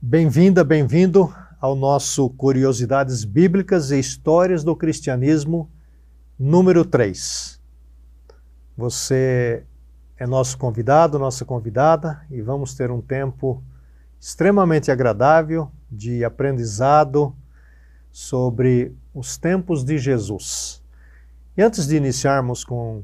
Bem-vinda, 0.00 0.62
bem-vindo 0.62 1.34
ao 1.58 1.74
nosso 1.74 2.28
Curiosidades 2.28 3.24
Bíblicas 3.24 3.90
e 3.90 3.98
Histórias 3.98 4.62
do 4.62 4.76
Cristianismo 4.76 5.70
número 6.38 6.84
3. 6.84 7.58
Você 8.76 9.64
é 10.18 10.26
nosso 10.26 10.58
convidado, 10.58 11.18
nossa 11.18 11.46
convidada, 11.46 12.20
e 12.30 12.42
vamos 12.42 12.74
ter 12.74 12.90
um 12.90 13.00
tempo 13.00 13.64
extremamente 14.20 14.90
agradável 14.90 15.72
de 15.90 16.22
aprendizado 16.24 17.34
sobre 18.12 18.94
os 19.14 19.38
tempos 19.38 19.82
de 19.82 19.96
Jesus. 19.96 20.84
E 21.56 21.62
antes 21.62 21.86
de 21.86 21.96
iniciarmos 21.96 22.64
com 22.64 23.02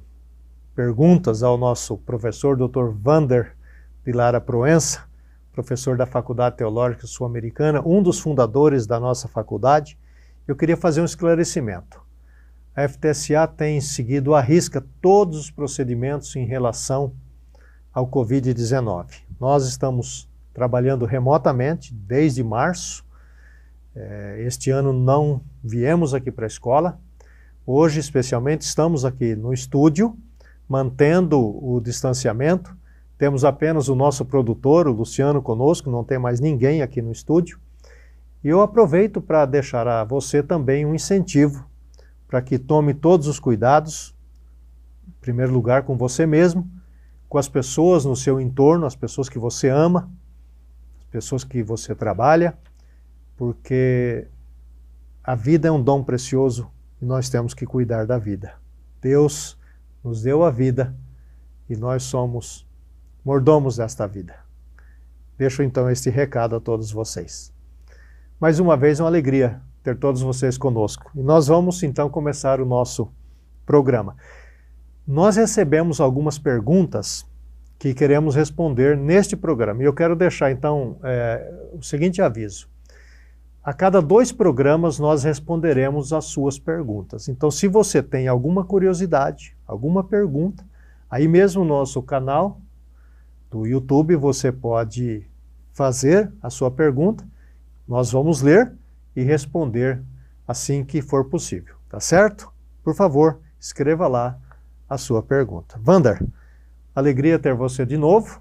perguntas 0.74 1.42
ao 1.42 1.56
nosso 1.56 1.96
professor 1.96 2.54
Dr. 2.54 2.90
Vander 2.94 3.56
de 4.04 4.12
Lara 4.12 4.42
Proença, 4.42 5.10
professor 5.52 5.96
da 5.96 6.06
Faculdade 6.06 6.56
Teológica 6.56 7.06
Sul-Americana, 7.06 7.82
um 7.84 8.02
dos 8.02 8.18
fundadores 8.18 8.86
da 8.86 8.98
nossa 8.98 9.28
faculdade, 9.28 9.98
eu 10.48 10.56
queria 10.56 10.76
fazer 10.76 11.00
um 11.02 11.04
esclarecimento. 11.04 12.00
A 12.74 12.88
FTSA 12.88 13.46
tem 13.46 13.80
seguido 13.80 14.34
à 14.34 14.40
risca 14.40 14.82
todos 15.00 15.38
os 15.38 15.50
procedimentos 15.50 16.34
em 16.36 16.46
relação 16.46 17.12
ao 17.92 18.08
Covid-19. 18.08 19.08
Nós 19.38 19.66
estamos 19.68 20.26
trabalhando 20.54 21.04
remotamente 21.04 21.92
desde 21.94 22.42
março. 22.42 23.04
É, 23.94 24.42
este 24.46 24.70
ano 24.70 24.90
não 24.90 25.42
viemos 25.62 26.14
aqui 26.14 26.32
para 26.32 26.46
a 26.46 26.48
escola. 26.48 26.98
Hoje, 27.66 28.00
especialmente, 28.00 28.62
estamos 28.62 29.04
aqui 29.04 29.36
no 29.36 29.52
estúdio, 29.52 30.16
mantendo 30.66 31.38
o 31.38 31.78
distanciamento 31.78 32.74
temos 33.22 33.44
apenas 33.44 33.88
o 33.88 33.94
nosso 33.94 34.24
produtor, 34.24 34.88
o 34.88 34.92
Luciano, 34.92 35.40
conosco, 35.40 35.88
não 35.88 36.02
tem 36.02 36.18
mais 36.18 36.40
ninguém 36.40 36.82
aqui 36.82 37.00
no 37.00 37.12
estúdio. 37.12 37.60
E 38.42 38.48
eu 38.48 38.60
aproveito 38.60 39.20
para 39.20 39.46
deixar 39.46 39.86
a 39.86 40.02
você 40.02 40.42
também 40.42 40.84
um 40.84 40.92
incentivo 40.92 41.64
para 42.26 42.42
que 42.42 42.58
tome 42.58 42.92
todos 42.92 43.28
os 43.28 43.38
cuidados, 43.38 44.12
em 45.06 45.12
primeiro 45.20 45.52
lugar 45.52 45.84
com 45.84 45.96
você 45.96 46.26
mesmo, 46.26 46.68
com 47.28 47.38
as 47.38 47.48
pessoas 47.48 48.04
no 48.04 48.16
seu 48.16 48.40
entorno, 48.40 48.86
as 48.86 48.96
pessoas 48.96 49.28
que 49.28 49.38
você 49.38 49.68
ama, 49.68 50.10
as 50.98 51.06
pessoas 51.06 51.44
que 51.44 51.62
você 51.62 51.94
trabalha, 51.94 52.58
porque 53.36 54.26
a 55.22 55.36
vida 55.36 55.68
é 55.68 55.70
um 55.70 55.80
dom 55.80 56.02
precioso 56.02 56.68
e 57.00 57.04
nós 57.04 57.28
temos 57.28 57.54
que 57.54 57.66
cuidar 57.66 58.04
da 58.04 58.18
vida. 58.18 58.54
Deus 59.00 59.56
nos 60.02 60.22
deu 60.22 60.42
a 60.42 60.50
vida 60.50 60.92
e 61.70 61.76
nós 61.76 62.02
somos 62.02 62.66
mordomos 63.24 63.76
desta 63.76 64.06
vida. 64.06 64.34
Deixo 65.38 65.62
então 65.62 65.90
este 65.90 66.10
recado 66.10 66.56
a 66.56 66.60
todos 66.60 66.90
vocês. 66.92 67.52
Mais 68.40 68.58
uma 68.58 68.76
vez, 68.76 69.00
uma 69.00 69.08
alegria 69.08 69.60
ter 69.82 69.96
todos 69.96 70.22
vocês 70.22 70.56
conosco. 70.56 71.10
E 71.14 71.22
nós 71.22 71.48
vamos 71.48 71.82
então 71.82 72.08
começar 72.08 72.60
o 72.60 72.66
nosso 72.66 73.08
programa. 73.66 74.16
Nós 75.06 75.36
recebemos 75.36 76.00
algumas 76.00 76.38
perguntas 76.38 77.26
que 77.78 77.92
queremos 77.92 78.36
responder 78.36 78.96
neste 78.96 79.36
programa. 79.36 79.82
E 79.82 79.86
eu 79.86 79.92
quero 79.92 80.14
deixar 80.14 80.52
então 80.52 80.96
é, 81.02 81.52
o 81.72 81.82
seguinte 81.82 82.22
aviso. 82.22 82.68
A 83.64 83.72
cada 83.72 84.00
dois 84.00 84.30
programas 84.30 84.98
nós 85.00 85.24
responderemos 85.24 86.12
as 86.12 86.26
suas 86.26 86.58
perguntas. 86.58 87.28
Então, 87.28 87.50
se 87.50 87.66
você 87.66 88.02
tem 88.02 88.28
alguma 88.28 88.64
curiosidade, 88.64 89.56
alguma 89.66 90.04
pergunta, 90.04 90.64
aí 91.10 91.26
mesmo 91.26 91.64
no 91.64 91.70
nosso 91.70 92.00
canal 92.02 92.60
do 93.52 93.66
YouTube, 93.66 94.16
você 94.16 94.50
pode 94.50 95.28
fazer 95.74 96.32
a 96.42 96.48
sua 96.48 96.70
pergunta, 96.70 97.22
nós 97.86 98.10
vamos 98.10 98.40
ler 98.40 98.72
e 99.14 99.22
responder 99.22 100.02
assim 100.48 100.82
que 100.82 101.02
for 101.02 101.26
possível, 101.26 101.74
tá 101.88 102.00
certo? 102.00 102.50
Por 102.82 102.94
favor, 102.94 103.40
escreva 103.60 104.08
lá 104.08 104.38
a 104.88 104.96
sua 104.96 105.22
pergunta. 105.22 105.78
Vander, 105.82 106.26
alegria 106.94 107.38
ter 107.38 107.54
você 107.54 107.84
de 107.84 107.96
novo. 107.96 108.40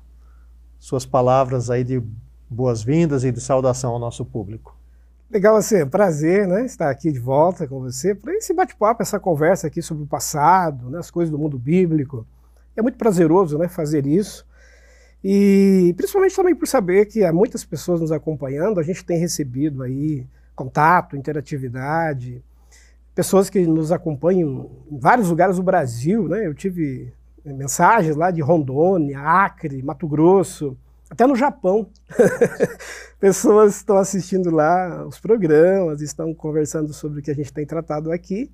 Suas 0.80 1.06
palavras 1.06 1.70
aí 1.70 1.84
de 1.84 2.02
boas-vindas 2.50 3.24
e 3.24 3.32
de 3.32 3.42
saudação 3.42 3.92
ao 3.92 4.00
nosso 4.00 4.26
público. 4.26 4.76
Legal, 5.30 5.56
assim, 5.56 5.86
prazer, 5.86 6.48
né, 6.48 6.66
estar 6.66 6.90
aqui 6.90 7.12
de 7.12 7.20
volta 7.20 7.68
com 7.68 7.80
você 7.82 8.16
para 8.16 8.34
esse 8.34 8.54
bate-papo, 8.54 9.02
essa 9.02 9.20
conversa 9.20 9.68
aqui 9.68 9.82
sobre 9.82 10.04
o 10.04 10.08
passado, 10.08 10.90
né, 10.90 11.00
as 11.00 11.12
coisas 11.12 11.32
do 11.32 11.38
mundo 11.38 11.58
bíblico. 11.58 12.26
É 12.76 12.82
muito 12.82 12.98
prazeroso, 12.98 13.58
né, 13.58 13.68
fazer 13.68 14.06
isso. 14.06 14.46
E 15.24 15.94
principalmente 15.96 16.36
também 16.36 16.56
por 16.56 16.68
saber 16.68 17.06
que 17.06 17.24
há 17.24 17.32
muitas 17.32 17.64
pessoas 17.64 18.02
nos 18.02 18.12
acompanhando, 18.12 18.80
a 18.80 18.84
gente 18.84 19.06
tem 19.06 19.20
recebido 19.20 19.84
aí 19.84 20.26
contato, 20.56 21.16
interatividade, 21.16 22.44
pessoas 23.14 23.50
que 23.50 23.66
nos 23.68 23.92
acompanham 23.92 24.70
em 24.90 24.98
vários 24.98 25.30
lugares 25.30 25.58
do 25.58 25.64
Brasil, 25.64 26.28
né? 26.28 26.46
Eu 26.46 26.54
tive 26.54 27.14
mensagens 27.46 28.16
lá 28.16 28.32
de 28.32 28.42
Rondônia, 28.42 29.20
Acre, 29.20 29.84
Mato 29.84 30.08
Grosso, 30.08 30.78
até 31.10 31.28
no 31.28 31.36
Japão. 31.36 31.88
pessoas 33.20 33.76
estão 33.76 33.98
assistindo 33.98 34.50
lá 34.50 35.06
os 35.06 35.20
programas, 35.20 36.02
estão 36.02 36.34
conversando 36.34 36.94
sobre 36.94 37.20
o 37.20 37.24
que 37.24 37.32
a 37.32 37.36
gente 37.36 37.54
tem 37.54 37.66
tratado 37.66 38.12
aqui 38.12 38.52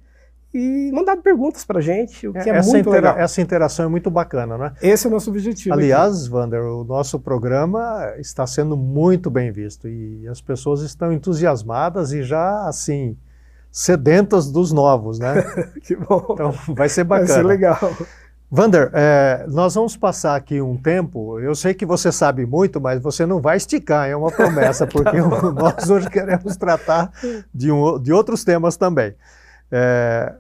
e 0.54 0.92
mandado 0.94 1.22
perguntas 1.22 1.66
para 1.66 1.80
a 1.80 1.82
gente, 1.82 2.28
o 2.28 2.34
que 2.34 2.50
é, 2.50 2.58
é 2.58 2.62
muito 2.62 2.78
intera 2.78 3.10
legal. 3.10 3.18
Essa 3.18 3.42
interação 3.42 3.86
é 3.86 3.88
muito 3.88 4.10
bacana, 4.10 4.58
né? 4.58 4.74
Esse 4.82 5.06
é 5.06 5.10
o 5.10 5.14
nosso 5.14 5.30
objetivo. 5.30 5.74
Aliás, 5.74 6.26
aqui. 6.26 6.34
Wander, 6.34 6.64
o 6.64 6.84
nosso 6.84 7.20
programa 7.20 8.14
está 8.18 8.48
sendo 8.48 8.78
muito 8.78 9.30
bem 9.30 9.52
visto 9.52 9.88
e 9.88 10.28
as 10.28 10.42
pessoas 10.42 10.82
estão 10.82 11.12
entusiasmadas 11.12 12.14
e 12.14 12.24
já, 12.24 12.68
assim, 12.68 13.18
sedentas 13.72 14.50
dos 14.50 14.72
novos, 14.72 15.20
né? 15.20 15.44
que 15.84 15.96
bom. 15.96 16.26
Então, 16.32 16.54
vai 16.70 16.90
ser 16.90 17.04
bacana. 17.04 17.28
Vai 17.28 17.38
ser 17.38 17.44
legal. 17.46 17.80
Vander, 18.50 18.90
é, 18.94 19.46
nós 19.50 19.76
vamos 19.76 19.98
passar 19.98 20.38
aqui 20.38 20.62
um 20.62 20.78
tempo. 20.78 21.38
Eu 21.40 21.54
sei 21.54 21.74
que 21.74 21.86
você 21.86 22.12
sabe 22.12 22.46
muito, 22.46 22.80
mas 22.80 23.02
você 23.02 23.26
não 23.26 23.42
vai 23.42 23.58
esticar, 23.58 24.08
é 24.08 24.16
uma 24.16 24.32
promessa, 24.32 24.88
porque 24.88 25.18
nós 25.54 25.90
hoje 25.90 26.10
queremos 26.10 26.56
tratar 26.56 27.12
de, 27.54 27.70
um, 27.70 28.00
de 28.00 28.14
outros 28.14 28.46
temas 28.46 28.78
também. 28.78 29.14
É, 29.72 30.34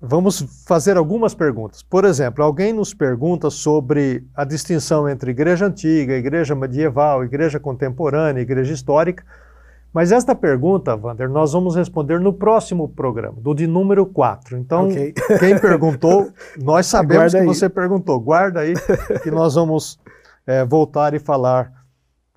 vamos 0.00 0.64
fazer 0.66 0.96
algumas 0.96 1.34
perguntas. 1.34 1.82
Por 1.82 2.04
exemplo, 2.04 2.44
alguém 2.44 2.72
nos 2.72 2.94
pergunta 2.94 3.50
sobre 3.50 4.24
a 4.34 4.44
distinção 4.44 5.08
entre 5.08 5.30
igreja 5.30 5.66
antiga, 5.66 6.14
igreja 6.14 6.54
medieval, 6.54 7.24
igreja 7.24 7.58
contemporânea, 7.58 8.40
igreja 8.40 8.72
histórica. 8.72 9.24
Mas 9.92 10.12
esta 10.12 10.34
pergunta, 10.34 10.94
Wander, 10.94 11.28
nós 11.30 11.52
vamos 11.52 11.74
responder 11.74 12.20
no 12.20 12.32
próximo 12.32 12.88
programa, 12.88 13.40
do 13.40 13.54
de 13.54 13.66
número 13.66 14.04
4. 14.04 14.58
Então, 14.58 14.88
okay. 14.88 15.12
quem 15.40 15.58
perguntou, 15.58 16.30
nós 16.58 16.86
sabemos 16.86 17.32
que 17.32 17.42
você 17.42 17.68
perguntou. 17.68 18.20
Guarda 18.20 18.60
aí 18.60 18.74
que 19.22 19.30
nós 19.30 19.54
vamos 19.54 19.98
é, 20.46 20.64
voltar 20.64 21.14
e 21.14 21.18
falar 21.18 21.72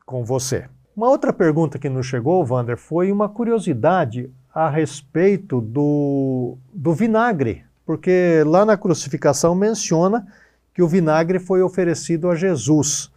com 0.05 0.23
você. 0.23 0.65
Uma 0.95 1.09
outra 1.09 1.31
pergunta 1.31 1.77
que 1.77 1.89
nos 1.89 2.05
chegou, 2.05 2.45
Wander, 2.45 2.77
foi 2.77 3.11
uma 3.11 3.29
curiosidade 3.29 4.31
a 4.53 4.69
respeito 4.69 5.61
do, 5.61 6.57
do 6.73 6.93
vinagre, 6.93 7.63
porque 7.85 8.43
lá 8.45 8.65
na 8.65 8.77
crucificação 8.77 9.55
menciona 9.55 10.27
que 10.73 10.81
o 10.81 10.87
vinagre 10.87 11.39
foi 11.39 11.61
oferecido 11.61 12.29
a 12.29 12.35
Jesus. 12.35 13.11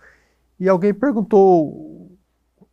E 0.58 0.68
alguém 0.68 0.94
perguntou 0.94 1.94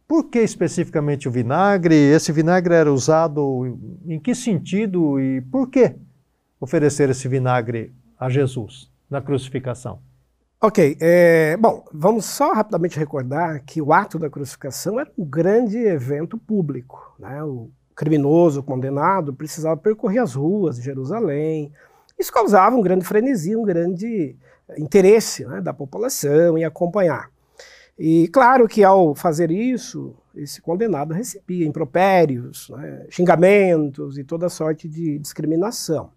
por 0.07 0.25
que 0.25 0.39
especificamente 0.39 1.27
o 1.27 1.31
vinagre? 1.31 1.95
Esse 1.95 2.31
vinagre 2.31 2.73
era 2.73 2.91
usado 2.91 3.77
em 4.05 4.19
que 4.19 4.35
sentido 4.35 5.19
e 5.19 5.41
por 5.41 5.69
que 5.69 5.95
oferecer 6.59 7.09
esse 7.09 7.27
vinagre 7.27 7.93
a 8.19 8.29
Jesus 8.29 8.91
na 9.09 9.21
crucificação? 9.21 9.99
Ok, 10.63 10.95
é, 10.99 11.57
bom, 11.57 11.83
vamos 11.91 12.25
só 12.25 12.53
rapidamente 12.53 12.99
recordar 12.99 13.63
que 13.65 13.81
o 13.81 13.91
ato 13.91 14.19
da 14.19 14.29
crucificação 14.29 14.99
era 14.99 15.09
um 15.17 15.25
grande 15.25 15.77
evento 15.77 16.37
público. 16.37 17.15
Né? 17.17 17.41
O 17.43 17.71
criminoso 18.01 18.63
condenado 18.63 19.31
precisava 19.31 19.77
percorrer 19.77 20.23
as 20.23 20.33
ruas 20.33 20.77
de 20.77 20.81
Jerusalém. 20.81 21.71
Isso 22.17 22.33
causava 22.33 22.75
um 22.75 22.81
grande 22.81 23.05
frenesi, 23.05 23.55
um 23.55 23.61
grande 23.61 24.35
interesse 24.75 25.45
né, 25.45 25.61
da 25.61 25.71
população 25.71 26.57
em 26.57 26.65
acompanhar. 26.65 27.29
E 27.99 28.27
claro 28.29 28.67
que 28.67 28.83
ao 28.83 29.13
fazer 29.13 29.51
isso, 29.51 30.15
esse 30.35 30.59
condenado 30.63 31.13
recebia 31.13 31.67
impropérios, 31.67 32.71
né, 32.71 33.05
xingamentos 33.07 34.17
e 34.17 34.23
toda 34.23 34.49
sorte 34.49 34.89
de 34.89 35.19
discriminação. 35.19 36.09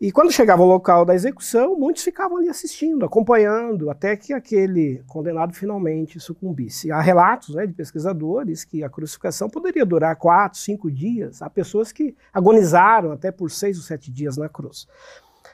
E 0.00 0.12
quando 0.12 0.30
chegava 0.30 0.62
ao 0.62 0.68
local 0.68 1.04
da 1.04 1.12
execução, 1.12 1.76
muitos 1.76 2.04
ficavam 2.04 2.36
ali 2.36 2.48
assistindo, 2.48 3.04
acompanhando, 3.04 3.90
até 3.90 4.16
que 4.16 4.32
aquele 4.32 5.02
condenado 5.08 5.52
finalmente 5.52 6.20
sucumbisse. 6.20 6.92
Há 6.92 7.00
relatos 7.00 7.56
né, 7.56 7.66
de 7.66 7.72
pesquisadores 7.72 8.64
que 8.64 8.84
a 8.84 8.88
crucificação 8.88 9.50
poderia 9.50 9.84
durar 9.84 10.14
quatro, 10.14 10.56
cinco 10.56 10.88
dias. 10.88 11.42
Há 11.42 11.50
pessoas 11.50 11.90
que 11.90 12.14
agonizaram 12.32 13.10
até 13.10 13.32
por 13.32 13.50
seis 13.50 13.76
ou 13.76 13.82
sete 13.82 14.08
dias 14.12 14.36
na 14.36 14.48
cruz. 14.48 14.86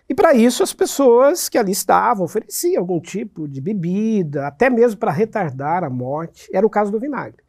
E 0.07 0.15
para 0.15 0.35
isso, 0.35 0.63
as 0.63 0.75
pessoas 0.75 1.49
que 1.49 1.57
ali 1.57 1.73
estavam 1.73 2.27
ofereciam 2.27 2.83
algum 2.83 3.01
tipo 3.01 3.49
de 3.49 3.63
bebida, 3.63 4.47
até 4.47 4.69
mesmo 4.69 5.01
para 5.01 5.11
retardar 5.11 5.83
a 5.83 5.89
morte. 5.89 6.51
Era 6.53 6.67
o 6.67 6.71
caso 6.71 6.93
do 6.93 7.01
vinagre. 7.01 7.43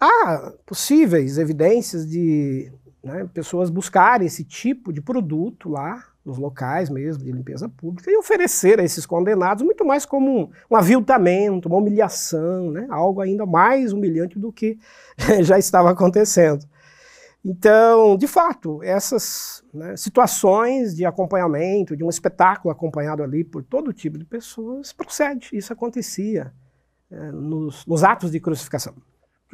há 0.00 0.54
possíveis 0.64 1.36
evidências 1.36 2.08
de 2.08 2.72
né, 3.02 3.28
pessoas 3.34 3.68
buscarem 3.68 4.26
esse 4.26 4.42
tipo 4.42 4.90
de 4.90 5.02
produto 5.02 5.68
lá, 5.68 6.13
nos 6.24 6.38
locais 6.38 6.88
mesmo, 6.88 7.22
de 7.22 7.30
limpeza 7.30 7.68
pública, 7.68 8.10
e 8.10 8.16
oferecer 8.16 8.80
a 8.80 8.84
esses 8.84 9.04
condenados 9.04 9.62
muito 9.62 9.84
mais 9.84 10.06
como 10.06 10.30
um, 10.30 10.50
um 10.70 10.76
aviltamento, 10.76 11.68
uma 11.68 11.78
humilhação, 11.78 12.70
né, 12.70 12.86
algo 12.90 13.20
ainda 13.20 13.44
mais 13.44 13.92
humilhante 13.92 14.38
do 14.38 14.52
que 14.52 14.78
já 15.42 15.58
estava 15.58 15.90
acontecendo. 15.90 16.64
Então, 17.44 18.16
de 18.16 18.26
fato, 18.26 18.82
essas 18.82 19.62
né, 19.72 19.96
situações 19.96 20.94
de 20.94 21.04
acompanhamento, 21.04 21.94
de 21.94 22.02
um 22.02 22.08
espetáculo 22.08 22.72
acompanhado 22.72 23.22
ali 23.22 23.44
por 23.44 23.62
todo 23.62 23.92
tipo 23.92 24.16
de 24.16 24.24
pessoas, 24.24 24.94
procede. 24.94 25.50
Isso 25.52 25.70
acontecia 25.70 26.54
é, 27.10 27.30
nos, 27.32 27.84
nos 27.84 28.02
atos 28.02 28.30
de 28.30 28.40
crucificação 28.40 28.94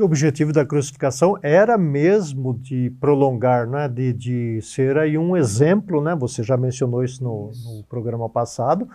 o 0.03 0.05
objetivo 0.07 0.53
da 0.53 0.65
crucificação 0.65 1.37
era 1.43 1.77
mesmo 1.79 2.55
de 2.55 2.91
prolongar, 3.01 3.67
né, 3.67 3.89
de, 3.89 4.13
de 4.13 4.63
ser 4.63 4.97
aí 4.99 5.17
um 5.17 5.37
exemplo, 5.37 6.03
né, 6.03 6.15
você 6.15 6.43
já 6.43 6.57
mencionou 6.57 7.05
isso 7.05 7.23
no, 7.23 7.51
no 7.65 7.85
programa 7.85 8.29
passado, 8.29 8.89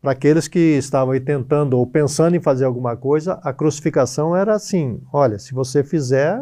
para 0.00 0.12
aqueles 0.12 0.48
que 0.48 0.58
estavam 0.58 1.12
aí 1.12 1.20
tentando 1.20 1.76
ou 1.78 1.86
pensando 1.86 2.34
em 2.34 2.40
fazer 2.40 2.64
alguma 2.64 2.96
coisa, 2.96 3.38
a 3.42 3.52
crucificação 3.52 4.34
era 4.34 4.54
assim, 4.54 5.00
olha, 5.12 5.38
se 5.38 5.52
você 5.52 5.84
fizer... 5.84 6.40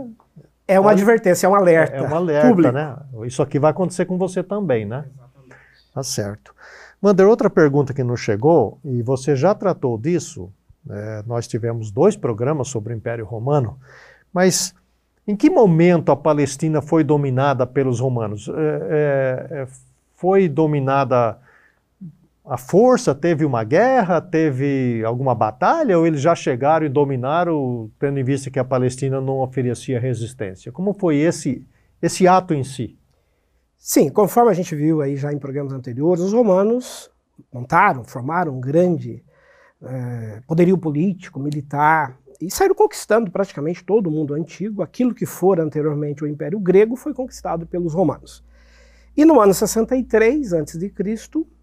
É 0.67 0.79
uma 0.79 0.93
advertência, 0.93 1.47
é 1.47 1.50
um 1.50 1.55
alerta. 1.55 1.97
É 1.97 2.03
um 2.03 2.15
alerta, 2.15 2.49
público. 2.49 2.73
né? 2.73 2.97
Isso 3.25 3.43
aqui 3.43 3.59
vai 3.59 3.70
acontecer 3.70 4.05
com 4.05 4.19
você 4.19 4.43
também, 4.43 4.85
né? 4.85 5.06
Exatamente. 5.12 5.56
Tá 5.94 6.03
certo. 6.03 6.55
Wander, 7.03 7.26
outra 7.26 7.49
pergunta 7.49 7.94
que 7.94 8.05
nos 8.05 8.20
chegou, 8.20 8.79
e 8.85 9.03
você 9.03 9.35
já 9.35 9.55
tratou 9.55 9.97
disso, 9.97 10.53
é, 10.89 11.23
nós 11.27 11.47
tivemos 11.47 11.91
dois 11.91 12.17
programas 12.17 12.69
sobre 12.69 12.93
o 12.93 12.97
Império 12.97 13.25
Romano, 13.25 13.79
mas 14.33 14.75
em 15.27 15.37
que 15.37 15.51
momento 15.51 16.11
a 16.11 16.17
Palestina 16.17 16.81
foi 16.81 17.05
dominada 17.05 17.67
pelos 17.67 18.01
romanos? 18.01 18.49
É, 18.49 18.53
é, 18.53 19.63
é 19.63 19.67
foi 20.17 20.49
dominada 20.49 21.39
à 22.45 22.57
força? 22.57 23.15
Teve 23.15 23.45
uma 23.45 23.63
guerra? 23.63 24.21
Teve 24.21 25.05
alguma 25.05 25.35
batalha? 25.35 25.99
Ou 25.99 26.07
eles 26.07 26.21
já 26.21 26.35
chegaram 26.35 26.85
e 26.85 26.89
dominaram, 26.89 27.89
tendo 28.01 28.19
em 28.19 28.25
vista 28.25 28.51
que 28.51 28.59
a 28.59 28.65
Palestina 28.65 29.21
não 29.21 29.39
oferecia 29.41 30.01
resistência? 30.01 30.73
Como 30.73 30.93
foi 30.93 31.19
esse, 31.19 31.65
esse 32.03 32.27
ato 32.27 32.53
em 32.53 32.65
si? 32.65 32.99
Sim, 33.77 34.09
conforme 34.09 34.51
a 34.51 34.55
gente 34.55 34.75
viu 34.75 35.01
aí 35.01 35.15
já 35.15 35.33
em 35.33 35.39
programas 35.39 35.73
anteriores, 35.73 36.25
os 36.25 36.33
romanos 36.33 37.09
montaram, 37.53 38.03
formaram 38.03 38.57
um 38.57 38.61
grande 38.61 39.23
é, 39.83 40.41
poderio 40.47 40.77
político, 40.77 41.41
militar, 41.41 42.19
e 42.41 42.51
saíram 42.51 42.75
conquistando 42.75 43.31
praticamente 43.31 43.85
todo 43.85 44.09
o 44.09 44.11
mundo 44.11 44.35
antigo. 44.35 44.83
Aquilo 44.83 45.15
que 45.15 45.27
fora 45.27 45.63
anteriormente 45.63 46.23
o 46.23 46.27
Império 46.27 46.59
Grego 46.61 46.97
foi 46.97 47.13
conquistado 47.13 47.67
pelos 47.67 47.95
romanos. 47.95 48.45
E 49.17 49.25
no 49.25 49.41
ano 49.41 49.53
63 49.53 50.53
a.C., 50.53 50.93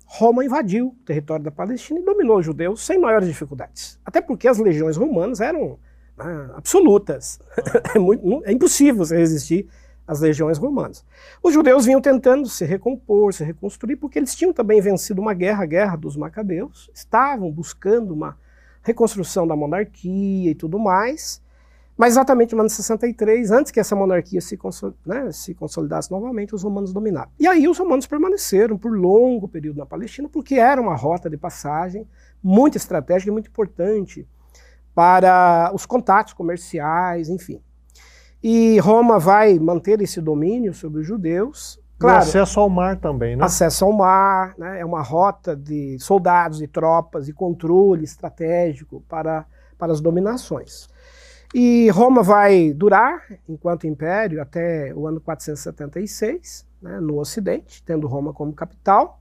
Roma 0.08 0.46
invadiu 0.46 0.90
o 0.90 1.06
território 1.06 1.44
da 1.44 1.52
Palestina 1.52 2.00
e 2.00 2.04
dominou 2.04 2.38
os 2.38 2.46
judeus 2.46 2.86
sem 2.86 3.00
maiores 3.00 3.28
dificuldades. 3.28 4.00
Até 4.06 4.22
porque 4.22 4.48
as 4.48 4.60
legiões 4.60 4.98
romanas 4.98 5.42
eram 5.42 5.80
né, 6.18 6.50
absolutas. 6.56 7.40
é, 7.96 7.98
muito, 7.98 8.44
é 8.46 8.52
impossível 8.52 9.06
você 9.06 9.18
resistir 9.18 9.68
às 10.08 10.20
legiões 10.20 10.58
romanas. 10.58 11.04
Os 11.42 11.54
judeus 11.54 11.86
vinham 11.86 12.02
tentando 12.02 12.48
se 12.48 12.66
recompor, 12.66 13.34
se 13.34 13.44
reconstruir, 13.44 13.96
porque 13.96 14.20
eles 14.20 14.36
tinham 14.36 14.54
também 14.54 14.82
vencido 14.82 15.22
uma 15.22 15.34
guerra, 15.34 15.64
a 15.64 15.68
Guerra 15.68 15.96
dos 15.96 16.16
Macabeus, 16.16 16.90
estavam 16.94 17.52
buscando 17.52 18.14
uma 18.14 18.38
reconstrução 18.84 19.48
da 19.48 19.56
monarquia 19.56 20.52
e 20.52 20.56
tudo 20.56 20.78
mais. 20.78 21.42
Mas 21.98 22.14
exatamente 22.14 22.54
no 22.54 22.62
ano 22.62 22.70
63, 22.70 23.52
antes 23.52 23.72
que 23.72 23.80
essa 23.80 23.96
monarquia 23.96 24.42
se, 24.42 24.60
né, 25.06 25.32
se, 25.32 25.54
consolidasse 25.56 26.12
novamente, 26.12 26.54
os 26.54 26.62
romanos 26.62 26.92
dominaram. 26.92 27.32
E 27.40 27.48
aí 27.48 27.70
os 27.70 27.78
romanos 27.78 28.06
permaneceram 28.06 28.78
por 28.78 28.92
longo 28.92 29.48
período 29.48 29.78
na 29.78 29.86
Palestina, 29.86 30.28
porque 30.28 30.56
era 30.56 30.82
uma 30.82 30.96
rota 30.96 31.30
de 31.30 31.38
passagem 31.38 32.06
muito 32.44 32.76
estratégica 32.78 33.30
e 33.30 33.34
muito 33.34 33.48
importante 33.48 34.28
para 34.94 35.72
os 35.74 35.86
contatos 35.86 36.34
comerciais, 36.34 37.30
enfim. 37.30 37.62
E 38.48 38.78
Roma 38.78 39.18
vai 39.18 39.58
manter 39.58 40.00
esse 40.02 40.22
domínio 40.22 40.72
sobre 40.72 41.02
os 41.02 41.08
judeus 41.08 41.84
Claro, 41.98 42.20
e 42.26 42.30
acesso 42.30 42.60
ao 42.60 42.70
mar 42.70 42.96
também, 43.00 43.36
né? 43.36 43.44
Acesso 43.44 43.86
ao 43.86 43.92
mar, 43.92 44.54
né? 44.56 44.82
é 44.82 44.86
uma 44.86 45.02
rota 45.02 45.56
de 45.56 45.98
soldados 45.98 46.62
e 46.62 46.68
tropas 46.68 47.28
e 47.28 47.34
controle 47.34 48.04
estratégico 48.04 49.02
para, 49.10 49.48
para 49.80 49.92
as 49.92 50.00
dominações. 50.00 50.88
E 51.56 51.90
Roma 51.90 52.22
vai 52.22 52.72
durar, 52.72 53.24
enquanto 53.50 53.88
império, 53.88 54.40
até 54.40 54.94
o 54.94 55.08
ano 55.08 55.20
476, 55.20 56.68
né, 56.80 57.00
no 57.00 57.18
Ocidente, 57.18 57.82
tendo 57.82 58.06
Roma 58.06 58.32
como 58.32 58.54
capital. 58.54 59.20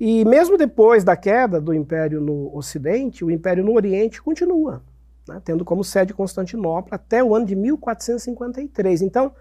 E 0.00 0.24
mesmo 0.24 0.58
depois 0.58 1.04
da 1.04 1.16
queda 1.16 1.60
do 1.60 1.72
Império 1.72 2.20
no 2.20 2.50
Ocidente, 2.56 3.24
o 3.24 3.30
Império 3.30 3.62
no 3.62 3.74
Oriente 3.74 4.20
continua, 4.20 4.82
né, 5.28 5.40
tendo 5.44 5.64
como 5.64 5.82
sede 5.82 6.14
Constantinopla 6.14 6.96
até 6.96 7.22
o 7.22 7.34
ano 7.34 7.46
de 7.46 7.56
1453. 7.56 9.02
Então, 9.02 9.32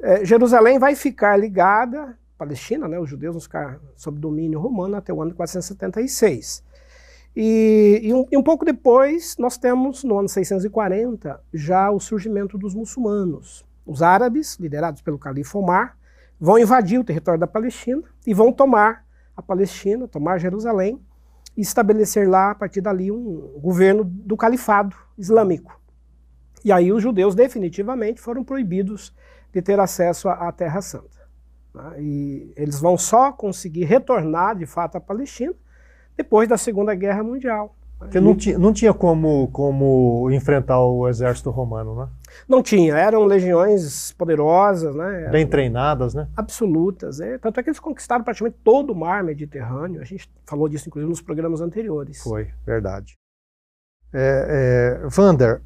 é, 0.00 0.24
Jerusalém 0.24 0.78
vai 0.78 0.94
ficar 0.94 1.36
ligada, 1.36 2.16
Palestina, 2.36 2.88
né, 2.88 2.98
os 2.98 3.08
judeus 3.08 3.34
vão 3.34 3.40
ficar 3.40 3.80
sob 3.96 4.18
domínio 4.18 4.58
romano 4.58 4.96
até 4.96 5.12
o 5.12 5.22
ano 5.22 5.34
476. 5.34 6.64
E, 7.34 8.00
e, 8.02 8.12
um, 8.12 8.26
e, 8.30 8.36
um, 8.36 8.42
pouco 8.42 8.64
depois, 8.64 9.36
nós 9.38 9.56
temos, 9.56 10.04
no 10.04 10.18
ano 10.18 10.28
640, 10.28 11.40
já 11.54 11.90
o 11.90 11.98
surgimento 11.98 12.58
dos 12.58 12.74
muçulmanos. 12.74 13.64
Os 13.86 14.02
árabes, 14.02 14.58
liderados 14.60 15.00
pelo 15.00 15.18
califa 15.18 15.58
Omar, 15.58 15.96
vão 16.38 16.58
invadir 16.58 16.98
o 16.98 17.04
território 17.04 17.40
da 17.40 17.46
Palestina 17.46 18.02
e 18.26 18.34
vão 18.34 18.52
tomar 18.52 19.04
a 19.36 19.40
Palestina, 19.40 20.06
tomar 20.06 20.38
Jerusalém 20.38 21.00
e 21.56 21.60
estabelecer 21.60 22.28
lá, 22.28 22.50
a 22.50 22.54
partir 22.54 22.80
dali, 22.80 23.10
um 23.10 23.58
governo 23.60 24.04
do 24.04 24.36
califado 24.36 24.96
islâmico. 25.18 25.80
E 26.64 26.72
aí 26.72 26.92
os 26.92 27.02
judeus 27.02 27.34
definitivamente 27.34 28.20
foram 28.20 28.44
proibidos 28.44 29.14
de 29.52 29.60
ter 29.60 29.78
acesso 29.78 30.28
à, 30.28 30.50
Terra 30.52 30.80
Santa. 30.80 31.20
Né? 31.74 31.94
E 31.98 32.52
eles 32.56 32.80
vão 32.80 32.96
só 32.96 33.32
conseguir 33.32 33.84
retornar, 33.84 34.56
de 34.56 34.66
fato, 34.66 34.96
à 34.96 35.00
Palestina 35.00 35.54
depois 36.16 36.48
da 36.48 36.56
Segunda 36.56 36.94
Guerra 36.94 37.22
Mundial. 37.22 37.74
Porque 37.98 38.20
não 38.20 38.34
tinha, 38.34 38.58
não 38.58 38.72
tinha 38.72 38.92
como, 38.92 39.48
como 39.48 40.28
enfrentar 40.30 40.80
o 40.80 41.08
exército 41.08 41.50
romano, 41.50 41.94
né? 41.94 42.08
Não 42.48 42.62
tinha, 42.62 42.96
eram 42.96 43.24
legiões 43.24 44.12
poderosas, 44.12 44.94
né? 44.94 45.28
Bem 45.30 45.46
treinadas, 45.46 46.14
né? 46.14 46.28
Absolutas. 46.36 47.20
É. 47.20 47.38
Tanto 47.38 47.60
é 47.60 47.62
que 47.62 47.68
eles 47.68 47.80
conquistaram 47.80 48.24
praticamente 48.24 48.58
todo 48.64 48.92
o 48.92 48.96
mar 48.96 49.22
Mediterrâneo. 49.22 50.00
A 50.00 50.04
gente 50.04 50.30
falou 50.46 50.68
disso, 50.68 50.88
inclusive, 50.88 51.08
nos 51.08 51.22
programas 51.22 51.60
anteriores. 51.60 52.22
Foi, 52.22 52.48
verdade. 52.66 53.16
É, 54.12 55.00
é, 55.04 55.08
Vander, 55.08 55.62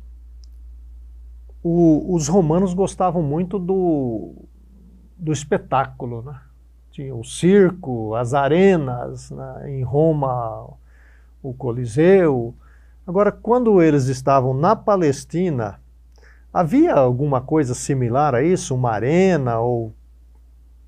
o, 1.63 2.15
os 2.15 2.29
romanos 2.29 2.75
gostavam 2.75 3.23
muito 3.23 3.59
do, 3.59 4.35
do 5.17 5.33
espetáculo, 5.33 6.23
né? 6.23 6.41
Tinha 6.91 7.15
o 7.15 7.25
circo, 7.25 8.15
as 8.15 8.33
arenas, 8.33 9.31
né? 9.31 9.71
em 9.71 9.83
Roma, 9.83 10.71
o 11.43 11.53
Coliseu. 11.53 12.55
Agora, 13.07 13.31
quando 13.31 13.83
eles 13.83 14.07
estavam 14.07 14.55
na 14.55 14.75
Palestina, 14.75 15.81
havia 16.57 16.95
alguma 16.95 17.39
coisa 17.43 17.75
similar 17.75 18.35
a 18.35 18.43
isso? 18.43 18.75
Uma 18.75 18.93
arena 18.93 19.61
ou 19.61 19.93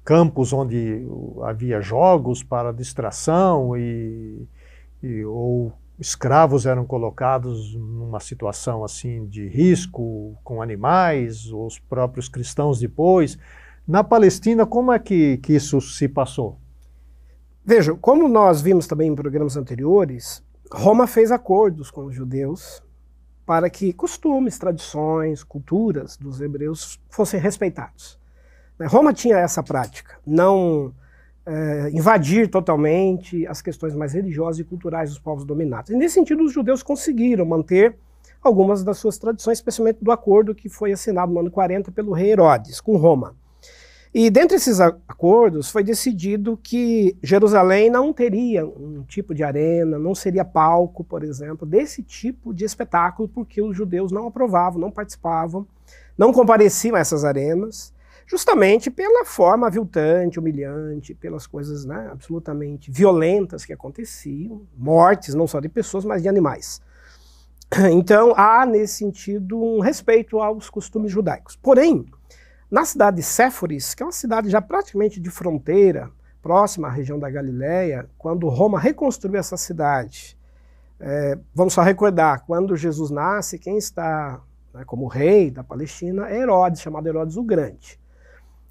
campos 0.02 0.50
onde 0.50 1.06
havia 1.42 1.82
jogos 1.82 2.42
para 2.42 2.72
distração 2.72 3.76
e, 3.76 4.48
e 5.02 5.22
ou 5.26 5.70
escravos 5.98 6.64
eram 6.64 6.86
colocados 6.86 7.74
numa 7.74 8.18
situação 8.18 8.82
assim 8.82 9.26
de 9.26 9.46
risco 9.46 10.34
com 10.42 10.62
animais, 10.62 11.52
os 11.52 11.78
próprios 11.78 12.30
cristãos 12.30 12.80
depois. 12.80 13.38
Na 13.86 14.02
Palestina, 14.02 14.64
como 14.64 14.90
é 14.90 14.98
que, 14.98 15.36
que 15.36 15.52
isso 15.52 15.82
se 15.82 16.08
passou? 16.08 16.58
Veja, 17.62 17.94
como 17.94 18.26
nós 18.26 18.62
vimos 18.62 18.86
também 18.86 19.10
em 19.10 19.14
programas 19.14 19.54
anteriores, 19.54 20.42
Roma 20.72 21.06
fez 21.06 21.30
acordos 21.30 21.90
com 21.90 22.06
os 22.06 22.14
judeus 22.14 22.82
para 23.48 23.70
que 23.70 23.94
costumes, 23.94 24.58
tradições, 24.58 25.42
culturas 25.42 26.18
dos 26.18 26.38
hebreus 26.38 27.00
fossem 27.08 27.40
respeitados. 27.40 28.20
Roma 28.88 29.10
tinha 29.14 29.38
essa 29.38 29.62
prática, 29.62 30.18
não 30.26 30.92
é, 31.46 31.88
invadir 31.94 32.50
totalmente 32.50 33.46
as 33.46 33.62
questões 33.62 33.94
mais 33.94 34.12
religiosas 34.12 34.60
e 34.60 34.64
culturais 34.64 35.08
dos 35.08 35.18
povos 35.18 35.46
dominados. 35.46 35.90
E 35.90 35.96
nesse 35.96 36.16
sentido, 36.16 36.44
os 36.44 36.52
judeus 36.52 36.82
conseguiram 36.82 37.46
manter 37.46 37.96
algumas 38.42 38.84
das 38.84 38.98
suas 38.98 39.16
tradições, 39.16 39.56
especialmente 39.56 40.04
do 40.04 40.12
acordo 40.12 40.54
que 40.54 40.68
foi 40.68 40.92
assinado 40.92 41.32
no 41.32 41.40
ano 41.40 41.50
40 41.50 41.90
pelo 41.90 42.12
rei 42.12 42.32
Herodes 42.32 42.82
com 42.82 42.98
Roma. 42.98 43.34
E 44.20 44.30
dentre 44.30 44.56
esses 44.56 44.80
acordos 44.80 45.70
foi 45.70 45.84
decidido 45.84 46.58
que 46.60 47.16
Jerusalém 47.22 47.88
não 47.88 48.12
teria 48.12 48.66
um 48.66 49.04
tipo 49.06 49.32
de 49.32 49.44
arena, 49.44 49.96
não 49.96 50.12
seria 50.12 50.44
palco, 50.44 51.04
por 51.04 51.22
exemplo, 51.22 51.64
desse 51.64 52.02
tipo 52.02 52.52
de 52.52 52.64
espetáculo, 52.64 53.28
porque 53.28 53.62
os 53.62 53.76
judeus 53.76 54.10
não 54.10 54.26
aprovavam, 54.26 54.80
não 54.80 54.90
participavam, 54.90 55.64
não 56.18 56.32
compareciam 56.32 56.96
a 56.96 56.98
essas 56.98 57.24
arenas, 57.24 57.94
justamente 58.26 58.90
pela 58.90 59.24
forma 59.24 59.68
aviltante, 59.68 60.40
humilhante, 60.40 61.14
pelas 61.14 61.46
coisas 61.46 61.84
né, 61.84 62.08
absolutamente 62.10 62.90
violentas 62.90 63.64
que 63.64 63.72
aconteciam, 63.72 64.62
mortes 64.76 65.32
não 65.32 65.46
só 65.46 65.60
de 65.60 65.68
pessoas, 65.68 66.04
mas 66.04 66.22
de 66.22 66.28
animais. 66.28 66.82
Então 67.92 68.34
há, 68.36 68.66
nesse 68.66 68.94
sentido, 68.94 69.62
um 69.62 69.78
respeito 69.78 70.40
aos 70.40 70.68
costumes 70.68 71.12
judaicos. 71.12 71.54
Porém, 71.54 72.04
na 72.70 72.84
cidade 72.84 73.16
de 73.18 73.22
Séforis, 73.22 73.94
que 73.94 74.02
é 74.02 74.06
uma 74.06 74.12
cidade 74.12 74.50
já 74.50 74.60
praticamente 74.60 75.18
de 75.20 75.30
fronteira, 75.30 76.10
próxima 76.42 76.88
à 76.88 76.90
região 76.90 77.18
da 77.18 77.30
Galileia, 77.30 78.08
quando 78.16 78.48
Roma 78.48 78.78
reconstruiu 78.78 79.38
essa 79.38 79.56
cidade, 79.56 80.36
é, 81.00 81.38
vamos 81.54 81.74
só 81.74 81.82
recordar, 81.82 82.44
quando 82.46 82.76
Jesus 82.76 83.10
nasce, 83.10 83.58
quem 83.58 83.76
está 83.78 84.40
né, 84.74 84.84
como 84.84 85.06
rei 85.06 85.50
da 85.50 85.64
Palestina 85.64 86.28
é 86.28 86.40
Herodes, 86.40 86.80
chamado 86.80 87.06
Herodes 87.06 87.36
o 87.36 87.42
Grande. 87.42 87.98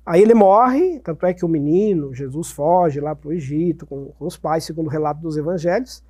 Aí 0.05 0.21
ele 0.21 0.33
morre, 0.33 0.99
tanto 0.99 1.25
é 1.25 1.33
que 1.33 1.43
o 1.43 1.49
menino, 1.49 2.13
Jesus, 2.13 2.51
foge 2.51 2.99
lá 2.99 3.13
para 3.15 3.29
o 3.29 3.33
Egito 3.33 3.85
com, 3.85 4.13
com 4.17 4.25
os 4.25 4.37
pais, 4.37 4.63
segundo 4.63 4.87
o 4.87 4.89
relato 4.89 5.19
dos 5.19 5.35
evangelhos. 5.35 6.03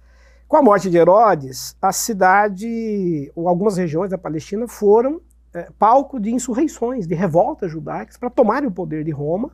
Com 0.48 0.58
a 0.58 0.62
morte 0.62 0.90
de 0.90 0.98
Herodes, 0.98 1.76
a 1.82 1.92
cidade, 1.92 3.32
ou 3.36 3.50
algumas 3.50 3.76
regiões 3.76 4.12
da 4.12 4.18
Palestina 4.18 4.68
foram 4.68 5.20
é, 5.58 5.70
palco 5.80 6.20
de 6.20 6.32
insurreições, 6.32 7.08
de 7.08 7.16
revoltas 7.16 7.72
judaicas 7.72 8.16
para 8.16 8.30
tomarem 8.30 8.70
o 8.70 8.72
poder 8.72 9.04
de 9.04 9.12
Roma. 9.12 9.52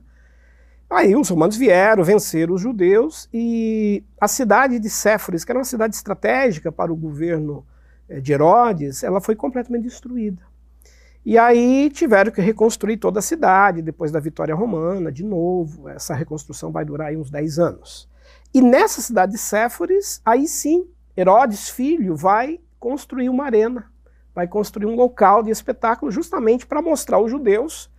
Aí 0.90 1.16
os 1.16 1.30
romanos 1.30 1.56
vieram, 1.56 2.04
venceram 2.04 2.54
os 2.54 2.62
judeus 2.62 3.30
e 3.34 4.04
a 4.20 4.28
cidade 4.28 4.80
de 4.80 4.90
Séforis, 4.90 5.46
que 5.46 5.52
era 5.52 5.60
uma 5.60 5.66
cidade 5.66 5.96
estratégica 5.96 6.72
para 6.72 6.92
o 6.92 6.96
governo 6.96 7.66
é, 8.10 8.20
de 8.20 8.34
Herodes, 8.34 9.02
ela 9.02 9.22
foi 9.22 9.36
completamente 9.36 9.84
destruída. 9.84 10.42
E 11.26 11.38
aí 11.38 11.90
tiveram 11.90 12.34
que 12.34 12.42
reconstruir 12.42 12.98
toda 12.98 13.20
a 13.20 13.22
cidade 13.22 13.82
depois 13.82 14.12
da 14.12 14.20
vitória 14.20 14.54
romana, 14.54 15.10
de 15.10 15.24
novo. 15.24 15.88
Essa 15.88 16.14
reconstrução 16.14 16.70
vai 16.70 16.84
durar 16.84 17.08
aí 17.08 17.18
uns 17.18 17.32
10 17.32 17.60
anos. 17.60 18.10
E 18.54 18.62
nessa 18.62 19.02
cidade 19.02 19.32
de 19.32 19.38
Séforis, 19.38 20.22
aí 20.26 20.48
sim, 20.48 20.86
Herodes, 21.16 21.70
filho, 21.70 22.14
vai 22.14 22.60
construir 22.78 23.30
uma 23.30 23.46
arena 23.46 23.93
vai 24.34 24.48
construir 24.48 24.86
um 24.86 24.96
local 24.96 25.44
de 25.44 25.52
espetáculo 25.52 26.12
justamente 26.12 26.66
para 26.66 26.82
mostrar 26.82 27.18
aos 27.18 27.30
judeus 27.30 27.92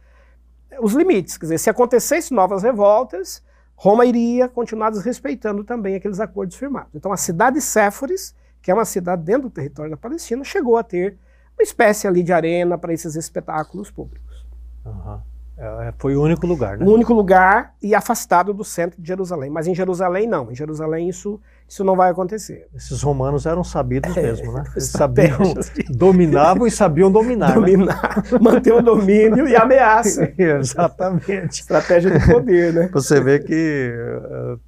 os 0.81 0.93
limites. 0.93 1.39
Quer 1.39 1.47
dizer, 1.47 1.59
se 1.59 1.71
acontecessem 1.71 2.35
novas 2.35 2.63
revoltas, 2.63 3.43
Roma 3.77 4.05
iria 4.05 4.49
continuar 4.49 4.91
desrespeitando 4.91 5.65
também 5.65 5.95
aqueles 5.95 6.21
acordos 6.21 6.57
firmados. 6.57 6.95
Então 6.95 7.13
a 7.13 7.17
cidade 7.17 7.57
de 7.57 7.63
Séforis, 7.63 8.35
que 8.61 8.71
é 8.71 8.75
uma 8.75 8.85
cidade 8.85 9.23
dentro 9.23 9.43
do 9.43 9.51
território 9.51 9.91
da 9.91 9.97
Palestina, 9.97 10.43
chegou 10.45 10.77
a 10.77 10.83
ter 10.83 11.19
uma 11.57 11.63
espécie 11.63 12.07
ali 12.07 12.23
de 12.23 12.33
arena 12.33 12.77
para 12.77 12.93
esses 12.93 13.15
espetáculos 13.15 13.91
públicos. 13.91 14.47
Uhum. 14.85 15.21
É, 15.57 15.95
foi 15.99 16.17
o 16.17 16.23
único 16.23 16.47
lugar, 16.47 16.77
né? 16.77 16.85
O 16.85 16.93
único 16.93 17.15
lugar 17.15 17.75
e 17.81 17.95
afastado 17.95 18.53
do 18.53 18.65
centro 18.65 19.01
de 19.01 19.07
Jerusalém. 19.07 19.49
Mas 19.51 19.69
em 19.69 19.75
Jerusalém 19.75 20.27
não. 20.27 20.51
Em 20.51 20.55
Jerusalém 20.55 21.09
isso, 21.09 21.41
isso 21.69 21.85
não 21.85 21.95
vai 21.95 22.11
acontecer. 22.11 22.67
Esses 22.75 23.03
romanos 23.03 23.47
eram 23.47 23.63
sabidos 23.63 24.15
mesmo, 24.17 24.53
né? 24.53 24.65
Eles 24.75 24.89
sabiam, 24.89 25.55
dominavam 25.89 26.67
e 26.67 26.71
sabiam 26.71 27.11
dominar. 27.11 27.51
Né? 27.51 27.55
Dominar, 27.55 28.25
né? 28.33 28.39
manter 28.43 28.73
o 28.73 28.83
domínio 28.83 29.47
e 29.47 29.55
ameaça. 29.55 30.33
Exatamente. 30.37 31.61
Estratégia 31.61 32.19
de 32.19 32.27
poder, 32.27 32.73
né? 32.73 32.91
Você 32.93 33.21
vê 33.21 33.39
que 33.39 33.95
uh, 33.95 34.59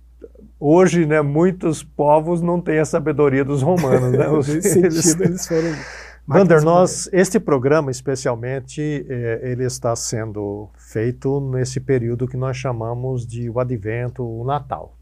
hoje, 0.61 1.05
né, 1.05 1.21
muitos 1.21 1.83
povos 1.83 2.41
não 2.41 2.61
têm 2.61 2.79
a 2.79 2.85
sabedoria 2.85 3.45
dos 3.45 3.61
romanos, 3.61 4.13
né? 4.13 4.29
Nesse 4.29 4.63
sentido, 4.63 5.25
eles 5.25 5.47
foram 5.49 5.73
Vander, 6.27 6.61
nós, 6.63 7.09
este 7.13 7.39
programa 7.39 7.91
especialmente, 7.91 9.07
é, 9.09 9.41
ele 9.45 9.65
está 9.65 9.95
sendo 9.95 10.69
feito 10.77 11.41
nesse 11.41 11.79
período 11.79 12.27
que 12.27 12.37
nós 12.37 12.57
chamamos 12.57 13.25
de 13.25 13.49
o 13.49 13.61
Advento, 13.61 14.25
o 14.25 14.45
Natal. 14.45 14.97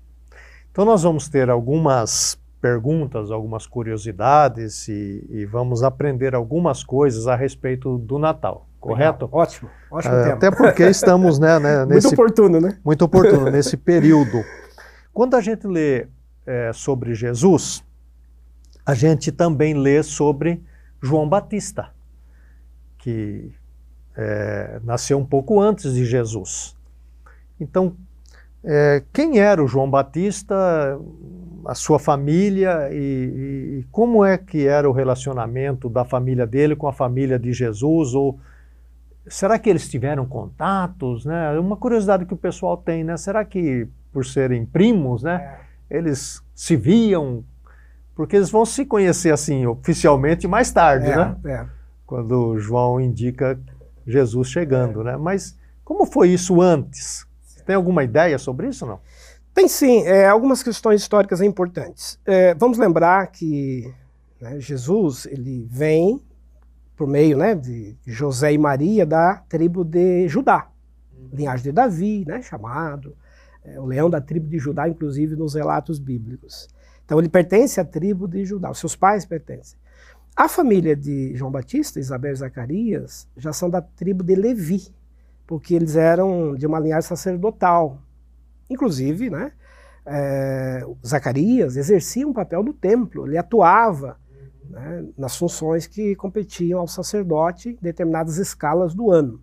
Então 0.71 0.85
nós 0.85 1.03
vamos 1.03 1.27
ter 1.29 1.49
algumas 1.49 2.39
perguntas, 2.61 3.31
algumas 3.31 3.67
curiosidades 3.67 4.87
e, 4.89 5.25
e 5.31 5.47
vamos 5.47 5.83
aprender 5.83 6.35
algumas 6.35 6.83
coisas 6.83 7.27
a 7.27 7.35
respeito 7.35 7.97
do 7.97 8.19
Natal, 8.19 8.67
correto? 8.79 9.25
Legal. 9.25 9.41
Ótimo, 9.41 9.71
ótimo 9.91 10.15
é. 10.15 10.33
Até 10.33 10.51
porque 10.51 10.83
estamos 10.85 11.39
né, 11.39 11.59
né, 11.59 11.85
nesse... 11.87 12.09
Muito 12.09 12.21
oportuno, 12.21 12.61
né? 12.61 12.79
Muito 12.85 13.05
oportuno, 13.05 13.49
nesse 13.53 13.77
período. 13.79 14.45
Quando 15.13 15.37
a 15.37 15.41
gente 15.41 15.67
lê 15.67 16.07
é, 16.47 16.71
sobre 16.75 17.15
Jesus, 17.15 17.83
a 18.85 18.93
gente 18.95 19.33
também 19.33 19.75
lê 19.75 20.03
sobre 20.03 20.63
João 21.05 21.29
Batista, 21.29 21.91
que 22.99 23.53
é, 24.17 24.81
nasceu 24.83 25.19
um 25.19 25.25
pouco 25.25 25.61
antes 25.61 25.95
de 25.95 26.05
Jesus. 26.05 26.77
Então, 27.61 27.95
é, 28.63 29.03
quem 29.13 29.39
era 29.39 29.63
o 29.63 29.69
João 29.69 29.91
Batista, 29.91 30.99
a 31.67 31.75
sua 31.75 31.99
família 31.99 32.89
e, 32.93 33.81
e, 33.81 33.87
como 33.93 34.25
é 34.25 34.39
que 34.39 34.67
era 34.67 34.89
o 34.89 34.93
relacionamento 34.93 35.89
da 35.89 36.05
família 36.05 36.47
dele 36.47 36.75
com 36.75 36.89
a 36.89 36.93
família 36.93 37.39
de 37.39 37.53
Jesus? 37.53 38.15
Ou 38.15 38.39
será 39.27 39.59
que 39.59 39.69
eles 39.69 39.89
tiveram 39.89 40.25
contatos? 40.25 41.27
Né? 41.27 41.59
Uma 41.59 41.77
curiosidade 41.77 42.25
que 42.25 42.35
o 42.35 42.39
pessoal 42.39 42.77
tem, 42.77 43.05
né? 43.05 43.17
Será 43.19 43.45
que 43.45 43.87
por 44.13 44.25
serem 44.25 44.65
primos, 44.65 45.23
né? 45.23 45.59
É. 45.91 45.99
Eles 45.99 46.43
se 46.55 46.77
viam, 46.77 47.45
porque 48.15 48.37
eles 48.37 48.51
vão 48.51 48.65
se 48.65 48.85
conhecer 48.85 49.33
assim 49.33 49.67
oficialmente 49.67 50.47
mais 50.47 50.71
tarde, 50.71 51.07
é, 51.07 51.17
né? 51.17 51.37
É. 51.47 51.67
Quando 52.07 52.59
João 52.59 53.01
indica 53.01 53.59
Jesus 54.07 54.49
chegando, 54.49 55.01
é. 55.03 55.05
né? 55.05 55.17
Mas 55.17 55.57
como 55.85 56.07
foi 56.07 56.31
isso 56.31 56.61
antes? 56.61 57.27
Você 57.43 57.63
tem 57.63 57.75
alguma 57.77 58.05
ideia 58.05 58.39
sobre 58.39 58.69
isso 58.69 58.87
não? 58.87 59.01
Tem 59.55 59.69
sim, 59.69 60.03
é, 60.03 60.29
algumas 60.29 60.63
questões 60.63 61.01
históricas 61.01 61.41
importantes. 61.41 62.19
É, 62.27 62.55
vamos 62.55 62.77
lembrar 62.77 63.29
que 63.29 63.93
né, 64.41 64.59
Jesus 64.59 65.27
ele 65.27 65.65
vem 65.71 66.21
por 66.97 67.07
meio 67.07 67.39
né, 67.39 67.55
de 67.55 67.97
José 68.05 68.53
e 68.53 68.59
Maria 68.59 69.07
da 69.07 69.37
tribo 69.49 69.85
de 69.85 70.29
Judá, 70.29 70.69
uhum. 71.17 71.29
linhagem 71.33 71.65
de 71.65 71.73
Davi, 71.73 72.25
né, 72.27 72.43
chamado 72.43 73.17
é, 73.65 73.81
o 73.81 73.87
leão 73.87 74.11
da 74.11 74.21
tribo 74.21 74.49
de 74.49 74.59
Judá, 74.59 74.89
inclusive 74.89 75.37
nos 75.37 75.55
relatos 75.55 75.99
bíblicos. 75.99 76.69
Então 77.05 77.19
ele 77.19 77.29
pertence 77.29 77.81
à 77.81 77.85
tribo 77.85 78.27
de 78.27 78.45
Judá, 78.45 78.71
os 78.71 78.79
seus 78.79 78.97
pais 78.97 79.25
pertencem. 79.25 79.79
A 80.37 80.49
família 80.49 80.97
de 80.97 81.37
João 81.37 81.51
Batista, 81.51 82.01
Isabel 82.01 82.33
e 82.33 82.37
Zacarias, 82.37 83.29
já 83.37 83.53
são 83.53 83.71
da 83.71 83.81
tribo 83.81 84.25
de 84.25 84.35
Levi, 84.35 84.89
porque 85.47 85.75
eles 85.75 85.95
eram 85.95 86.55
de 86.55 86.67
uma 86.67 86.81
linhagem 86.81 87.09
sacerdotal. 87.09 88.03
Inclusive, 88.69 89.31
né, 89.31 89.53
é, 90.07 90.85
Zacarias 91.07 91.77
exercia 91.77 92.27
um 92.27 92.33
papel 92.33 92.63
no 92.63 92.73
templo, 92.73 93.27
ele 93.27 93.39
atuava 93.39 94.19
né, 94.69 95.07
nas 95.17 95.37
funções 95.37 95.87
que 95.87 96.17
competiam 96.17 96.81
ao 96.81 96.89
sacerdote 96.89 97.71
em 97.71 97.79
determinadas 97.81 98.39
escalas 98.39 98.95
do 98.95 99.11
ano. 99.11 99.41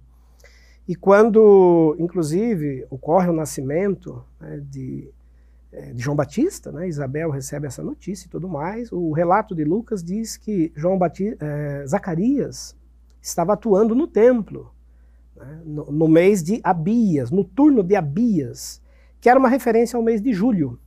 E 0.88 0.96
quando, 0.96 1.96
inclusive, 2.00 2.86
ocorre 2.90 3.30
o 3.30 3.34
nascimento 3.34 4.26
né, 4.40 4.62
de 4.62 5.10
de 5.94 6.04
João 6.04 6.16
Batista, 6.16 6.72
né? 6.72 6.88
Isabel 6.88 7.30
recebe 7.30 7.66
essa 7.66 7.82
notícia 7.82 8.28
e 8.28 8.30
tudo 8.30 8.50
mais. 8.50 8.92
O 8.92 9.12
relato 9.12 9.56
de 9.56 9.64
Lucas 9.64 10.04
diz 10.04 10.36
que 10.36 10.72
João 10.76 10.98
Batista, 10.98 11.46
é, 11.46 11.88
Zacarias 11.88 12.76
estava 13.22 13.54
atuando 13.54 13.96
no 13.96 14.08
templo 14.08 14.72
né? 15.36 15.62
no, 15.64 15.92
no, 15.92 16.08
mês 16.08 16.44
de 16.44 16.60
Abias, 16.64 17.32
no 17.32 17.44
turno 17.44 17.84
de 17.84 17.96
Abias, 17.96 18.82
que 19.20 19.30
era 19.30 19.40
uma 19.40 19.50
referência 19.50 19.96
ao 19.96 20.04
mês 20.04 20.22
de 20.22 20.34
julho. 20.34 20.78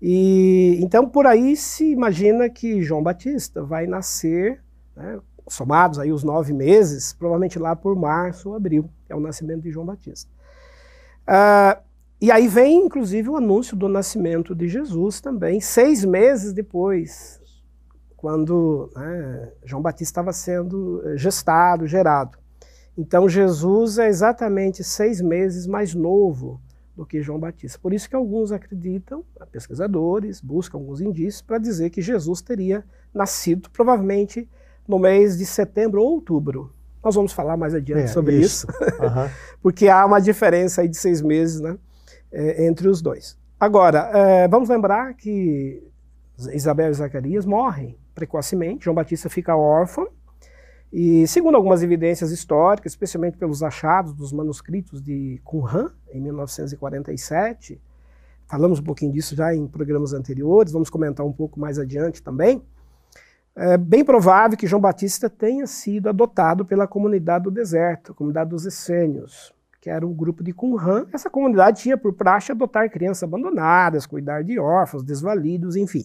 E 0.00 0.78
então 0.80 1.08
por 1.08 1.26
aí 1.26 1.56
se 1.56 1.90
imagina 1.90 2.48
que 2.48 2.82
João 2.82 3.02
Batista 3.02 3.64
vai 3.64 3.86
nascer, 3.86 4.62
né? 4.94 5.18
somados 5.48 5.98
aí 5.98 6.12
os 6.12 6.22
nove 6.22 6.52
meses, 6.52 7.14
provavelmente 7.14 7.58
lá 7.58 7.74
por 7.74 7.96
março 7.96 8.50
ou 8.50 8.54
abril, 8.54 8.90
é 9.08 9.16
o 9.16 9.20
nascimento 9.20 9.62
de 9.62 9.70
João 9.70 9.86
Batista. 9.86 10.30
Uh, 11.26 11.87
e 12.20 12.32
aí 12.32 12.48
vem, 12.48 12.86
inclusive, 12.86 13.28
o 13.28 13.36
anúncio 13.36 13.76
do 13.76 13.88
nascimento 13.88 14.54
de 14.54 14.68
Jesus 14.68 15.20
também, 15.20 15.60
seis 15.60 16.04
meses 16.04 16.52
depois, 16.52 17.40
quando 18.16 18.90
né, 18.96 19.52
João 19.64 19.80
Batista 19.80 20.10
estava 20.10 20.32
sendo 20.32 21.00
eh, 21.04 21.16
gestado, 21.16 21.86
gerado. 21.86 22.36
Então, 22.96 23.28
Jesus 23.28 23.98
é 23.98 24.08
exatamente 24.08 24.82
seis 24.82 25.20
meses 25.20 25.68
mais 25.68 25.94
novo 25.94 26.60
do 26.96 27.06
que 27.06 27.22
João 27.22 27.38
Batista. 27.38 27.78
Por 27.80 27.92
isso 27.92 28.08
que 28.08 28.16
alguns 28.16 28.50
acreditam, 28.50 29.24
pesquisadores, 29.52 30.40
buscam 30.40 30.78
alguns 30.78 31.00
indícios 31.00 31.40
para 31.40 31.58
dizer 31.58 31.90
que 31.90 32.02
Jesus 32.02 32.42
teria 32.42 32.84
nascido 33.14 33.70
provavelmente 33.70 34.48
no 34.86 34.98
mês 34.98 35.38
de 35.38 35.46
setembro 35.46 36.02
ou 36.02 36.14
outubro. 36.14 36.72
Nós 37.04 37.14
vamos 37.14 37.32
falar 37.32 37.56
mais 37.56 37.72
adiante 37.72 38.02
é, 38.02 38.08
sobre 38.08 38.40
isso, 38.40 38.66
isso. 38.68 39.00
Uhum. 39.00 39.30
porque 39.62 39.88
há 39.88 40.04
uma 40.04 40.20
diferença 40.20 40.80
aí 40.80 40.88
de 40.88 40.96
seis 40.96 41.22
meses 41.22 41.60
né, 41.60 41.78
é, 42.32 42.66
entre 42.66 42.88
os 42.88 43.00
dois. 43.02 43.38
Agora, 43.58 44.10
é, 44.14 44.48
vamos 44.48 44.68
lembrar 44.68 45.14
que 45.14 45.82
Isabel 46.52 46.90
e 46.90 46.94
Zacarias 46.94 47.44
morrem 47.44 47.96
precocemente, 48.14 48.84
João 48.84 48.94
Batista 48.94 49.28
fica 49.28 49.56
órfão, 49.56 50.08
e 50.92 51.26
segundo 51.26 51.56
algumas 51.56 51.82
evidências 51.82 52.30
históricas, 52.30 52.92
especialmente 52.92 53.36
pelos 53.36 53.62
achados 53.62 54.14
dos 54.14 54.32
manuscritos 54.32 55.02
de 55.02 55.40
Qumran, 55.44 55.90
em 56.12 56.20
1947, 56.20 57.80
falamos 58.46 58.80
um 58.80 58.82
pouquinho 58.82 59.12
disso 59.12 59.36
já 59.36 59.54
em 59.54 59.66
programas 59.66 60.12
anteriores, 60.12 60.72
vamos 60.72 60.88
comentar 60.88 61.26
um 61.26 61.32
pouco 61.32 61.60
mais 61.60 61.78
adiante 61.78 62.22
também, 62.22 62.62
é 63.60 63.76
bem 63.76 64.04
provável 64.04 64.56
que 64.56 64.68
João 64.68 64.80
Batista 64.80 65.28
tenha 65.28 65.66
sido 65.66 66.08
adotado 66.08 66.64
pela 66.64 66.86
comunidade 66.86 67.42
do 67.42 67.50
deserto, 67.50 68.12
a 68.12 68.14
comunidade 68.14 68.50
dos 68.50 68.64
essênios, 68.64 69.52
que 69.80 69.88
era 69.88 70.06
um 70.06 70.12
grupo 70.12 70.42
de 70.42 70.52
Qumran. 70.52 71.06
Essa 71.12 71.30
comunidade 71.30 71.82
tinha 71.82 71.96
por 71.96 72.12
praxe 72.12 72.52
adotar 72.52 72.90
crianças 72.90 73.22
abandonadas, 73.22 74.06
cuidar 74.06 74.42
de 74.42 74.58
órfãos, 74.58 75.02
desvalidos, 75.02 75.76
enfim. 75.76 76.04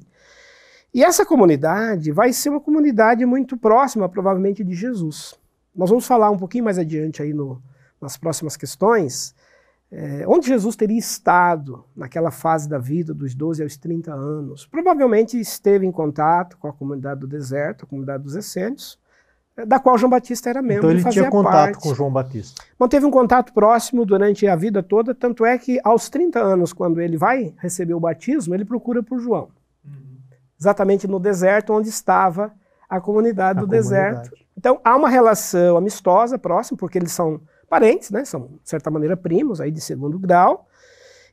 E 0.94 1.04
essa 1.04 1.26
comunidade 1.26 2.12
vai 2.12 2.32
ser 2.32 2.50
uma 2.50 2.60
comunidade 2.60 3.26
muito 3.26 3.58
próxima, 3.58 4.08
provavelmente, 4.08 4.64
de 4.64 4.74
Jesus. 4.74 5.34
Nós 5.76 5.90
vamos 5.90 6.06
falar 6.06 6.30
um 6.30 6.38
pouquinho 6.38 6.66
mais 6.66 6.78
adiante 6.78 7.22
aí 7.22 7.34
no, 7.34 7.60
nas 8.00 8.16
próximas 8.16 8.56
questões, 8.56 9.34
é, 9.92 10.24
onde 10.28 10.48
Jesus 10.48 10.76
teria 10.76 10.98
estado 10.98 11.84
naquela 11.96 12.30
fase 12.30 12.70
da 12.70 12.78
vida, 12.78 13.12
dos 13.12 13.34
12 13.34 13.64
aos 13.64 13.76
30 13.76 14.14
anos. 14.14 14.68
Provavelmente 14.68 15.40
esteve 15.40 15.86
em 15.86 15.92
contato 15.92 16.58
com 16.60 16.68
a 16.68 16.74
comunidade 16.74 17.22
do 17.22 17.28
deserto, 17.28 17.86
a 17.86 17.88
comunidade 17.88 18.24
dos 18.24 18.36
essênios, 18.36 19.00
da 19.68 19.80
qual 19.80 19.98
João 19.98 20.10
Batista 20.10 20.50
era 20.50 20.62
membro. 20.62 20.90
Então 20.90 20.92
ele 20.92 21.04
tinha 21.10 21.30
contato 21.30 21.74
parte. 21.74 21.84
com 21.84 21.94
João 21.94 22.12
Batista. 22.12 22.64
Manteve 22.80 23.06
um 23.06 23.12
contato 23.12 23.54
próximo 23.54 24.06
durante 24.06 24.48
a 24.48 24.56
vida 24.56 24.82
toda, 24.82 25.14
tanto 25.14 25.46
é 25.46 25.58
que 25.58 25.80
aos 25.84 26.10
30 26.10 26.40
anos, 26.40 26.74
quando 26.74 27.00
ele 27.00 27.18
vai 27.18 27.54
receber 27.58 27.94
o 27.94 28.00
batismo, 28.00 28.56
ele 28.56 28.66
procura 28.66 29.04
por 29.04 29.20
João 29.20 29.50
exatamente 30.64 31.08
no 31.08 31.20
deserto 31.20 31.74
onde 31.74 31.90
estava 31.90 32.54
a 32.90 33.02
comunidade 33.02 33.60
a 33.60 33.62
do 33.62 33.68
comunidade. 33.68 34.20
deserto. 34.22 34.46
Então 34.58 34.80
há 34.84 34.96
uma 34.96 35.10
relação 35.10 35.76
amistosa 35.76 36.40
próxima, 36.40 36.78
porque 36.78 36.98
eles 36.98 37.12
são 37.12 37.42
parentes, 37.70 38.12
né? 38.12 38.24
São 38.24 38.48
de 38.64 38.70
certa 38.70 38.90
maneira 38.90 39.18
primos 39.18 39.60
aí 39.60 39.72
de 39.72 39.82
segundo 39.82 40.18
grau. 40.18 40.68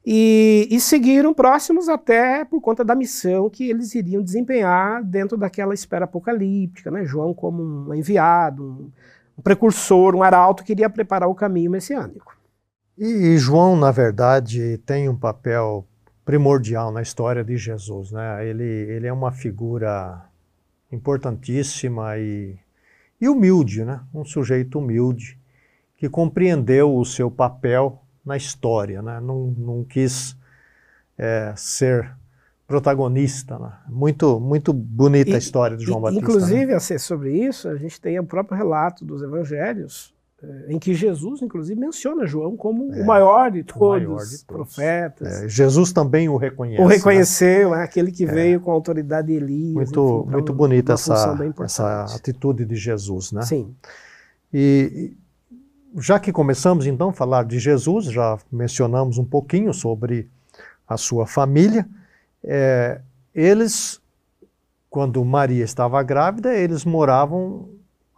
E, 0.04 0.66
e, 0.70 0.80
seguiram 0.80 1.34
próximos 1.34 1.88
até 1.88 2.42
por 2.44 2.60
conta 2.60 2.82
da 2.82 2.94
missão 2.94 3.50
que 3.50 3.68
eles 3.68 3.94
iriam 3.94 4.22
desempenhar 4.22 5.04
dentro 5.04 5.36
daquela 5.36 5.74
espera 5.74 6.06
apocalíptica, 6.06 6.90
né? 6.90 7.04
João 7.04 7.34
como 7.34 7.62
um 7.62 7.94
enviado, 7.94 8.90
um, 9.36 9.42
precursor, 9.42 10.14
um 10.14 10.22
arauto 10.22 10.64
que 10.64 10.72
iria 10.72 10.88
preparar 10.88 11.28
o 11.28 11.34
caminho 11.34 11.70
messiânico. 11.70 12.34
E, 12.96 13.04
e 13.04 13.38
João, 13.38 13.76
na 13.76 13.90
verdade, 13.90 14.78
tem 14.86 15.06
um 15.06 15.16
papel 15.16 15.86
primordial 16.24 16.90
na 16.90 17.02
história 17.02 17.44
de 17.44 17.58
Jesus. 17.58 18.10
Né? 18.10 18.46
Ele, 18.46 18.64
ele 18.64 19.06
é 19.06 19.12
uma 19.12 19.32
figura 19.32 20.24
importantíssima 20.90 22.16
e, 22.16 22.58
e 23.20 23.28
humilde, 23.28 23.84
né? 23.84 24.00
um 24.14 24.24
sujeito 24.24 24.78
humilde 24.78 25.38
que 25.96 26.08
compreendeu 26.08 26.96
o 26.96 27.04
seu 27.04 27.30
papel 27.30 28.02
na 28.30 28.36
história, 28.36 29.02
né? 29.02 29.20
não, 29.20 29.52
não 29.58 29.84
quis 29.84 30.36
é, 31.18 31.52
ser 31.56 32.12
protagonista. 32.66 33.58
Né? 33.58 33.72
Muito, 33.88 34.38
muito 34.38 34.72
bonita 34.72 35.30
e, 35.30 35.34
a 35.34 35.38
história 35.38 35.76
de 35.76 35.84
João 35.84 35.98
e, 35.98 36.02
Batista. 36.02 36.22
Inclusive, 36.22 36.66
né? 36.66 36.74
a 36.74 36.80
ser 36.80 37.00
sobre 37.00 37.32
isso, 37.32 37.68
a 37.68 37.76
gente 37.76 38.00
tem 38.00 38.18
o 38.20 38.24
próprio 38.24 38.56
relato 38.56 39.04
dos 39.04 39.20
evangelhos, 39.20 40.14
em 40.68 40.78
que 40.78 40.94
Jesus, 40.94 41.42
inclusive, 41.42 41.78
menciona 41.78 42.24
João 42.24 42.56
como 42.56 42.94
é, 42.94 43.02
o 43.02 43.06
maior 43.06 43.50
de 43.50 43.62
todos, 43.62 44.08
maior 44.08 44.24
de 44.24 44.44
todos. 44.44 44.44
profetas. 44.44 45.42
É, 45.42 45.48
Jesus 45.48 45.92
também 45.92 46.30
o 46.30 46.36
reconhece. 46.36 46.80
O 46.80 46.86
reconheceu, 46.86 47.72
né? 47.72 47.80
é 47.80 47.84
aquele 47.84 48.10
que 48.10 48.24
é. 48.24 48.32
veio 48.32 48.60
com 48.60 48.70
a 48.70 48.74
autoridade 48.74 49.26
de 49.26 49.34
Elias. 49.34 49.74
Muito, 49.74 49.90
enfim, 49.90 50.20
então, 50.20 50.32
muito 50.32 50.52
bonita 50.54 50.92
essa, 50.94 51.36
essa 51.62 52.04
atitude 52.16 52.64
de 52.64 52.76
Jesus, 52.76 53.32
né? 53.32 53.42
Sim. 53.42 53.74
E 54.54 55.14
já 55.98 56.18
que 56.18 56.32
começamos 56.32 56.86
então 56.86 57.10
a 57.10 57.12
falar 57.12 57.44
de 57.44 57.58
Jesus, 57.58 58.06
já 58.06 58.38
mencionamos 58.50 59.18
um 59.18 59.24
pouquinho 59.24 59.72
sobre 59.72 60.28
a 60.86 60.96
sua 60.96 61.26
família, 61.26 61.86
é, 62.42 63.00
eles, 63.34 64.00
quando 64.88 65.24
Maria 65.24 65.64
estava 65.64 66.02
grávida, 66.02 66.54
eles 66.54 66.84
moravam 66.84 67.68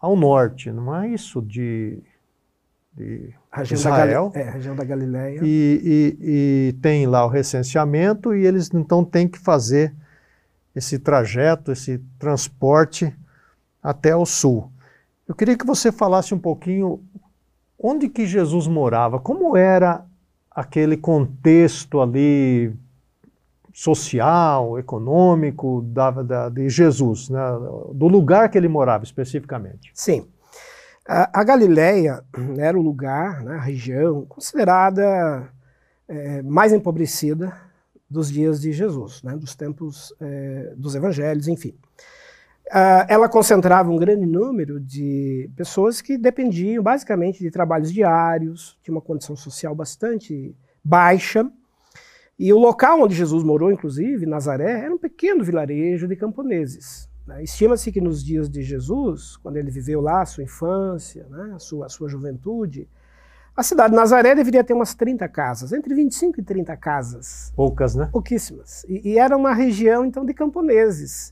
ao 0.01 0.17
norte, 0.17 0.71
não 0.71 0.95
é 0.95 1.09
isso 1.09 1.41
de 1.41 2.03
de 2.95 3.35
região 3.51 3.79
Israel. 3.79 4.31
Da 4.31 4.41
é, 4.41 4.51
região 4.51 4.77
da 4.77 4.85
Galileia. 4.85 5.41
E, 5.43 5.81
e, 5.83 6.19
e, 6.21 6.73
tem 6.81 7.07
lá 7.07 7.25
o 7.25 7.29
recenseamento 7.29 8.35
e 8.35 8.47
eles 8.47 8.71
então 8.73 9.05
têm 9.05 9.27
que 9.27 9.39
fazer 9.39 9.95
esse 10.75 10.99
trajeto, 10.99 11.73
esse 11.73 11.99
transporte 12.19 13.15
até 13.83 14.15
o 14.15 14.25
sul. 14.25 14.71
Eu 15.27 15.35
queria 15.35 15.57
que 15.57 15.67
você 15.67 15.91
falasse 15.91 16.35
um 16.35 16.39
pouquinho 16.39 17.03
onde 17.83 18.09
que 18.09 18.25
Jesus 18.27 18.67
morava, 18.67 19.19
como 19.19 19.57
era 19.57 20.05
aquele 20.51 20.97
contexto 20.97 22.01
ali 22.01 22.73
social, 23.73 24.79
econômico 24.79 25.83
da, 25.83 26.11
da, 26.11 26.49
de 26.49 26.69
Jesus, 26.69 27.31
né? 27.31 27.41
do 27.93 28.07
lugar 28.07 28.51
que 28.51 28.59
ele 28.59 28.69
morava 28.69 29.03
especificamente. 29.03 29.91
Sim. 29.95 30.27
A, 31.09 31.41
a 31.41 31.45
Galileia 31.45 32.23
era 32.59 32.79
o 32.79 32.83
lugar, 32.83 33.43
né, 33.43 33.57
a 33.57 33.61
região 33.61 34.25
considerada 34.27 35.49
é, 36.07 36.43
mais 36.43 36.73
empobrecida 36.73 37.53
dos 38.09 38.31
dias 38.31 38.61
de 38.61 38.73
Jesus, 38.73 39.23
né, 39.23 39.35
dos 39.37 39.55
tempos 39.55 40.15
é, 40.21 40.75
dos 40.77 40.95
evangelhos, 40.95 41.49
enfim. 41.49 41.75
Uh, 42.73 43.05
ela 43.07 43.29
concentrava 43.29 43.91
um 43.91 43.99
grande 43.99 44.25
número 44.25 44.81
de 44.81 45.51
pessoas 45.55 46.01
que 46.01 46.17
dependiam 46.17 46.83
basicamente 46.83 47.39
de 47.41 47.51
trabalhos 47.51 47.93
diários, 47.93 48.79
tinha 48.83 48.95
uma 48.95 49.01
condição 49.03 49.37
social 49.37 49.75
bastante 49.75 50.57
baixa. 50.83 51.47
E 52.39 52.51
o 52.51 52.59
local 52.59 53.03
onde 53.03 53.15
Jesus 53.15 53.45
morou, 53.45 53.71
inclusive, 53.71 54.25
Nazaré, 54.25 54.85
era 54.85 54.95
um 54.95 54.97
pequeno 54.97 55.45
vilarejo 55.45 56.09
de 56.09 56.17
camponeses. 56.17 57.11
Né? 57.27 57.43
Estima-se 57.45 57.93
que 57.93 58.01
nos 58.01 58.25
dias 58.25 58.49
de 58.49 58.63
Jesus, 58.63 59.37
quando 59.37 59.59
ele 59.59 59.71
viveu 59.71 60.01
lá 60.01 60.23
a 60.23 60.27
sua 60.27 60.43
infância, 60.43 61.27
né, 61.29 61.53
a, 61.55 61.59
sua, 61.59 61.85
a 61.85 61.89
sua 61.91 62.09
juventude, 62.09 62.89
a 63.55 63.63
cidade 63.63 63.91
de 63.91 63.97
Nazaré 63.97 64.35
deveria 64.35 64.65
ter 64.65 64.73
umas 64.73 64.95
30 64.95 65.29
casas, 65.29 65.75
entre 65.75 65.95
25 65.95 66.41
e 66.41 66.43
30 66.43 66.75
casas. 66.79 67.53
Poucas, 67.55 67.95
né? 67.95 68.09
Pouquíssimas. 68.11 68.83
E, 68.89 69.11
e 69.11 69.19
era 69.19 69.37
uma 69.37 69.53
região, 69.53 70.07
então, 70.07 70.25
de 70.25 70.33
camponeses, 70.33 71.32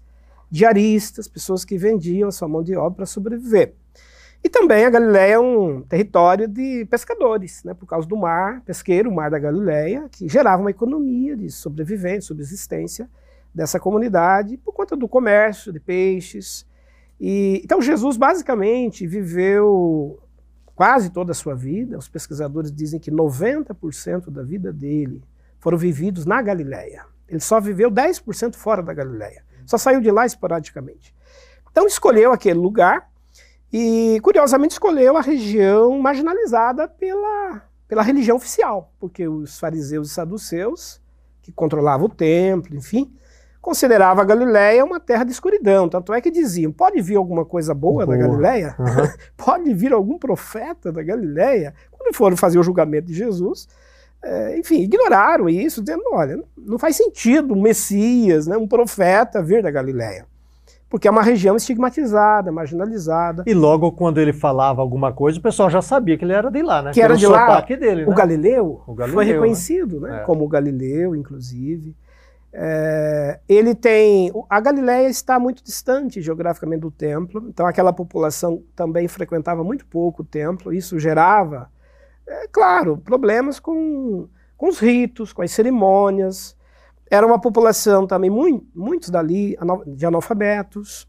diaristas, 0.51 1.29
pessoas 1.29 1.65
que 1.65 1.79
vendiam 1.79 2.31
sua 2.31 2.49
mão 2.49 2.63
de 2.63 2.75
obra 2.75 2.97
para 2.97 3.07
sobreviver. 3.07 3.75
E 4.43 4.49
também 4.49 4.87
a 4.87 4.91
Galileia 4.91 5.35
é 5.35 5.39
um 5.39 5.83
território 5.83 6.49
de 6.49 6.87
pescadores, 6.87 7.63
né, 7.63 7.75
por 7.75 7.87
causa 7.87 8.09
do 8.09 8.17
mar 8.17 8.63
pesqueiro, 8.63 9.11
o 9.11 9.15
mar 9.15 9.31
da 9.31 9.39
Galileia, 9.39 10.09
que 10.11 10.27
gerava 10.29 10.63
uma 10.63 10.71
economia 10.71 11.37
de 11.37 11.51
sobrevivência, 11.51 12.23
subsistência 12.23 13.09
dessa 13.55 13.79
comunidade 13.79 14.57
por 14.57 14.73
conta 14.73 14.97
do 14.97 15.07
comércio 15.07 15.73
de 15.73 15.79
peixes. 15.79 16.67
E, 17.21 17.61
então 17.63 17.83
Jesus 17.83 18.17
basicamente 18.17 19.07
viveu 19.07 20.19
quase 20.75 21.11
toda 21.11 21.33
a 21.33 21.35
sua 21.35 21.55
vida, 21.55 21.99
os 21.99 22.09
pesquisadores 22.09 22.73
dizem 22.73 22.99
que 22.99 23.11
90% 23.11 24.31
da 24.31 24.43
vida 24.43 24.73
dele 24.73 25.23
foram 25.59 25.77
vividos 25.77 26.25
na 26.25 26.41
Galileia. 26.41 27.05
Ele 27.29 27.41
só 27.41 27.61
viveu 27.61 27.91
10% 27.91 28.55
fora 28.57 28.83
da 28.83 28.95
Galileia. 28.95 29.45
Só 29.71 29.79
saiu 29.79 30.01
de 30.01 30.11
lá 30.11 30.27
esporadicamente. 30.27 31.15
Então 31.71 31.87
escolheu 31.87 32.33
aquele 32.33 32.59
lugar 32.59 33.09
e, 33.73 34.19
curiosamente, 34.21 34.73
escolheu 34.73 35.17
a 35.17 35.21
região 35.21 35.97
marginalizada 36.01 36.89
pela, 36.89 37.63
pela 37.87 38.03
religião 38.03 38.37
oficial, 38.37 38.93
porque 38.99 39.29
os 39.29 39.61
fariseus 39.61 40.11
e 40.11 40.15
saduceus, 40.15 41.01
que 41.41 41.53
controlavam 41.53 42.07
o 42.07 42.11
templo, 42.11 42.77
enfim, 42.77 43.15
considerava 43.61 44.23
a 44.23 44.25
Galiléia 44.25 44.85
uma 44.85 44.99
terra 44.99 45.23
de 45.23 45.31
escuridão. 45.31 45.89
Tanto 45.89 46.13
é 46.13 46.21
que 46.21 46.33
diziam: 46.33 46.73
pode 46.73 47.01
vir 47.01 47.15
alguma 47.15 47.45
coisa 47.45 47.73
boa, 47.73 48.05
boa. 48.05 48.19
da 48.19 48.27
Galiléia? 48.27 48.75
Uhum. 48.77 49.09
pode 49.39 49.73
vir 49.73 49.93
algum 49.93 50.19
profeta 50.19 50.91
da 50.91 51.01
Galiléia? 51.01 51.73
Quando 51.93 52.13
foram 52.13 52.37
fazer 52.37 52.59
o 52.59 52.63
julgamento 52.65 53.07
de 53.07 53.15
Jesus, 53.15 53.69
é, 54.23 54.59
enfim, 54.59 54.83
ignoraram 54.83 55.49
isso, 55.49 55.83
dizendo: 55.83 56.03
olha, 56.13 56.43
não 56.57 56.79
faz 56.79 56.97
sentido 56.97 57.55
um 57.55 57.61
Messias, 57.61 58.47
né, 58.47 58.57
um 58.57 58.69
profeta 58.69 59.43
vir 59.43 59.63
da 59.63 59.71
Galiléia. 59.71 60.27
Porque 60.91 61.07
é 61.07 61.11
uma 61.11 61.23
região 61.23 61.55
estigmatizada, 61.55 62.51
marginalizada. 62.51 63.45
E 63.47 63.55
logo 63.55 63.93
quando 63.93 64.19
ele 64.19 64.33
falava 64.33 64.83
alguma 64.83 65.13
coisa, 65.13 65.39
o 65.39 65.43
pessoal 65.43 65.71
já 65.71 65.81
sabia 65.81 66.19
que 66.19 66.25
ele 66.25 66.33
era 66.33 66.51
de 66.51 66.63
lá, 66.63 66.83
né? 66.83 66.91
Que 66.93 67.01
era, 67.01 67.17
de 67.17 67.29
lá. 67.29 67.61
Dele, 67.61 68.05
o, 68.05 68.11
né? 68.11 68.17
Galileu 68.17 68.83
o 68.85 68.93
Galileu 68.93 69.15
foi 69.15 69.25
né? 69.25 69.33
reconhecido 69.33 70.01
né? 70.01 70.23
É. 70.23 70.25
como 70.25 70.45
o 70.45 70.49
Galileu, 70.49 71.15
inclusive. 71.15 71.95
É, 72.53 73.39
ele 73.49 73.73
tem. 73.77 74.33
A 74.49 74.59
Galiléia 74.59 75.09
está 75.09 75.39
muito 75.39 75.63
distante 75.63 76.21
geograficamente 76.21 76.81
do 76.81 76.91
templo, 76.91 77.47
então 77.49 77.65
aquela 77.67 77.93
população 77.93 78.61
também 78.75 79.07
frequentava 79.07 79.63
muito 79.63 79.87
pouco 79.87 80.23
o 80.23 80.25
templo, 80.27 80.73
isso 80.73 80.99
gerava, 80.99 81.71
é, 82.31 82.49
claro, 82.49 82.97
problemas 82.99 83.59
com, 83.59 84.29
com 84.57 84.69
os 84.69 84.79
ritos, 84.79 85.33
com 85.33 85.43
as 85.43 85.51
cerimônias. 85.51 86.57
Era 87.11 87.27
uma 87.27 87.41
população 87.41 88.07
também, 88.07 88.31
muito, 88.31 88.67
muitos 88.75 89.11
dali, 89.11 89.57
de 89.87 90.07
analfabetos, 90.07 91.09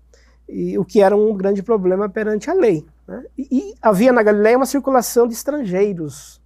e, 0.50 0.78
o 0.78 0.84
que 0.84 1.02
era 1.02 1.16
um 1.16 1.36
grande 1.36 1.62
problema 1.62 2.10
perante 2.10 2.50
a 2.50 2.54
lei. 2.54 2.86
Né? 3.08 3.24
E, 3.38 3.48
e 3.52 3.76
havia 3.82 4.12
na 4.12 4.24
Galiléia 4.24 4.58
uma 4.58 4.66
circulação 4.66 5.28
de 5.28 5.34
estrangeiros 5.34 6.42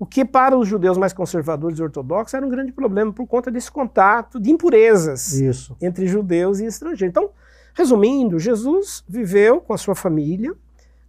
o 0.00 0.06
que 0.06 0.24
para 0.24 0.56
os 0.56 0.66
judeus 0.66 0.96
mais 0.96 1.12
conservadores 1.12 1.78
e 1.78 1.82
ortodoxos 1.82 2.32
era 2.32 2.44
um 2.44 2.48
grande 2.48 2.72
problema 2.72 3.12
por 3.12 3.26
conta 3.26 3.50
desse 3.50 3.70
contato 3.70 4.40
de 4.40 4.50
impurezas 4.50 5.34
Isso. 5.34 5.76
entre 5.78 6.06
judeus 6.06 6.58
e 6.58 6.64
estrangeiros. 6.64 7.10
Então, 7.10 7.28
resumindo, 7.74 8.38
Jesus 8.38 9.04
viveu 9.06 9.60
com 9.60 9.74
a 9.74 9.76
sua 9.76 9.94
família, 9.94 10.54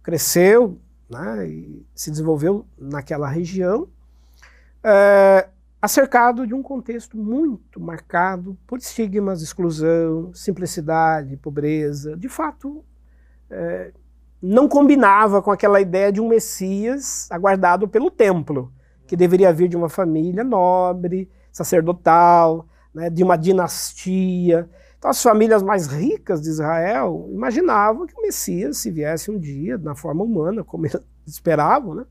cresceu 0.02 0.78
né, 1.12 1.46
e 1.46 1.86
se 1.94 2.10
desenvolveu 2.10 2.66
naquela 2.78 3.28
região, 3.28 3.86
é, 4.82 5.48
acercado 5.80 6.46
de 6.46 6.54
um 6.54 6.62
contexto 6.62 7.16
muito 7.16 7.78
marcado 7.78 8.56
por 8.66 8.78
estigmas, 8.78 9.42
exclusão, 9.42 10.32
simplicidade, 10.32 11.36
pobreza. 11.36 12.16
De 12.16 12.28
fato, 12.28 12.84
é, 13.50 13.92
não 14.40 14.68
combinava 14.68 15.42
com 15.42 15.50
aquela 15.50 15.80
ideia 15.80 16.10
de 16.10 16.20
um 16.20 16.28
Messias 16.28 17.30
aguardado 17.30 17.86
pelo 17.86 18.10
templo 18.10 18.72
que 19.06 19.16
deveria 19.16 19.52
vir 19.52 19.68
de 19.68 19.76
uma 19.76 19.88
família 19.88 20.42
nobre, 20.42 21.30
sacerdotal, 21.52 22.66
né, 22.94 23.10
de 23.10 23.22
uma 23.22 23.36
dinastia. 23.36 24.68
Então, 25.02 25.10
as 25.10 25.20
famílias 25.20 25.64
mais 25.64 25.88
ricas 25.88 26.40
de 26.40 26.48
Israel 26.48 27.28
imaginavam 27.32 28.06
que 28.06 28.14
o 28.16 28.22
Messias, 28.22 28.76
se 28.76 28.88
viesse 28.88 29.32
um 29.32 29.36
dia, 29.36 29.76
na 29.76 29.96
forma 29.96 30.22
humana, 30.22 30.62
como 30.62 30.86
eles 30.86 30.96
esperavam, 31.26 31.96
né, 31.96 32.04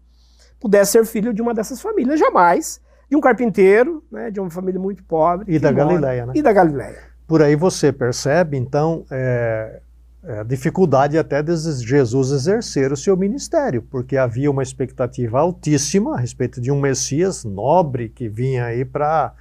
pudesse 0.60 0.91
ser 0.91 1.06
filho 1.06 1.34
de 1.34 1.41
uma 1.41 1.54
dessas 1.54 1.80
famílias, 1.80 2.19
jamais 2.19 2.82
de 3.10 3.15
um 3.15 3.21
carpinteiro, 3.21 4.04
né, 4.12 4.30
de 4.30 4.41
uma 4.41 4.49
família 4.49 4.77
muito 4.77 5.06
pobre. 5.06 5.56
E 5.56 5.58
da 5.58 5.71
Galileia, 5.71 6.25
né? 6.25 6.34
E 6.36 6.41
da 6.41 6.51
Galileia. 6.51 6.99
Por 7.25 7.41
aí 7.41 7.56
você 7.56 7.93
percebe, 7.93 8.58
então, 8.58 9.06
é, 9.10 9.80
é, 10.25 10.39
a 10.39 10.43
dificuldade 10.43 11.17
até 11.17 11.41
de 11.41 11.56
Jesus 11.56 12.32
exercer 12.32 12.91
o 12.91 12.97
seu 12.97 13.15
ministério, 13.15 13.84
porque 13.84 14.17
havia 14.17 14.51
uma 14.51 14.63
expectativa 14.63 15.39
altíssima 15.39 16.15
a 16.15 16.19
respeito 16.19 16.60
de 16.60 16.69
um 16.69 16.82
Messias 16.82 17.45
nobre 17.45 18.10
que 18.10 18.27
vinha 18.27 18.65
aí 18.65 18.84
para 18.84 19.34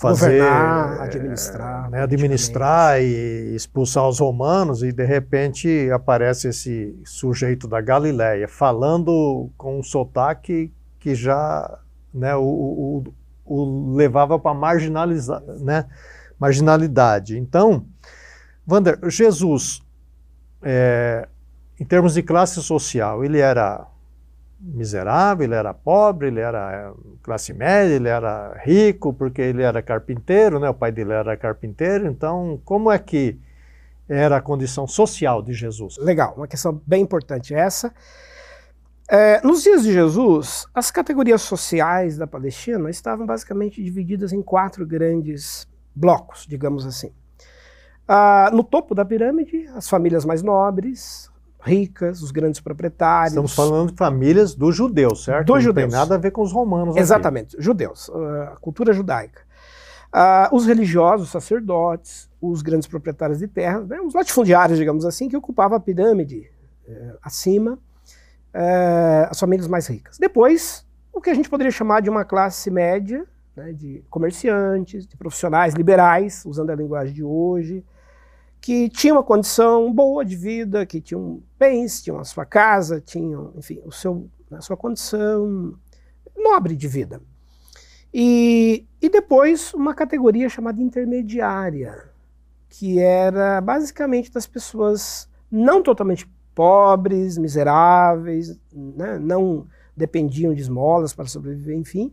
fazer 0.00 0.38
Governar, 0.38 1.02
administrar, 1.02 1.86
é, 1.86 1.90
né, 1.90 2.02
administrar 2.02 3.02
e 3.02 3.54
expulsar 3.54 4.08
os 4.08 4.18
romanos 4.18 4.82
e 4.82 4.90
de 4.92 5.04
repente 5.04 5.90
aparece 5.90 6.48
esse 6.48 6.98
sujeito 7.04 7.68
da 7.68 7.82
Galileia 7.82 8.48
falando 8.48 9.50
com 9.58 9.78
um 9.78 9.82
sotaque 9.82 10.72
que 10.98 11.14
já 11.14 11.78
né, 12.14 12.34
o, 12.34 12.42
o, 12.42 13.04
o 13.44 13.94
levava 13.94 14.38
para 14.38 14.54
marginalizar, 14.54 15.42
né, 15.60 15.84
marginalidade. 16.38 17.38
Então 17.38 17.84
Wander, 18.66 18.98
Jesus, 19.10 19.82
é, 20.62 21.28
em 21.78 21.84
termos 21.84 22.14
de 22.14 22.22
classe 22.22 22.62
social, 22.62 23.22
ele 23.22 23.38
era 23.38 23.86
miserável, 24.60 25.44
ele 25.44 25.54
era 25.54 25.72
pobre, 25.72 26.28
ele 26.28 26.40
era 26.40 26.92
classe 27.22 27.52
média, 27.52 27.94
ele 27.94 28.08
era 28.08 28.54
rico, 28.62 29.12
porque 29.12 29.40
ele 29.40 29.62
era 29.62 29.80
carpinteiro, 29.80 30.60
né? 30.60 30.68
o 30.68 30.74
pai 30.74 30.92
dele 30.92 31.12
era 31.12 31.36
carpinteiro, 31.36 32.06
então 32.06 32.60
como 32.64 32.90
é 32.90 32.98
que 32.98 33.38
era 34.08 34.36
a 34.36 34.40
condição 34.40 34.86
social 34.86 35.42
de 35.42 35.52
Jesus? 35.52 35.96
Legal, 35.98 36.34
uma 36.36 36.46
questão 36.46 36.80
bem 36.86 37.02
importante 37.02 37.54
essa. 37.54 37.92
É, 39.08 39.40
nos 39.44 39.62
dias 39.62 39.82
de 39.82 39.92
Jesus, 39.92 40.66
as 40.74 40.90
categorias 40.90 41.42
sociais 41.42 42.16
da 42.16 42.26
Palestina 42.26 42.90
estavam 42.90 43.26
basicamente 43.26 43.82
divididas 43.82 44.32
em 44.32 44.42
quatro 44.42 44.86
grandes 44.86 45.66
blocos, 45.94 46.46
digamos 46.46 46.86
assim. 46.86 47.12
Ah, 48.06 48.50
no 48.52 48.62
topo 48.62 48.94
da 48.94 49.04
pirâmide, 49.04 49.66
as 49.74 49.88
famílias 49.88 50.24
mais 50.24 50.42
nobres, 50.42 51.30
ricas, 51.62 52.22
os 52.22 52.30
grandes 52.30 52.60
proprietários. 52.60 53.32
Estamos 53.32 53.54
falando 53.54 53.90
de 53.90 53.96
famílias 53.96 54.54
dos 54.54 54.74
judeus, 54.74 55.24
certo? 55.24 55.46
Dos 55.46 55.56
Não 55.56 55.62
judeus. 55.62 55.90
tem 55.90 55.98
nada 55.98 56.14
a 56.14 56.18
ver 56.18 56.30
com 56.30 56.42
os 56.42 56.52
romanos. 56.52 56.96
Exatamente, 56.96 57.56
aqui. 57.56 57.64
judeus, 57.64 58.10
ah, 58.12 58.52
a 58.54 58.56
cultura 58.56 58.92
judaica. 58.92 59.42
Uh, 60.12 60.56
os 60.56 60.66
religiosos, 60.66 61.26
os 61.26 61.32
sacerdotes, 61.32 62.28
os 62.40 62.62
grandes 62.62 62.88
proprietários 62.88 63.38
de 63.38 63.46
terras, 63.46 63.86
né, 63.86 64.00
os 64.00 64.12
latifundiários, 64.12 64.76
digamos 64.76 65.04
assim, 65.04 65.28
que 65.28 65.36
ocupavam 65.36 65.76
a 65.76 65.80
pirâmide 65.80 66.50
uh, 66.88 67.16
acima, 67.22 67.74
uh, 67.74 69.28
as 69.30 69.38
famílias 69.38 69.68
mais 69.68 69.86
ricas. 69.86 70.18
Depois, 70.18 70.84
o 71.12 71.20
que 71.20 71.30
a 71.30 71.34
gente 71.34 71.48
poderia 71.48 71.70
chamar 71.70 72.00
de 72.02 72.10
uma 72.10 72.24
classe 72.24 72.72
média, 72.72 73.24
né, 73.54 73.72
de 73.72 74.02
comerciantes, 74.10 75.06
de 75.06 75.16
profissionais 75.16 75.74
liberais, 75.74 76.44
usando 76.44 76.70
a 76.70 76.74
linguagem 76.74 77.14
de 77.14 77.22
hoje, 77.22 77.84
que 78.60 78.88
tinham 78.88 79.16
uma 79.16 79.22
condição 79.22 79.92
boa 79.92 80.24
de 80.24 80.36
vida, 80.36 80.84
que 80.84 81.00
tinham 81.00 81.42
bens, 81.58 82.02
tinham 82.02 82.18
a 82.18 82.24
sua 82.24 82.44
casa, 82.44 83.00
tinham, 83.00 83.52
enfim, 83.56 83.80
o 83.84 83.90
seu, 83.90 84.28
a 84.50 84.60
sua 84.60 84.76
condição 84.76 85.74
nobre 86.36 86.76
de 86.76 86.86
vida. 86.86 87.22
E, 88.12 88.86
e 89.00 89.08
depois 89.08 89.72
uma 89.72 89.94
categoria 89.94 90.48
chamada 90.48 90.82
intermediária, 90.82 92.10
que 92.68 92.98
era 92.98 93.60
basicamente 93.60 94.30
das 94.30 94.46
pessoas 94.46 95.28
não 95.50 95.82
totalmente 95.82 96.28
pobres, 96.54 97.38
miseráveis, 97.38 98.58
né, 98.72 99.18
não 99.18 99.66
dependiam 99.96 100.52
de 100.52 100.60
esmolas 100.60 101.14
para 101.14 101.26
sobreviver, 101.26 101.76
enfim, 101.76 102.12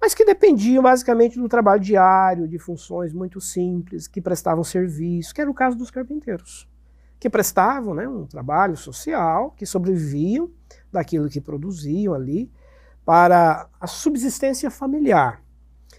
mas 0.00 0.14
que 0.14 0.24
dependiam 0.24 0.82
basicamente 0.82 1.38
do 1.38 1.48
trabalho 1.48 1.80
diário, 1.80 2.48
de 2.48 2.58
funções 2.58 3.12
muito 3.12 3.40
simples, 3.40 4.06
que 4.06 4.20
prestavam 4.20 4.62
serviço, 4.62 5.34
que 5.34 5.40
era 5.40 5.50
o 5.50 5.54
caso 5.54 5.76
dos 5.76 5.90
carpinteiros, 5.90 6.68
que 7.18 7.30
prestavam 7.30 7.94
né, 7.94 8.08
um 8.08 8.26
trabalho 8.26 8.76
social, 8.76 9.52
que 9.56 9.64
sobreviviam 9.64 10.50
daquilo 10.92 11.28
que 11.28 11.40
produziam 11.40 12.14
ali 12.14 12.50
para 13.04 13.68
a 13.80 13.86
subsistência 13.86 14.70
familiar. 14.70 15.42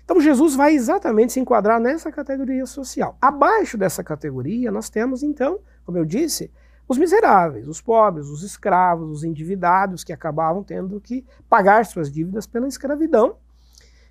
Então 0.04 0.22
Jesus 0.22 0.56
vai 0.56 0.74
exatamente 0.74 1.34
se 1.34 1.40
enquadrar 1.40 1.80
nessa 1.80 2.12
categoria 2.12 2.66
social. 2.66 3.18
Abaixo 3.22 3.78
dessa 3.78 4.04
categoria 4.04 4.72
nós 4.72 4.90
temos 4.90 5.24
então, 5.24 5.60
como 5.86 5.98
eu 5.98 6.06
disse, 6.06 6.52
os 6.88 6.98
miseráveis, 6.98 7.68
os 7.68 7.82
pobres, 7.82 8.28
os 8.28 8.44
escravos, 8.44 9.10
os 9.10 9.24
endividados 9.24 10.06
que 10.06 10.14
acabavam 10.14 10.64
tendo 10.64 11.02
que 11.02 11.26
pagar 11.50 11.86
suas 11.86 12.10
dívidas 12.10 12.48
pela 12.48 12.68
escravidão 12.68 13.36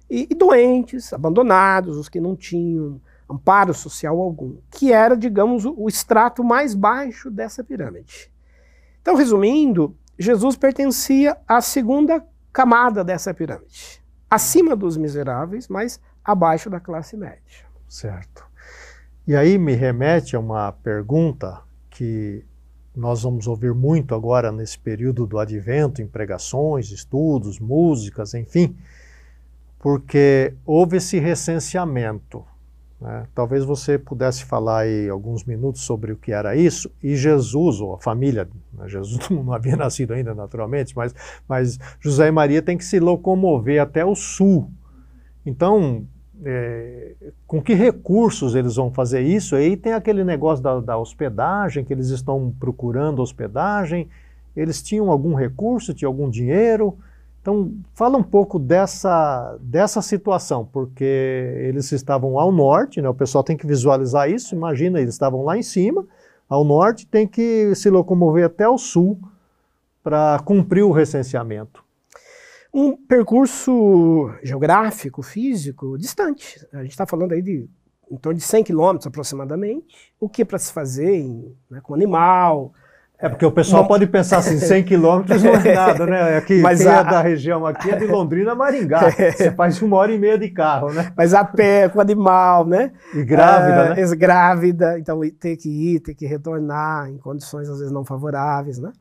e, 0.09 0.29
e 0.31 0.35
doentes, 0.35 1.13
abandonados, 1.13 1.97
os 1.97 2.09
que 2.09 2.21
não 2.21 2.37
tinham 2.37 3.01
amparo 3.29 3.75
social 3.75 4.21
algum, 4.21 4.57
que 4.71 4.93
era, 4.93 5.17
digamos, 5.17 5.65
o, 5.65 5.75
o 5.77 5.89
extrato 5.89 6.45
mais 6.45 6.75
baixo 6.75 7.31
dessa 7.31 7.63
pirâmide. 7.63 8.31
Então, 9.03 9.17
resumindo, 9.17 9.97
Jesus 10.19 10.57
pertencia 10.57 11.37
à 11.47 11.61
segunda 11.61 12.25
camada 12.53 13.05
dessa 13.05 13.35
pirâmide, 13.35 14.03
acima 14.31 14.75
dos 14.77 14.97
miseráveis, 14.97 15.69
mas 15.69 16.01
abaixo 16.25 16.71
da 16.71 16.81
classe 16.81 17.17
média. 17.17 17.67
Certo. 17.89 18.45
E 19.27 19.35
aí 19.35 19.59
me 19.59 19.75
remete 19.75 20.37
a 20.37 20.41
uma 20.41 20.71
pergunta 20.73 21.61
que 21.91 22.45
nós 22.95 23.25
vamos 23.25 23.47
ouvir 23.47 23.75
muito 23.75 24.15
agora 24.15 24.51
nesse 24.51 24.79
período 24.79 25.27
do 25.27 25.39
advento, 25.39 26.01
em 26.01 26.07
pregações, 26.07 26.91
estudos, 26.91 27.59
músicas, 27.59 28.35
enfim 28.35 28.77
porque 29.79 30.55
houve 30.65 30.97
esse 30.97 31.19
recenseamento. 31.19 32.45
Né? 33.01 33.27
Talvez 33.35 33.65
você 33.65 33.99
pudesse 33.99 34.45
falar 34.45 34.81
aí 34.81 35.09
alguns 35.09 35.45
minutos 35.45 35.83
sobre 35.83 36.13
o 36.13 36.17
que 36.17 36.33
era 36.33 36.57
isso, 36.57 36.91
e 37.03 37.15
Jesus, 37.15 37.81
ou 37.81 37.95
a 37.95 37.99
família, 37.99 38.49
né? 38.73 38.89
Jesus 38.89 39.29
não 39.31 39.53
havia 39.53 39.77
nascido 39.77 40.15
ainda 40.15 40.35
naturalmente, 40.35 40.97
mas, 40.97 41.15
mas 41.47 41.79
José 42.01 42.29
e 42.29 42.31
Maria 42.31 42.63
têm 42.63 42.79
que 42.79 42.85
se 42.85 42.99
locomover 42.99 43.81
até 43.81 44.05
o 44.05 44.15
sul. 44.15 44.71
Então, 45.45 46.07
é, 46.45 47.15
com 47.47 47.63
que 47.63 47.75
recursos 47.75 48.55
eles 48.55 48.77
vão 48.77 48.91
fazer 48.91 49.21
isso? 49.21 49.55
Aí 49.57 49.77
tem 49.77 49.93
aquele 49.93 50.25
negócio 50.25 50.63
da, 50.63 50.81
da 50.81 50.99
hospedagem, 50.99 51.85
que 51.85 51.93
eles 51.93 52.09
estão 52.09 52.53
procurando 52.59 53.23
hospedagem. 53.23 54.09
Eles 54.57 54.83
tinham 54.83 55.11
algum 55.11 55.35
recurso, 55.35 55.95
tinham 55.95 56.11
algum 56.11 56.29
dinheiro? 56.29 56.99
Então, 57.47 57.73
fala 57.95 58.19
um 58.19 58.25
pouco 58.25 58.59
dessa, 58.59 59.57
dessa 59.61 60.03
situação, 60.03 60.67
porque 60.67 61.05
eles 61.61 61.93
estavam 61.93 62.41
ao 62.41 62.51
norte, 62.51 63.01
né? 63.01 63.09
o 63.09 63.15
pessoal 63.15 63.45
tem 63.45 63.57
que 63.57 63.65
visualizar 63.65 64.29
isso, 64.29 64.53
imagina, 64.53 65.01
eles 65.01 65.15
estavam 65.15 65.45
lá 65.45 65.57
em 65.57 65.63
cima, 65.63 66.05
ao 66.49 66.65
norte, 66.65 67.07
tem 67.07 67.25
que 67.25 67.73
se 67.77 67.89
locomover 67.89 68.47
até 68.47 68.69
o 68.69 68.77
sul 68.77 69.21
para 70.03 70.41
cumprir 70.45 70.83
o 70.83 70.91
recenseamento. 70.91 71.85
um 72.75 72.97
percurso 72.97 74.29
geográfico, 74.43 75.23
físico, 75.23 75.97
distante. 75.97 76.67
A 76.73 76.83
gente 76.83 76.91
está 76.91 77.07
falando 77.07 77.31
aí 77.31 77.43
de 77.43 77.71
em 78.11 78.17
torno 78.17 78.39
de 78.39 78.45
100 78.45 78.65
quilômetros 78.65 79.07
aproximadamente. 79.07 79.87
O 80.19 80.29
que 80.29 80.43
é 80.43 80.45
para 80.45 80.59
se 80.59 80.73
fazer 80.73 81.15
em, 81.15 81.57
né, 81.71 81.81
com 81.81 81.95
animal, 81.95 82.73
é 83.19 83.31
porque 83.31 83.47
o 83.47 83.51
pessoal 83.51 83.83
Bom, 83.83 83.89
pode 83.89 84.07
pensar 84.07 84.39
assim, 84.39 84.59
100 84.59 84.85
quilômetros 84.85 85.43
não 85.43 85.55
é 85.55 85.73
nada, 85.75 86.07
né? 86.07 86.37
Aqui, 86.37 86.61
Mas 86.61 86.81
quem 86.81 86.89
é 86.89 86.95
a, 86.95 87.01
é 87.01 87.05
da 87.05 87.23
região 87.23 87.65
aqui 87.65 87.91
é 87.91 87.97
de 87.97 88.07
Londrina 88.07 88.53
a 88.53 88.55
Maringá. 88.55 89.07
É. 89.17 89.33
Você 89.33 89.51
faz 89.53 89.81
uma 89.81 89.97
hora 89.97 90.13
e 90.13 90.19
meia 90.19 90.39
de 90.39 90.51
carro, 90.51 90.93
né? 90.93 91.11
Mas 91.17 91.33
a 91.33 91.43
pé, 91.43 91.89
com 91.89 92.01
animal, 92.01 92.67
né? 92.67 92.93
E 93.15 93.25
grávida, 93.25 94.01
é, 94.01 94.05
né? 94.05 94.17
Grávida, 94.17 94.99
então 94.99 95.21
ter 95.41 95.57
que 95.57 95.69
ir, 95.69 96.01
ter 96.01 96.15
que 96.15 96.27
retornar 96.27 97.09
em 97.09 97.17
condições 97.17 97.69
às 97.69 97.79
vezes 97.79 97.93
não 97.93 98.05
favoráveis, 98.05 98.79
né? 98.79 98.93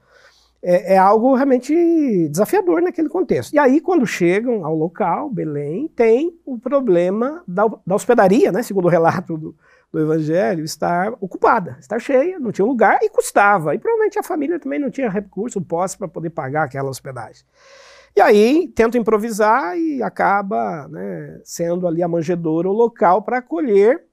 É, 0.63 0.93
é 0.93 0.97
algo 0.97 1.35
realmente 1.35 2.29
desafiador 2.29 2.81
naquele 2.81 3.09
contexto. 3.09 3.53
E 3.53 3.59
aí, 3.59 3.81
quando 3.81 4.07
chegam 4.07 4.65
ao 4.65 4.75
local, 4.75 5.29
Belém, 5.29 5.89
tem 5.95 6.31
o 6.45 6.57
problema 6.57 7.43
da, 7.47 7.67
da 7.85 7.95
hospedaria, 7.95 8.51
né? 8.51 8.63
Segundo 8.63 8.85
o 8.85 8.89
relato 8.89 9.37
do, 9.37 9.55
do 9.91 9.99
Evangelho 9.99 10.63
estar 10.63 11.13
ocupada, 11.21 11.77
estar 11.79 11.99
cheia, 11.99 12.39
não 12.39 12.51
tinha 12.51 12.65
lugar 12.65 12.99
e 13.01 13.09
custava. 13.09 13.73
E 13.73 13.79
provavelmente 13.79 14.19
a 14.19 14.23
família 14.23 14.59
também 14.59 14.79
não 14.79 14.89
tinha 14.89 15.09
recurso, 15.09 15.61
posse 15.61 15.97
para 15.97 16.07
poder 16.07 16.31
pagar 16.31 16.63
aquela 16.63 16.89
hospedagem. 16.89 17.43
E 18.15 18.21
aí 18.21 18.67
tenta 18.69 18.97
improvisar 18.97 19.77
e 19.77 20.01
acaba 20.01 20.87
né, 20.87 21.41
sendo 21.43 21.87
ali 21.87 22.01
a 22.01 22.07
manjedoura, 22.07 22.69
o 22.69 22.73
local 22.73 23.21
para 23.21 23.39
acolher 23.39 24.03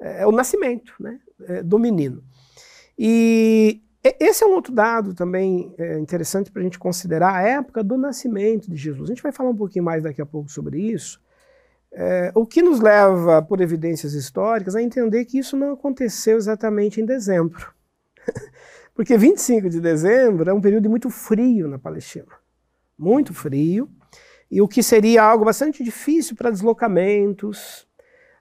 é, 0.00 0.26
o 0.26 0.32
nascimento 0.32 0.92
né, 1.00 1.18
é, 1.46 1.62
do 1.62 1.78
menino. 1.78 2.22
E 2.98 3.82
esse 4.20 4.44
é 4.44 4.46
um 4.46 4.52
outro 4.52 4.72
dado 4.72 5.14
também 5.14 5.74
é, 5.78 5.98
interessante 5.98 6.50
para 6.50 6.60
a 6.60 6.64
gente 6.64 6.78
considerar 6.78 7.34
a 7.34 7.42
época 7.42 7.82
do 7.82 7.96
nascimento 7.96 8.70
de 8.70 8.76
Jesus. 8.76 9.08
A 9.08 9.14
gente 9.14 9.22
vai 9.22 9.32
falar 9.32 9.50
um 9.50 9.56
pouquinho 9.56 9.84
mais 9.84 10.02
daqui 10.02 10.20
a 10.20 10.26
pouco 10.26 10.50
sobre 10.50 10.80
isso. 10.80 11.20
É, 11.92 12.30
o 12.34 12.46
que 12.46 12.62
nos 12.62 12.80
leva, 12.80 13.42
por 13.42 13.60
evidências 13.60 14.12
históricas, 14.14 14.76
a 14.76 14.82
entender 14.82 15.24
que 15.24 15.38
isso 15.38 15.56
não 15.56 15.72
aconteceu 15.72 16.36
exatamente 16.36 17.00
em 17.00 17.04
dezembro. 17.04 17.72
Porque 18.94 19.16
25 19.16 19.70
de 19.70 19.80
dezembro 19.80 20.50
é 20.50 20.52
um 20.52 20.60
período 20.60 20.90
muito 20.90 21.08
frio 21.08 21.68
na 21.68 21.78
Palestina. 21.78 22.26
Muito 22.98 23.32
frio. 23.32 23.88
E 24.50 24.60
o 24.60 24.68
que 24.68 24.82
seria 24.82 25.22
algo 25.22 25.44
bastante 25.44 25.84
difícil 25.84 26.34
para 26.34 26.50
deslocamentos, 26.50 27.86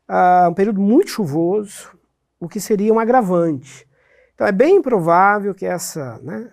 uh, 0.10 0.50
um 0.50 0.54
período 0.54 0.82
muito 0.82 1.12
chuvoso, 1.12 1.98
o 2.40 2.48
que 2.48 2.60
seria 2.60 2.94
um 2.94 3.00
agravante. 3.00 3.88
Então 4.34 4.48
é 4.48 4.52
bem 4.52 4.82
provável 4.82 5.54
que 5.54 5.66
essa, 5.66 6.20
né, 6.20 6.50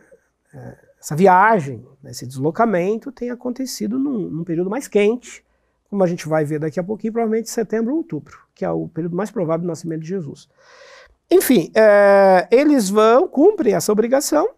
é, 0.52 0.76
essa 0.98 1.14
viagem, 1.14 1.86
esse 2.06 2.26
deslocamento 2.26 3.12
tenha 3.12 3.34
acontecido 3.34 3.98
num, 3.98 4.30
num 4.30 4.44
período 4.44 4.70
mais 4.70 4.88
quente, 4.88 5.43
como 5.94 6.02
a 6.02 6.08
gente 6.08 6.28
vai 6.28 6.44
ver 6.44 6.58
daqui 6.58 6.80
a 6.80 6.82
pouquinho, 6.82 7.12
provavelmente 7.12 7.48
setembro 7.48 7.92
ou 7.92 7.98
outubro, 7.98 8.36
que 8.52 8.64
é 8.64 8.70
o 8.70 8.88
período 8.88 9.14
mais 9.14 9.30
provável 9.30 9.62
do 9.62 9.68
nascimento 9.68 10.00
de 10.00 10.08
Jesus. 10.08 10.48
Enfim, 11.30 11.70
é, 11.72 12.48
eles 12.50 12.90
vão, 12.90 13.28
cumprem 13.28 13.74
essa 13.74 13.92
obrigação, 13.92 14.48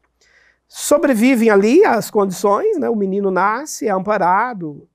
sobrevivem 0.67 1.51
ali 1.51 1.85
às 1.85 2.11
condições, 2.11 2.79
né, 2.79 2.89
o 2.89 2.97
menino 2.97 3.31
nasce, 3.31 3.87
é 3.87 3.91
amparado 3.91 4.89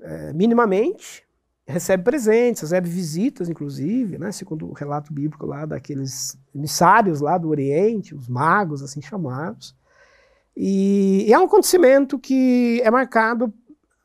é, 0.00 0.32
minimamente, 0.32 1.26
recebe 1.66 2.04
presentes, 2.04 2.62
recebe 2.62 2.88
visitas, 2.88 3.48
inclusive, 3.48 4.18
né, 4.18 4.30
segundo 4.30 4.70
o 4.70 4.72
relato 4.72 5.12
bíblico 5.12 5.46
lá 5.46 5.66
daqueles 5.66 6.38
emissários 6.54 7.20
lá 7.20 7.36
do 7.36 7.48
Oriente, 7.48 8.14
os 8.14 8.28
magos, 8.28 8.84
assim 8.84 9.02
chamados. 9.02 9.74
E, 10.56 11.24
e 11.26 11.32
é 11.32 11.38
um 11.40 11.46
acontecimento 11.46 12.20
que 12.20 12.80
é 12.84 12.90
marcado 12.90 13.52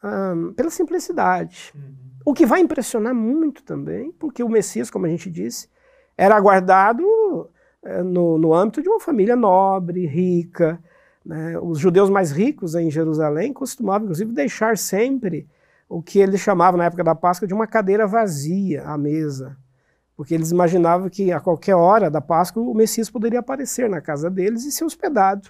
um, 0.03 0.53
pela 0.53 0.69
simplicidade. 0.69 1.71
Uhum. 1.75 2.03
O 2.25 2.33
que 2.33 2.45
vai 2.45 2.61
impressionar 2.61 3.13
muito 3.13 3.63
também, 3.63 4.11
porque 4.11 4.43
o 4.43 4.49
Messias, 4.49 4.89
como 4.89 5.05
a 5.05 5.09
gente 5.09 5.29
disse, 5.29 5.69
era 6.17 6.35
aguardado 6.35 7.03
é, 7.83 8.01
no, 8.01 8.37
no 8.37 8.53
âmbito 8.53 8.81
de 8.81 8.89
uma 8.89 8.99
família 8.99 9.35
nobre, 9.35 10.05
rica. 10.05 10.79
Né? 11.25 11.57
Os 11.59 11.79
judeus 11.79 12.09
mais 12.09 12.31
ricos 12.31 12.75
em 12.75 12.89
Jerusalém 12.89 13.51
costumavam, 13.51 14.03
inclusive, 14.03 14.31
deixar 14.31 14.77
sempre 14.77 15.47
o 15.89 16.01
que 16.01 16.19
eles 16.19 16.39
chamavam 16.39 16.77
na 16.77 16.85
época 16.85 17.03
da 17.03 17.13
Páscoa 17.13 17.47
de 17.47 17.53
uma 17.53 17.67
cadeira 17.67 18.07
vazia 18.07 18.83
à 18.83 18.97
mesa. 18.97 19.57
Porque 20.15 20.33
eles 20.33 20.51
imaginavam 20.51 21.09
que 21.09 21.31
a 21.31 21.39
qualquer 21.39 21.75
hora 21.75 22.09
da 22.09 22.21
Páscoa 22.21 22.63
o 22.63 22.73
Messias 22.73 23.09
poderia 23.09 23.39
aparecer 23.39 23.89
na 23.89 23.99
casa 23.99 24.29
deles 24.29 24.63
e 24.63 24.71
ser 24.71 24.85
hospedado 24.85 25.49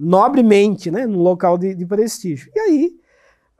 nobremente, 0.00 0.90
né, 0.90 1.06
num 1.06 1.20
local 1.20 1.58
de, 1.58 1.74
de 1.74 1.84
prestígio. 1.84 2.50
E 2.54 2.58
aí 2.58 2.99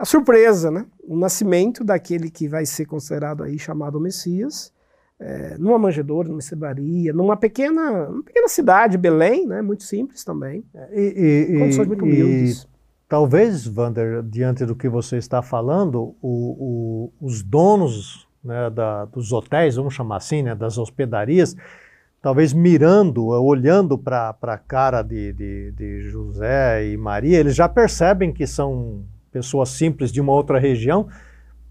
a 0.00 0.04
surpresa, 0.06 0.70
né? 0.70 0.86
O 1.06 1.14
nascimento 1.14 1.84
daquele 1.84 2.30
que 2.30 2.48
vai 2.48 2.64
ser 2.64 2.86
considerado 2.86 3.42
aí 3.42 3.58
chamado 3.58 4.00
Messias, 4.00 4.72
é, 5.20 5.58
numa 5.58 5.78
manjedoura, 5.78 6.26
numa 6.26 6.40
cebaria, 6.40 7.12
numa 7.12 7.36
pequena, 7.36 8.08
uma 8.08 8.22
pequena 8.22 8.48
cidade, 8.48 8.96
Belém, 8.96 9.46
né? 9.46 9.60
Muito 9.60 9.82
simples 9.82 10.24
também. 10.24 10.64
É, 10.74 10.88
e, 10.98 11.54
e, 11.54 11.58
condições 11.58 11.86
muito 11.86 12.02
humildes. 12.02 12.62
E, 12.62 12.66
talvez, 13.06 13.66
Wander, 13.68 14.22
diante 14.22 14.64
do 14.64 14.74
que 14.74 14.88
você 14.88 15.18
está 15.18 15.42
falando, 15.42 16.16
o, 16.22 17.12
o, 17.12 17.12
os 17.20 17.42
donos 17.42 18.26
né, 18.42 18.70
da, 18.70 19.04
dos 19.04 19.32
hotéis, 19.32 19.76
vamos 19.76 19.92
chamar 19.92 20.16
assim, 20.16 20.42
né, 20.42 20.54
das 20.54 20.78
hospedarias, 20.78 21.54
talvez 22.22 22.54
mirando, 22.54 23.26
olhando 23.26 23.98
para 23.98 24.34
a 24.40 24.56
cara 24.56 25.02
de, 25.02 25.34
de, 25.34 25.72
de 25.72 26.00
José 26.08 26.86
e 26.86 26.96
Maria, 26.96 27.38
eles 27.38 27.54
já 27.54 27.68
percebem 27.68 28.32
que 28.32 28.46
são 28.46 29.04
pessoa 29.32 29.64
simples 29.64 30.12
de 30.12 30.20
uma 30.20 30.32
outra 30.32 30.58
região, 30.58 31.08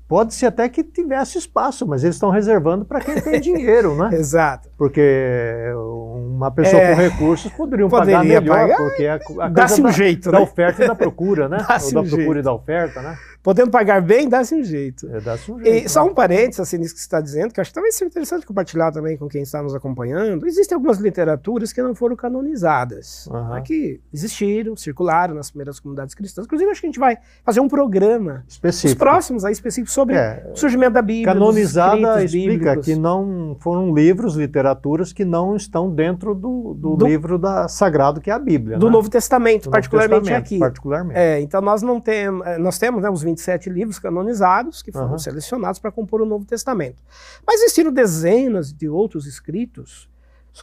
pode 0.08 0.34
ser 0.34 0.48
até 0.48 0.68
que 0.68 0.84
tivesse 0.84 1.38
espaço, 1.38 1.86
mas 1.86 2.04
eles 2.04 2.16
estão 2.16 2.32
reservando 2.32 2.84
para 2.84 3.00
quem 3.00 3.22
tem 3.22 3.40
dinheiro, 3.42 3.96
né? 3.96 4.10
Exato. 4.14 4.70
Porque 4.76 5.72
uma 5.76 6.50
pessoa 6.50 6.82
é, 6.82 6.96
com 6.96 7.02
recursos 7.02 7.52
poderiam 7.54 7.90
pagar 7.90 8.24
melhor, 8.24 8.58
pagar, 8.58 8.78
porque 8.78 9.06
a, 9.06 9.16
a 9.16 9.20
coisa 9.20 9.82
um 9.82 9.84
da, 9.84 9.92
jeito, 9.92 10.32
da 10.32 10.40
né? 10.40 10.44
oferta 10.44 10.84
e 10.84 10.88
da 10.88 10.96
procura, 10.96 11.48
né? 11.48 11.58
Ou 11.84 11.94
da 11.94 12.02
um 12.02 12.04
procura 12.04 12.18
jeito. 12.18 12.40
e 12.40 12.42
da 12.42 12.54
oferta, 12.54 13.02
né? 13.02 13.18
Podendo 13.42 13.72
pagar 13.72 14.02
bem, 14.02 14.28
dá-se 14.28 14.54
um 14.54 14.64
jeito. 14.64 15.08
É, 15.08 15.22
dá-se 15.22 15.50
um 15.52 15.60
jeito. 15.60 15.78
E 15.78 15.82
né? 15.84 15.88
só 15.88 16.04
um 16.04 16.14
parênteses 16.14 16.60
assim, 16.60 16.78
nisso 16.78 16.94
que 16.94 17.00
você 17.00 17.06
está 17.06 17.22
dizendo, 17.22 17.54
que 17.54 17.62
acho 17.62 17.70
que 17.70 17.74
talvez 17.74 17.96
seja 17.96 18.10
interessante 18.10 18.46
compartilhar 18.46 18.92
também 18.92 19.16
com 19.18 19.30
quem 19.30 19.42
está 19.42 19.64
nos 19.64 19.74
acompanhando. 19.74 20.46
Existem 20.46 20.76
algumas 20.76 20.98
literaturas 20.98 21.72
que 21.72 21.82
não 21.82 21.96
foram 21.96 22.16
canonizadas, 22.16 23.28
uhum. 23.28 23.54
né, 23.54 23.62
que 23.62 24.02
existiram, 24.14 24.76
circularam 24.76 25.34
nas 25.36 25.50
primeiras 25.50 25.80
comunidades 25.80 26.14
cristãs. 26.14 26.46
Inclusive, 26.46 26.70
acho 26.70 26.82
que 26.82 26.88
a 26.88 26.90
gente 26.90 27.00
vai 27.00 27.18
fazer 27.46 27.62
um 27.62 27.70
programa 27.70 28.44
específico. 28.48 28.90
Os 28.90 28.96
próximos 28.96 29.46
aí 29.46 29.54
específicos 29.54 29.94
sobre 29.94 30.16
é, 30.16 30.52
o 30.54 30.58
surgimento 30.58 30.94
da 30.94 31.02
Bíblia. 31.02 31.34
Canonizada 31.34 32.24
explica 32.24 32.50
bíblicos. 32.50 32.86
que 32.86 32.96
não 32.96 33.56
foram 33.62 33.94
livros, 33.94 34.36
literaturas 34.36 35.14
que 35.14 35.24
não 35.24 35.56
estão 35.56 35.90
dentro 35.90 36.36
do, 36.36 36.74
do, 36.74 36.96
do 36.98 37.06
livro 37.06 37.38
da, 37.38 37.70
sagrado 37.70 38.20
que 38.20 38.30
é 38.30 38.34
a 38.34 38.40
Bíblia. 38.40 38.78
Do 38.78 38.88
né? 38.88 38.92
Novo 38.92 39.10
Testamento, 39.10 39.66
do 39.66 39.72
particularmente 39.72 40.12
Novo 40.12 40.26
Testamento, 40.26 40.46
aqui. 40.46 40.60
Particularmente. 40.60 41.18
É, 41.18 41.40
então 41.40 41.62
nós 41.62 41.82
não 41.82 42.02
temos, 42.02 42.46
é, 42.46 42.58
nós 42.58 42.78
temos 42.78 43.02
né, 43.02 43.10
os 43.10 43.24
27 43.30 43.70
livros 43.70 44.00
canonizados 44.00 44.82
que 44.82 44.92
foram 44.92 45.12
uhum. 45.12 45.20
selecionados 45.20 45.80
para 45.80 45.92
compor 45.92 46.22
o 46.22 46.26
Novo 46.26 46.46
Testamento. 46.46 47.02
Mas 47.46 47.62
existiram 47.62 47.92
dezenas 47.92 48.74
de 48.74 48.88
outros 48.88 49.26
escritos 49.26 50.10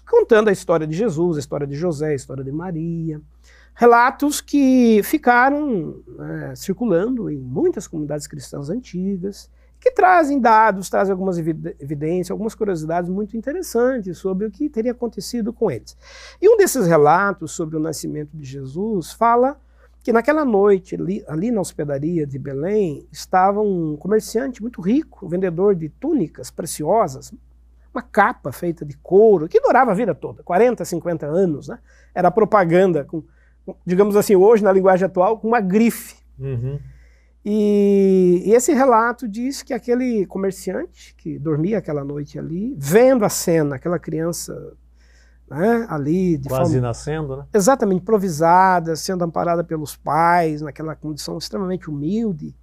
contando 0.04 0.48
a 0.48 0.52
história 0.52 0.86
de 0.86 0.96
Jesus, 0.96 1.36
a 1.36 1.40
história 1.40 1.66
de 1.66 1.74
José, 1.74 2.08
a 2.08 2.14
história 2.14 2.44
de 2.44 2.52
Maria. 2.52 3.20
Relatos 3.74 4.40
que 4.40 5.00
ficaram 5.04 6.02
né, 6.08 6.54
circulando 6.54 7.30
em 7.30 7.38
muitas 7.38 7.86
comunidades 7.86 8.26
cristãs 8.26 8.70
antigas, 8.70 9.50
que 9.78 9.90
trazem 9.92 10.40
dados, 10.40 10.88
trazem 10.88 11.12
algumas 11.12 11.38
evidências, 11.38 12.30
algumas 12.30 12.54
curiosidades 12.54 13.10
muito 13.10 13.36
interessantes 13.36 14.18
sobre 14.18 14.46
o 14.46 14.50
que 14.50 14.70
teria 14.70 14.92
acontecido 14.92 15.52
com 15.52 15.70
eles. 15.70 15.96
E 16.40 16.48
um 16.48 16.56
desses 16.56 16.86
relatos 16.86 17.52
sobre 17.52 17.76
o 17.76 17.80
nascimento 17.80 18.34
de 18.34 18.44
Jesus 18.44 19.12
fala 19.12 19.60
que 20.06 20.12
naquela 20.12 20.44
noite, 20.44 20.94
ali, 20.94 21.24
ali, 21.26 21.50
na 21.50 21.60
hospedaria 21.60 22.24
de 22.24 22.38
Belém, 22.38 23.08
estava 23.10 23.60
um 23.60 23.96
comerciante 23.96 24.62
muito 24.62 24.80
rico, 24.80 25.26
um 25.26 25.28
vendedor 25.28 25.74
de 25.74 25.88
túnicas 25.88 26.48
preciosas, 26.48 27.34
uma 27.92 28.02
capa 28.02 28.52
feita 28.52 28.84
de 28.84 28.96
couro, 28.98 29.48
que 29.48 29.58
durava 29.58 29.90
a 29.90 29.94
vida 29.96 30.14
toda, 30.14 30.44
40, 30.44 30.84
50 30.84 31.26
anos, 31.26 31.66
né? 31.66 31.80
Era 32.14 32.30
propaganda, 32.30 33.04
com, 33.04 33.24
digamos 33.84 34.14
assim, 34.14 34.36
hoje, 34.36 34.62
na 34.62 34.70
linguagem 34.70 35.06
atual, 35.06 35.40
com 35.40 35.48
uma 35.48 35.60
grife. 35.60 36.14
Uhum. 36.38 36.78
E, 37.44 38.44
e, 38.46 38.52
esse 38.52 38.72
relato 38.72 39.26
diz 39.26 39.60
que 39.60 39.74
aquele 39.74 40.24
comerciante 40.26 41.16
que 41.16 41.36
dormia 41.36 41.78
aquela 41.78 42.04
noite 42.04 42.38
ali, 42.38 42.76
vendo 42.78 43.24
a 43.24 43.28
cena, 43.28 43.74
aquela 43.74 43.98
criança 43.98 44.72
né, 45.48 45.86
ali 45.88 46.36
de 46.36 46.48
quase 46.48 46.72
forma, 46.72 46.88
nascendo, 46.88 47.36
né? 47.36 47.46
Exatamente, 47.54 48.02
improvisada, 48.02 48.96
sendo 48.96 49.24
amparada 49.24 49.62
pelos 49.62 49.96
pais, 49.96 50.60
naquela 50.60 50.94
condição 50.96 51.38
extremamente 51.38 51.88
humilde. 51.88 52.54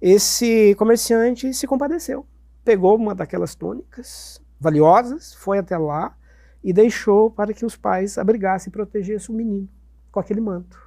Esse 0.00 0.74
comerciante 0.76 1.52
se 1.52 1.66
compadeceu, 1.66 2.26
pegou 2.64 2.96
uma 2.96 3.14
daquelas 3.14 3.54
túnicas 3.54 4.40
valiosas, 4.58 5.34
foi 5.34 5.58
até 5.58 5.76
lá 5.76 6.16
e 6.62 6.72
deixou 6.72 7.30
para 7.30 7.52
que 7.52 7.64
os 7.64 7.76
pais 7.76 8.16
abrigassem 8.16 8.70
e 8.70 8.72
protegessem 8.72 9.34
o 9.34 9.36
menino 9.36 9.68
com 10.10 10.20
aquele 10.20 10.40
manto. 10.40 10.78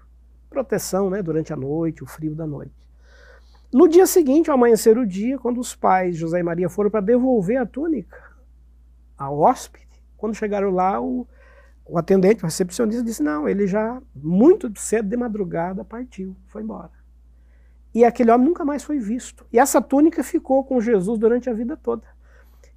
Proteção, 0.49 1.09
né, 1.09 1.21
durante 1.21 1.53
a 1.53 1.55
noite, 1.55 2.03
o 2.03 2.07
frio 2.07 2.33
da 2.33 2.47
noite. 2.47 2.73
No 3.71 3.87
dia 3.87 4.07
seguinte, 4.07 4.49
ao 4.49 4.55
amanhecer 4.55 4.97
o 4.97 5.05
dia, 5.05 5.37
quando 5.37 5.59
os 5.59 5.75
pais 5.75 6.15
José 6.15 6.39
e 6.39 6.43
Maria 6.43 6.69
foram 6.69 6.89
para 6.89 7.01
devolver 7.01 7.57
a 7.57 7.65
túnica 7.65 8.17
ao 9.17 9.39
hóspede, 9.39 9.86
quando 10.17 10.35
chegaram 10.35 10.71
lá, 10.71 10.99
o, 10.99 11.27
o 11.85 11.97
atendente, 11.97 12.43
o 12.43 12.47
recepcionista, 12.47 13.03
disse: 13.03 13.23
Não, 13.23 13.47
ele 13.47 13.67
já, 13.67 14.01
muito 14.15 14.71
cedo 14.79 15.07
de 15.07 15.17
madrugada, 15.17 15.85
partiu, 15.85 16.35
foi 16.47 16.63
embora. 16.63 16.91
E 17.93 18.03
aquele 18.03 18.31
homem 18.31 18.47
nunca 18.47 18.65
mais 18.65 18.83
foi 18.83 18.99
visto. 18.99 19.45
E 19.51 19.57
essa 19.57 19.81
túnica 19.81 20.23
ficou 20.23 20.63
com 20.63 20.79
Jesus 20.81 21.17
durante 21.17 21.49
a 21.49 21.53
vida 21.53 21.77
toda. 21.77 22.03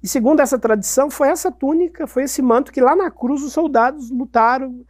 E 0.01 0.07
segundo 0.07 0.39
essa 0.39 0.57
tradição, 0.57 1.11
foi 1.11 1.27
essa 1.27 1.51
túnica, 1.51 2.07
foi 2.07 2.23
esse 2.23 2.41
manto 2.41 2.71
que 2.71 2.81
lá 2.81 2.95
na 2.95 3.11
cruz 3.11 3.43
os 3.43 3.53
soldados 3.53 4.09
lutaram 4.09 4.83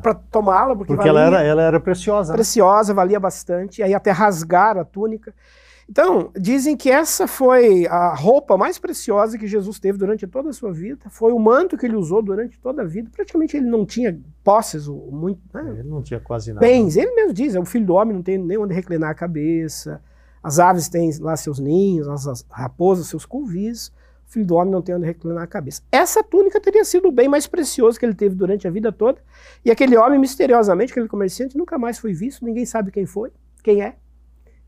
para 0.00 0.14
tomá-la, 0.14 0.74
porque, 0.74 0.94
porque 0.94 1.10
valia, 1.10 1.26
ela, 1.26 1.38
era, 1.38 1.46
ela 1.46 1.62
era 1.62 1.80
preciosa. 1.80 2.32
Né? 2.32 2.36
Preciosa, 2.36 2.94
valia 2.94 3.20
bastante. 3.20 3.80
E 3.80 3.82
aí 3.82 3.92
até 3.92 4.10
rasgaram 4.10 4.80
a 4.80 4.84
túnica. 4.84 5.34
Então, 5.88 6.30
dizem 6.38 6.76
que 6.76 6.90
essa 6.90 7.26
foi 7.26 7.86
a 7.86 8.14
roupa 8.14 8.56
mais 8.56 8.78
preciosa 8.78 9.38
que 9.38 9.46
Jesus 9.46 9.78
teve 9.78 9.98
durante 9.98 10.26
toda 10.26 10.48
a 10.48 10.52
sua 10.52 10.72
vida, 10.72 11.10
foi 11.10 11.32
o 11.32 11.38
manto 11.38 11.76
que 11.76 11.84
ele 11.84 11.96
usou 11.96 12.22
durante 12.22 12.58
toda 12.58 12.82
a 12.82 12.84
vida. 12.84 13.10
Praticamente 13.12 13.56
ele 13.56 13.66
não 13.66 13.84
tinha 13.84 14.18
posses, 14.42 14.88
muito, 14.88 15.40
né? 15.52 15.76
ele 15.78 15.88
não 15.88 16.02
tinha 16.02 16.20
quase 16.20 16.52
nada. 16.52 16.66
Bens, 16.66 16.96
ele 16.96 17.14
mesmo 17.14 17.34
diz, 17.34 17.54
é 17.54 17.60
o 17.60 17.64
filho 17.64 17.86
do 17.86 17.94
homem, 17.94 18.14
não 18.14 18.22
tem 18.22 18.38
nem 18.38 18.56
onde 18.56 18.72
reclinar 18.72 19.10
a 19.10 19.14
cabeça. 19.14 20.00
As 20.42 20.58
aves 20.58 20.88
têm 20.88 21.10
lá 21.20 21.36
seus 21.36 21.58
ninhos, 21.58 22.08
as 22.08 22.44
raposas 22.50 23.06
seus 23.06 23.26
covis. 23.26 23.88
O 24.26 24.32
filho 24.34 24.46
do 24.46 24.54
homem 24.54 24.72
não 24.72 24.82
tem 24.82 24.94
onde 24.94 25.06
reclinar 25.06 25.42
a 25.42 25.46
cabeça. 25.46 25.82
Essa 25.92 26.22
túnica 26.22 26.60
teria 26.60 26.84
sido 26.84 27.08
o 27.08 27.12
bem 27.12 27.28
mais 27.28 27.46
precioso 27.46 27.98
que 27.98 28.06
ele 28.06 28.14
teve 28.14 28.34
durante 28.34 28.66
a 28.66 28.70
vida 28.70 28.90
toda. 28.90 29.20
E 29.64 29.70
aquele 29.70 29.96
homem, 29.96 30.18
misteriosamente, 30.18 30.92
aquele 30.92 31.08
comerciante, 31.08 31.56
nunca 31.56 31.78
mais 31.78 31.98
foi 31.98 32.12
visto, 32.12 32.44
ninguém 32.44 32.64
sabe 32.64 32.90
quem 32.90 33.06
foi, 33.06 33.30
quem 33.62 33.82
é 33.82 33.96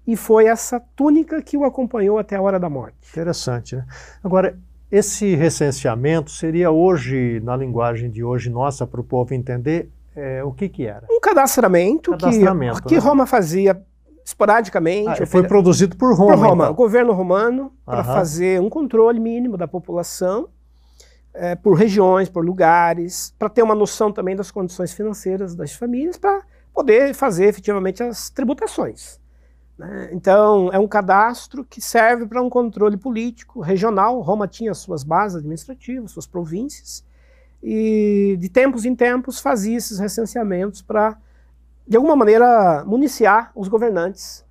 e 0.06 0.16
foi 0.16 0.46
essa 0.46 0.80
túnica 0.94 1.42
que 1.42 1.56
o 1.56 1.64
acompanhou 1.64 2.18
até 2.18 2.36
a 2.36 2.42
hora 2.42 2.60
da 2.60 2.70
morte. 2.70 2.96
Interessante, 3.10 3.76
né? 3.76 3.84
Agora, 4.22 4.56
esse 4.90 5.34
recenseamento 5.34 6.30
seria 6.30 6.70
hoje, 6.70 7.40
na 7.42 7.56
linguagem 7.56 8.08
de 8.08 8.22
hoje 8.22 8.48
nossa, 8.48 8.86
para 8.86 9.00
o 9.00 9.04
povo 9.04 9.34
entender, 9.34 9.90
é, 10.14 10.44
o 10.44 10.52
que 10.52 10.68
que 10.68 10.86
era? 10.86 11.06
Um 11.10 11.20
cadastramento, 11.20 12.12
cadastramento 12.12 12.82
que, 12.82 12.94
né? 12.94 13.00
que 13.00 13.04
Roma 13.04 13.26
fazia 13.26 13.82
esporadicamente. 14.24 15.22
Ah, 15.22 15.26
foi 15.26 15.42
produzido 15.42 15.96
por 15.96 16.14
Roma. 16.14 16.32
Por 16.32 16.40
Roma, 16.40 16.64
então. 16.64 16.72
o 16.72 16.76
governo 16.76 17.12
romano, 17.12 17.72
para 17.84 18.02
fazer 18.02 18.60
um 18.60 18.70
controle 18.70 19.20
mínimo 19.20 19.56
da 19.56 19.68
população, 19.68 20.48
é, 21.34 21.54
por 21.54 21.74
regiões, 21.74 22.28
por 22.28 22.44
lugares, 22.44 23.34
para 23.38 23.48
ter 23.48 23.62
uma 23.62 23.74
noção 23.74 24.10
também 24.10 24.34
das 24.34 24.50
condições 24.50 24.92
financeiras 24.92 25.54
das 25.54 25.74
famílias, 25.74 26.16
para 26.16 26.42
poder 26.72 27.14
fazer 27.14 27.46
efetivamente 27.46 28.02
as 28.02 28.30
tributações. 28.30 29.20
Né? 29.78 30.10
Então, 30.12 30.70
é 30.72 30.78
um 30.78 30.88
cadastro 30.88 31.64
que 31.64 31.80
serve 31.80 32.26
para 32.26 32.42
um 32.42 32.48
controle 32.48 32.96
político 32.96 33.60
regional. 33.60 34.20
Roma 34.20 34.48
tinha 34.48 34.72
suas 34.72 35.02
bases 35.02 35.38
administrativas, 35.38 36.12
suas 36.12 36.26
províncias, 36.26 37.04
e 37.62 38.36
de 38.38 38.48
tempos 38.48 38.84
em 38.84 38.94
tempos 38.94 39.40
fazia 39.40 39.76
esses 39.76 39.98
recenseamentos 39.98 40.80
para, 40.80 41.18
de 41.86 41.96
alguma 41.96 42.16
maneira, 42.16 42.84
municiar 42.86 43.50
os 43.54 43.68
governantes 43.68 44.45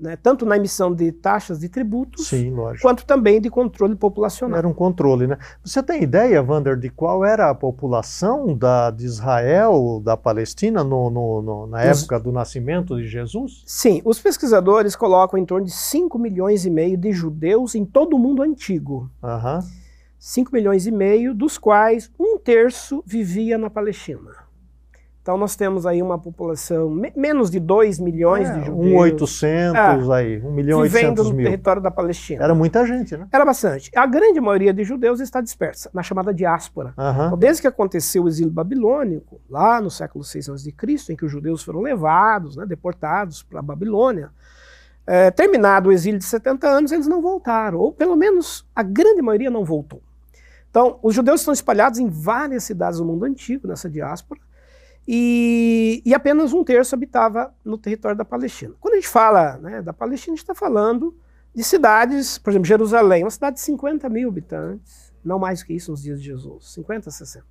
né, 0.00 0.16
tanto 0.16 0.46
na 0.46 0.56
emissão 0.56 0.94
de 0.94 1.12
taxas 1.12 1.60
de 1.60 1.68
tributos, 1.68 2.28
Sim, 2.28 2.54
quanto 2.80 3.04
também 3.04 3.40
de 3.40 3.50
controle 3.50 3.94
populacional. 3.94 4.58
Era 4.58 4.66
um 4.66 4.72
controle, 4.72 5.26
né? 5.26 5.36
Você 5.62 5.82
tem 5.82 6.02
ideia, 6.02 6.42
Wander, 6.42 6.76
de 6.76 6.88
qual 6.88 7.24
era 7.24 7.50
a 7.50 7.54
população 7.54 8.56
da, 8.56 8.90
de 8.90 9.04
Israel, 9.04 10.00
da 10.02 10.16
Palestina, 10.16 10.82
no, 10.82 11.10
no, 11.10 11.42
no 11.42 11.66
na 11.66 11.78
os... 11.90 12.00
época 12.00 12.18
do 12.18 12.32
nascimento 12.32 12.96
de 12.96 13.06
Jesus? 13.06 13.62
Sim, 13.66 14.00
os 14.04 14.18
pesquisadores 14.18 14.96
colocam 14.96 15.38
em 15.38 15.44
torno 15.44 15.66
de 15.66 15.72
5 15.72 16.18
milhões 16.18 16.64
e 16.64 16.70
meio 16.70 16.96
de 16.96 17.12
judeus 17.12 17.74
em 17.74 17.84
todo 17.84 18.16
o 18.16 18.18
mundo 18.18 18.42
antigo. 18.42 19.10
Uhum. 19.22 19.60
5 20.18 20.52
milhões 20.52 20.86
e 20.86 20.90
meio, 20.90 21.34
dos 21.34 21.56
quais 21.56 22.10
um 22.18 22.38
terço 22.38 23.02
vivia 23.06 23.56
na 23.56 23.70
Palestina. 23.70 24.49
Então 25.30 25.38
nós 25.38 25.54
temos 25.54 25.86
aí 25.86 26.02
uma 26.02 26.18
população 26.18 26.90
me 26.90 27.12
menos 27.14 27.52
de 27.52 27.60
2 27.60 28.00
milhões 28.00 28.48
é, 28.48 28.52
de 28.52 28.66
judeus. 28.66 28.92
Um 28.92 28.96
800 28.96 30.08
é, 30.08 30.12
aí, 30.12 30.42
1 30.42 30.50
milhão 30.50 30.80
e 30.80 30.82
800 30.82 31.26
mil. 31.26 31.36
no 31.36 31.44
território 31.44 31.80
da 31.80 31.88
Palestina. 31.88 32.42
Era 32.42 32.52
muita 32.52 32.84
gente, 32.84 33.16
né? 33.16 33.28
Era 33.30 33.44
bastante. 33.44 33.92
A 33.94 34.06
grande 34.06 34.40
maioria 34.40 34.74
de 34.74 34.82
judeus 34.82 35.20
está 35.20 35.40
dispersa, 35.40 35.88
na 35.94 36.02
chamada 36.02 36.34
diáspora. 36.34 36.92
Uhum. 36.98 37.26
Então, 37.26 37.38
desde 37.38 37.62
que 37.62 37.68
aconteceu 37.68 38.24
o 38.24 38.28
exílio 38.28 38.50
babilônico, 38.50 39.40
lá 39.48 39.80
no 39.80 39.88
século 39.88 40.24
6 40.24 40.48
a.C., 40.48 40.74
em 41.12 41.14
que 41.14 41.24
os 41.24 41.30
judeus 41.30 41.62
foram 41.62 41.80
levados, 41.80 42.56
né, 42.56 42.66
deportados 42.66 43.44
para 43.44 43.60
a 43.60 43.62
Babilônia, 43.62 44.30
é, 45.06 45.30
terminado 45.30 45.90
o 45.90 45.92
exílio 45.92 46.18
de 46.18 46.24
70 46.24 46.66
anos, 46.66 46.90
eles 46.90 47.06
não 47.06 47.22
voltaram, 47.22 47.78
ou 47.78 47.92
pelo 47.92 48.16
menos 48.16 48.66
a 48.74 48.82
grande 48.82 49.22
maioria 49.22 49.48
não 49.48 49.64
voltou. 49.64 50.02
Então, 50.68 50.98
os 51.04 51.14
judeus 51.14 51.42
estão 51.42 51.54
espalhados 51.54 52.00
em 52.00 52.08
várias 52.08 52.64
cidades 52.64 52.98
do 52.98 53.04
mundo 53.04 53.24
antigo, 53.24 53.68
nessa 53.68 53.88
diáspora, 53.88 54.40
e, 55.06 56.02
e, 56.04 56.14
apenas 56.14 56.52
um 56.52 56.62
terço 56.62 56.94
habitava 56.94 57.52
no 57.64 57.76
território 57.76 58.16
da 58.16 58.24
Palestina. 58.24 58.74
Quando 58.78 58.94
a 58.94 58.96
gente 58.96 59.08
fala 59.08 59.56
né, 59.58 59.82
da 59.82 59.92
Palestina, 59.92 60.34
a 60.34 60.36
gente 60.36 60.44
está 60.44 60.54
falando 60.54 61.16
de 61.54 61.64
cidades, 61.64 62.38
por 62.38 62.50
exemplo, 62.50 62.66
Jerusalém, 62.66 63.24
uma 63.24 63.30
cidade 63.30 63.56
de 63.56 63.62
50 63.62 64.08
mil 64.08 64.28
habitantes, 64.28 65.12
não 65.24 65.38
mais 65.38 65.62
que 65.62 65.74
isso 65.74 65.90
nos 65.90 66.02
dias 66.02 66.20
de 66.20 66.26
Jesus, 66.26 66.72
50, 66.74 67.10
60. 67.10 67.44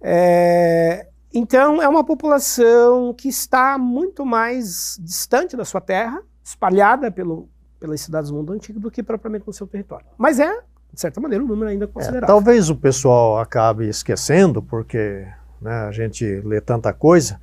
É, 0.00 1.06
então, 1.32 1.82
é 1.82 1.88
uma 1.88 2.02
população 2.02 3.12
que 3.14 3.28
está 3.28 3.76
muito 3.76 4.24
mais 4.24 4.98
distante 5.00 5.56
da 5.56 5.64
sua 5.64 5.80
terra, 5.80 6.22
espalhada 6.42 7.10
pelo, 7.10 7.48
pelas 7.78 8.00
cidades 8.00 8.30
do 8.30 8.36
mundo 8.36 8.52
antigo, 8.52 8.80
do 8.80 8.90
que 8.90 9.02
propriamente 9.02 9.46
no 9.46 9.52
seu 9.52 9.66
território. 9.66 10.06
Mas 10.16 10.40
é, 10.40 10.62
de 10.92 11.00
certa 11.00 11.20
maneira, 11.20 11.44
um 11.44 11.46
número 11.46 11.70
ainda 11.70 11.84
é, 11.84 11.88
considerável. 11.88 12.24
É, 12.24 12.26
talvez 12.26 12.68
o 12.68 12.76
pessoal 12.76 13.38
acabe 13.38 13.88
esquecendo, 13.88 14.62
porque 14.62 15.26
né? 15.60 15.72
a 15.72 15.92
gente 15.92 16.24
lê 16.40 16.60
tanta 16.60 16.92
coisa, 16.92 17.40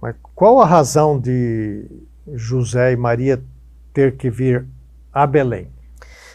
mas 0.00 0.14
qual 0.34 0.60
a 0.60 0.66
razão 0.66 1.18
de 1.18 1.86
José 2.34 2.92
e 2.92 2.96
Maria 2.96 3.42
ter 3.92 4.16
que 4.16 4.30
vir 4.30 4.66
a 5.12 5.26
Belém? 5.26 5.70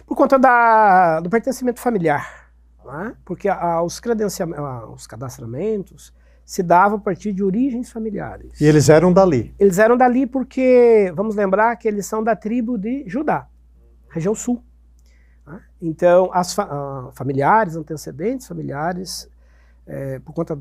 Por 0.06 0.16
conta 0.16 0.38
da, 0.38 1.20
do 1.20 1.30
pertencimento 1.30 1.80
familiar, 1.80 2.52
né? 2.86 3.16
porque 3.26 3.48
a, 3.48 3.82
os, 3.82 4.02
os 4.94 5.08
cadastramentos 5.08 6.14
se 6.46 6.62
davam 6.62 6.98
a 6.98 7.02
partir 7.02 7.32
de 7.32 7.44
origens 7.44 7.92
familiares. 7.92 8.60
E 8.60 8.66
eles 8.66 8.90
eram 8.90 9.14
dali? 9.14 9.54
Eles 9.58 9.80
eram 9.80 9.96
dali 9.96 10.28
porque, 10.28 11.12
vamos 11.16 11.36
lembrar 11.36 11.76
que 11.78 11.88
eles 11.88 12.06
são 12.06 12.24
da 12.24 12.36
tribo 12.36 12.78
de 12.78 13.06
Judá, 13.08 13.48
região 14.10 14.36
sul. 14.36 14.62
Né? 15.48 15.62
Então, 15.82 16.30
as 16.34 16.54
fa 16.54 16.66
uh, 16.66 17.12
familiares, 17.14 17.76
antecedentes 17.76 18.46
familiares, 18.46 19.30
é, 19.86 20.20
por 20.20 20.34
conta 20.34 20.60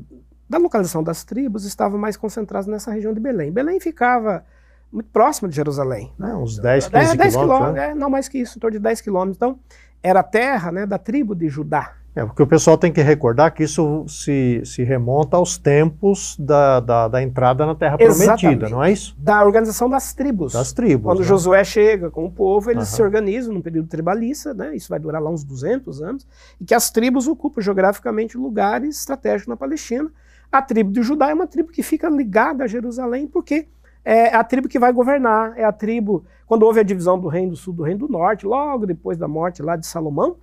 da 0.53 0.59
localização 0.59 1.03
das 1.03 1.23
tribos 1.23 1.65
estavam 1.65 1.99
mais 1.99 2.15
concentrados 2.15 2.67
nessa 2.67 2.91
região 2.91 3.13
de 3.13 3.19
Belém. 3.19 3.51
Belém 3.51 3.79
ficava 3.79 4.45
muito 4.91 5.09
próximo 5.09 5.49
de 5.49 5.55
Jerusalém. 5.55 6.13
Né? 6.17 6.33
uns 6.35 6.59
10, 6.59 6.87
15 6.87 7.11
é, 7.11 7.15
10 7.15 7.35
quilômetros. 7.35 7.73
Né? 7.73 7.89
É, 7.89 7.95
não 7.95 8.09
mais 8.09 8.29
que 8.29 8.37
isso, 8.37 8.57
em 8.57 8.61
torno 8.61 8.77
de 8.77 8.83
10 8.83 9.01
quilômetros. 9.01 9.35
Então, 9.35 9.59
era 10.01 10.19
a 10.19 10.23
terra 10.23 10.71
né, 10.71 10.85
da 10.85 10.99
tribo 10.99 11.35
de 11.35 11.49
Judá. 11.49 11.95
É, 12.15 12.23
porque 12.23 12.43
o 12.43 12.47
pessoal 12.47 12.77
tem 12.77 12.91
que 12.91 13.01
recordar 13.01 13.51
que 13.51 13.63
isso 13.63 14.05
se, 14.07 14.61
se 14.63 14.83
remonta 14.83 15.35
aos 15.35 15.57
tempos 15.57 16.35
da, 16.37 16.79
da, 16.79 17.07
da 17.07 17.23
entrada 17.23 17.65
na 17.65 17.73
Terra 17.73 17.97
Exatamente. 17.99 18.41
Prometida, 18.41 18.69
não 18.69 18.83
é 18.83 18.91
isso? 18.91 19.15
Da 19.17 19.43
organização 19.43 19.89
das 19.89 20.13
tribos. 20.13 20.53
Das 20.53 20.71
tribos. 20.71 21.05
Quando 21.05 21.21
né? 21.21 21.25
Josué 21.25 21.63
chega 21.63 22.11
com 22.11 22.25
o 22.25 22.31
povo, 22.31 22.69
eles 22.69 22.89
se 22.89 23.01
organizam 23.01 23.51
num 23.51 23.61
período 23.61 23.87
tribalista, 23.87 24.53
né? 24.53 24.75
isso 24.75 24.89
vai 24.89 24.99
durar 24.99 25.19
lá 25.19 25.31
uns 25.31 25.43
200 25.43 26.03
anos, 26.03 26.27
e 26.61 26.65
que 26.65 26.75
as 26.75 26.91
tribos 26.91 27.27
ocupam 27.27 27.61
geograficamente 27.61 28.37
lugares 28.37 28.99
estratégicos 28.99 29.47
na 29.47 29.57
Palestina, 29.57 30.11
a 30.53 30.61
tribo 30.61 30.91
de 30.91 31.01
Judá 31.01 31.31
é 31.31 31.33
uma 31.33 31.47
tribo 31.47 31.71
que 31.71 31.81
fica 31.81 32.07
ligada 32.07 32.63
a 32.63 32.67
Jerusalém, 32.67 33.27
porque 33.27 33.67
é 34.05 34.35
a 34.35 34.43
tribo 34.43 34.67
que 34.67 34.77
vai 34.77 34.93
governar, 34.93 35.57
é 35.57 35.63
a 35.63 35.71
tribo, 35.71 36.25
quando 36.45 36.61
houve 36.61 36.79
a 36.79 36.83
divisão 36.83 37.19
do 37.19 37.27
reino 37.27 37.51
do 37.51 37.57
sul 37.57 37.73
do 37.73 37.81
reino 37.81 38.01
do 38.01 38.07
norte, 38.07 38.45
logo 38.45 38.85
depois 38.85 39.17
da 39.17 39.27
morte 39.27 39.63
lá 39.63 39.75
de 39.75 39.87
Salomão, 39.87 40.37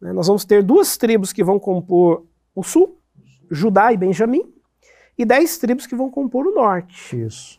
né, 0.00 0.12
nós 0.12 0.28
vamos 0.28 0.44
ter 0.44 0.62
duas 0.62 0.96
tribos 0.96 1.32
que 1.32 1.42
vão 1.42 1.58
compor 1.58 2.24
o 2.54 2.62
sul, 2.62 2.96
Judá 3.50 3.92
e 3.92 3.96
Benjamim, 3.96 4.54
e 5.18 5.24
dez 5.24 5.58
tribos 5.58 5.84
que 5.84 5.96
vão 5.96 6.08
compor 6.08 6.46
o 6.46 6.54
norte. 6.54 7.20
Isso. 7.20 7.58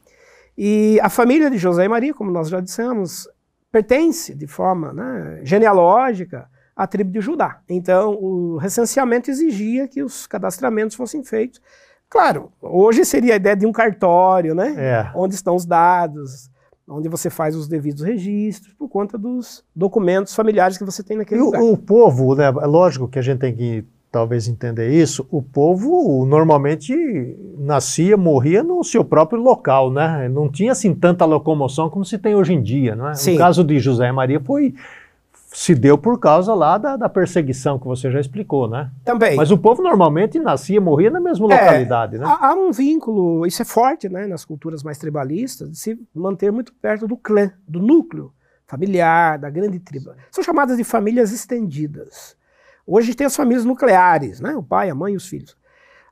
E 0.58 0.98
a 1.02 1.10
família 1.10 1.50
de 1.50 1.58
José 1.58 1.84
e 1.84 1.90
Maria, 1.90 2.14
como 2.14 2.32
nós 2.32 2.48
já 2.48 2.62
dissemos, 2.62 3.28
pertence 3.70 4.34
de 4.34 4.48
forma 4.48 4.94
né, 4.94 5.42
genealógica 5.44 6.50
a 6.76 6.88
tribo 6.88 7.12
de 7.12 7.22
Judá. 7.22 7.62
Então, 7.70 8.14
o 8.16 8.58
recenseamento 8.58 9.30
exigia 9.30 9.88
que 9.88 10.02
os 10.02 10.26
cadastramentos 10.26 10.96
fossem 10.96 11.24
feitos. 11.24 11.62
Claro, 12.12 12.52
hoje 12.62 13.06
seria 13.06 13.34
a 13.34 13.36
ideia 13.38 13.56
de 13.56 13.66
um 13.66 13.72
cartório, 13.72 14.54
né? 14.54 14.76
É. 14.78 15.12
Onde 15.16 15.34
estão 15.34 15.56
os 15.56 15.66
dados, 15.66 16.52
onde 16.86 17.08
você 17.08 17.30
faz 17.30 17.56
os 17.56 17.70
devidos 17.70 18.04
registros, 18.04 18.74
por 18.74 18.90
conta 18.90 19.18
dos 19.18 19.64
documentos 19.74 20.36
familiares 20.36 20.78
que 20.78 20.84
você 20.84 21.02
tem 21.02 21.16
naquele 21.16 21.40
e 21.40 21.44
lugar. 21.44 21.62
O, 21.62 21.72
o 21.72 21.78
povo, 21.78 22.36
né? 22.36 22.48
É 22.48 22.68
lógico 22.68 23.08
que 23.08 23.18
a 23.18 23.22
gente 23.22 23.40
tem 23.40 23.56
que 23.56 23.86
talvez 24.12 24.50
entender 24.50 24.90
isso, 24.90 25.26
o 25.32 25.42
povo 25.42 26.26
normalmente 26.26 26.94
nascia, 27.58 28.18
morria 28.18 28.62
no 28.62 28.84
seu 28.84 29.06
próprio 29.06 29.42
local, 29.42 29.90
né? 29.90 30.28
Não 30.28 30.52
tinha 30.52 30.74
assim 30.74 30.94
tanta 30.94 31.24
locomoção 31.24 31.90
como 31.90 32.04
se 32.04 32.18
tem 32.18 32.36
hoje 32.36 32.54
em 32.54 32.62
dia, 32.62 32.94
não 32.94 33.08
é? 33.08 33.14
Sim. 33.14 33.36
O 33.36 33.38
caso 33.38 33.64
de 33.64 33.80
José 33.80 34.12
Maria 34.12 34.42
foi 34.42 34.76
se 35.54 35.76
deu 35.76 35.98
por 35.98 36.18
causa 36.18 36.54
lá 36.54 36.78
da, 36.78 36.96
da 36.96 37.10
perseguição 37.10 37.78
que 37.78 37.86
você 37.86 38.10
já 38.10 38.20
explicou, 38.22 38.70
né? 38.70 38.90
Também. 39.04 39.36
Mas 39.36 39.52
o 39.52 39.58
povo 39.58 39.84
normalmente 39.84 40.40
nascia, 40.40 40.80
morria 40.80 41.12
na 41.12 41.20
mesma 41.20 41.54
É, 41.54 41.60
localidade, 41.60 42.18
né? 42.18 42.26
Há, 42.26 42.48
há 42.48 42.54
um 42.54 42.72
vínculo, 42.72 43.46
isso 43.46 43.62
é 43.62 43.66
forte 43.66 44.08
né, 44.08 44.26
nas 44.28 44.46
culturas 44.46 44.82
mais 44.82 44.98
tribalistas, 44.98 45.70
de 45.72 45.78
se 45.78 46.00
manter 46.16 46.52
muito 46.52 46.74
perto 46.74 47.06
do 47.06 47.18
clã, 47.18 47.52
do 47.68 47.82
núcleo 47.82 48.34
familiar, 48.66 49.38
da 49.38 49.50
grande 49.50 49.78
tribo. 49.80 50.12
São 50.32 50.42
chamadas 50.42 50.78
de 50.78 50.86
famílias 50.86 51.34
estendidas. 51.34 52.38
Hoje 52.88 53.14
tem 53.14 53.28
as 53.28 53.36
famílias 53.36 53.66
nucleares, 53.66 54.40
né, 54.40 54.56
o 54.56 54.64
pai, 54.64 54.90
a 54.90 54.96
mãe 54.96 55.14
e 55.14 55.18
os 55.18 55.28
filhos. 55.28 55.58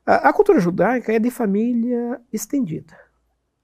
A, 0.06 0.30
a 0.30 0.34
cultura 0.34 0.60
judaica 0.60 1.14
é 1.14 1.20
de 1.20 1.32
família 1.32 2.20
estendida. 2.34 2.94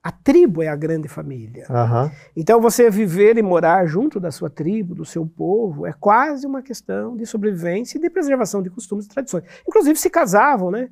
A 0.06 0.12
tribo 0.12 0.62
é 0.62 0.68
a 0.68 0.76
grande 0.76 1.08
família. 1.08 1.66
Aham. 1.68 2.12
Então 2.36 2.60
você 2.60 2.88
viver 2.88 3.36
e 3.36 3.42
morar 3.42 3.86
junto 3.86 4.20
da 4.20 4.30
sua 4.30 4.48
tribo, 4.48 4.94
do 4.94 5.04
seu 5.04 5.26
povo, 5.26 5.84
é 5.84 5.92
quase 5.92 6.46
uma 6.46 6.62
questão 6.62 7.16
de 7.16 7.26
sobrevivência 7.26 7.98
e 7.98 8.00
de 8.00 8.08
preservação 8.08 8.62
de 8.62 8.70
costumes 8.70 9.06
e 9.06 9.08
tradições. 9.08 9.42
Inclusive 9.66 9.98
se 9.98 10.08
casavam, 10.08 10.70
né? 10.70 10.90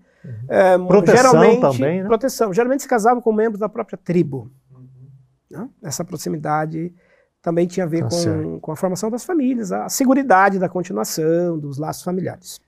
É, 0.49 0.77
Uhum. 0.77 0.89
Proteção 0.89 1.17
geralmente, 1.31 1.61
também, 1.61 2.03
né? 2.03 2.09
Proteção. 2.09 2.53
Geralmente 2.53 2.83
se 2.83 2.89
casavam 2.89 3.23
com 3.23 3.33
membros 3.33 3.61
da 3.61 3.69
própria 3.69 3.97
tribo. 3.97 4.51
né? 5.49 5.69
Essa 5.81 6.05
proximidade 6.05 6.93
também 7.41 7.69
tinha 7.69 7.87
a 7.87 7.89
ver 7.89 8.03
Tá 8.03 8.09
com, 8.09 8.59
com 8.59 8.73
a 8.73 8.77
formação 8.77 9.11
das 9.13 9.25
famílias, 9.25 9.71
a 9.71 9.89
seguridade 9.89 10.59
da 10.59 10.69
continuação, 10.69 11.57
dos 11.57 11.79
laços 11.79 12.03
familiares. 12.03 12.59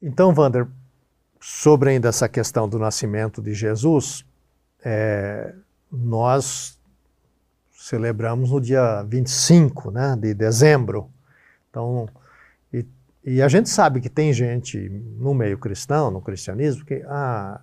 Então, 0.00 0.32
Wander, 0.32 0.68
sobre 1.40 1.90
ainda 1.90 2.10
essa 2.10 2.28
questão 2.28 2.68
do 2.68 2.78
nascimento 2.78 3.42
de 3.42 3.52
Jesus, 3.54 4.24
é, 4.84 5.52
nós 5.96 6.78
celebramos 7.72 8.50
no 8.50 8.60
dia 8.60 9.02
25 9.02 9.90
né, 9.90 10.16
de 10.18 10.32
dezembro. 10.32 11.10
Então, 11.68 12.08
e, 12.72 12.86
e 13.24 13.42
a 13.42 13.48
gente 13.48 13.68
sabe 13.68 14.00
que 14.00 14.08
tem 14.08 14.32
gente 14.32 14.88
no 15.18 15.34
meio 15.34 15.58
cristão, 15.58 16.10
no 16.10 16.20
cristianismo, 16.20 16.84
que 16.84 17.02
ah, 17.06 17.60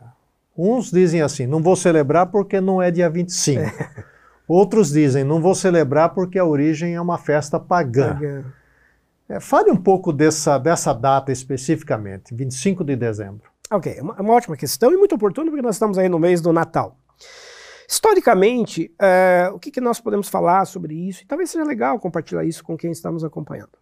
uns 0.56 0.92
dizem 0.92 1.22
assim, 1.22 1.48
não 1.48 1.62
vou 1.62 1.76
celebrar 1.76 2.28
porque 2.28 2.62
não 2.62 2.82
é 2.82 2.92
dia 2.92 3.10
25. 3.10 3.62
Outros 4.48 4.92
dizem, 4.92 5.24
não 5.24 5.42
vou 5.42 5.56
celebrar 5.56 6.10
porque 6.10 6.38
a 6.38 6.46
origem 6.46 6.94
é 6.94 7.02
uma 7.02 7.18
festa 7.18 7.60
pagã. 7.60 8.44
É, 9.28 9.40
fale 9.40 9.72
um 9.72 9.78
pouco 9.78 10.12
dessa, 10.12 10.58
dessa 10.58 10.94
data 10.94 11.32
especificamente, 11.32 12.36
25 12.36 12.84
de 12.84 12.96
dezembro. 12.98 13.50
Ok, 13.72 13.96
é 13.98 14.02
uma, 14.02 14.14
uma 14.22 14.34
ótima 14.34 14.58
questão 14.58 14.92
e 14.92 14.98
muito 14.98 15.16
oportuna 15.16 15.50
porque 15.50 15.64
nós 15.64 15.76
estamos 15.76 15.98
aí 15.98 16.10
no 16.10 16.20
mês 16.20 16.42
do 16.42 16.52
Natal. 16.52 16.98
Historicamente, 17.92 18.89
eh, 18.98 19.52
o 19.54 19.60
que, 19.60 19.70
que 19.70 19.82
nós 19.82 20.00
podemos 20.00 20.30
falar 20.30 20.64
sobre 20.64 20.96
isso? 20.96 21.24
E 21.24 21.26
talvez 21.26 21.50
seja 21.50 21.66
legal 21.66 22.00
compartilhar 22.00 22.46
isso 22.46 22.64
com 22.64 22.78
quem 22.78 22.89
está 22.89 23.12
nos 23.12 23.22
acompanhando. 23.22 23.78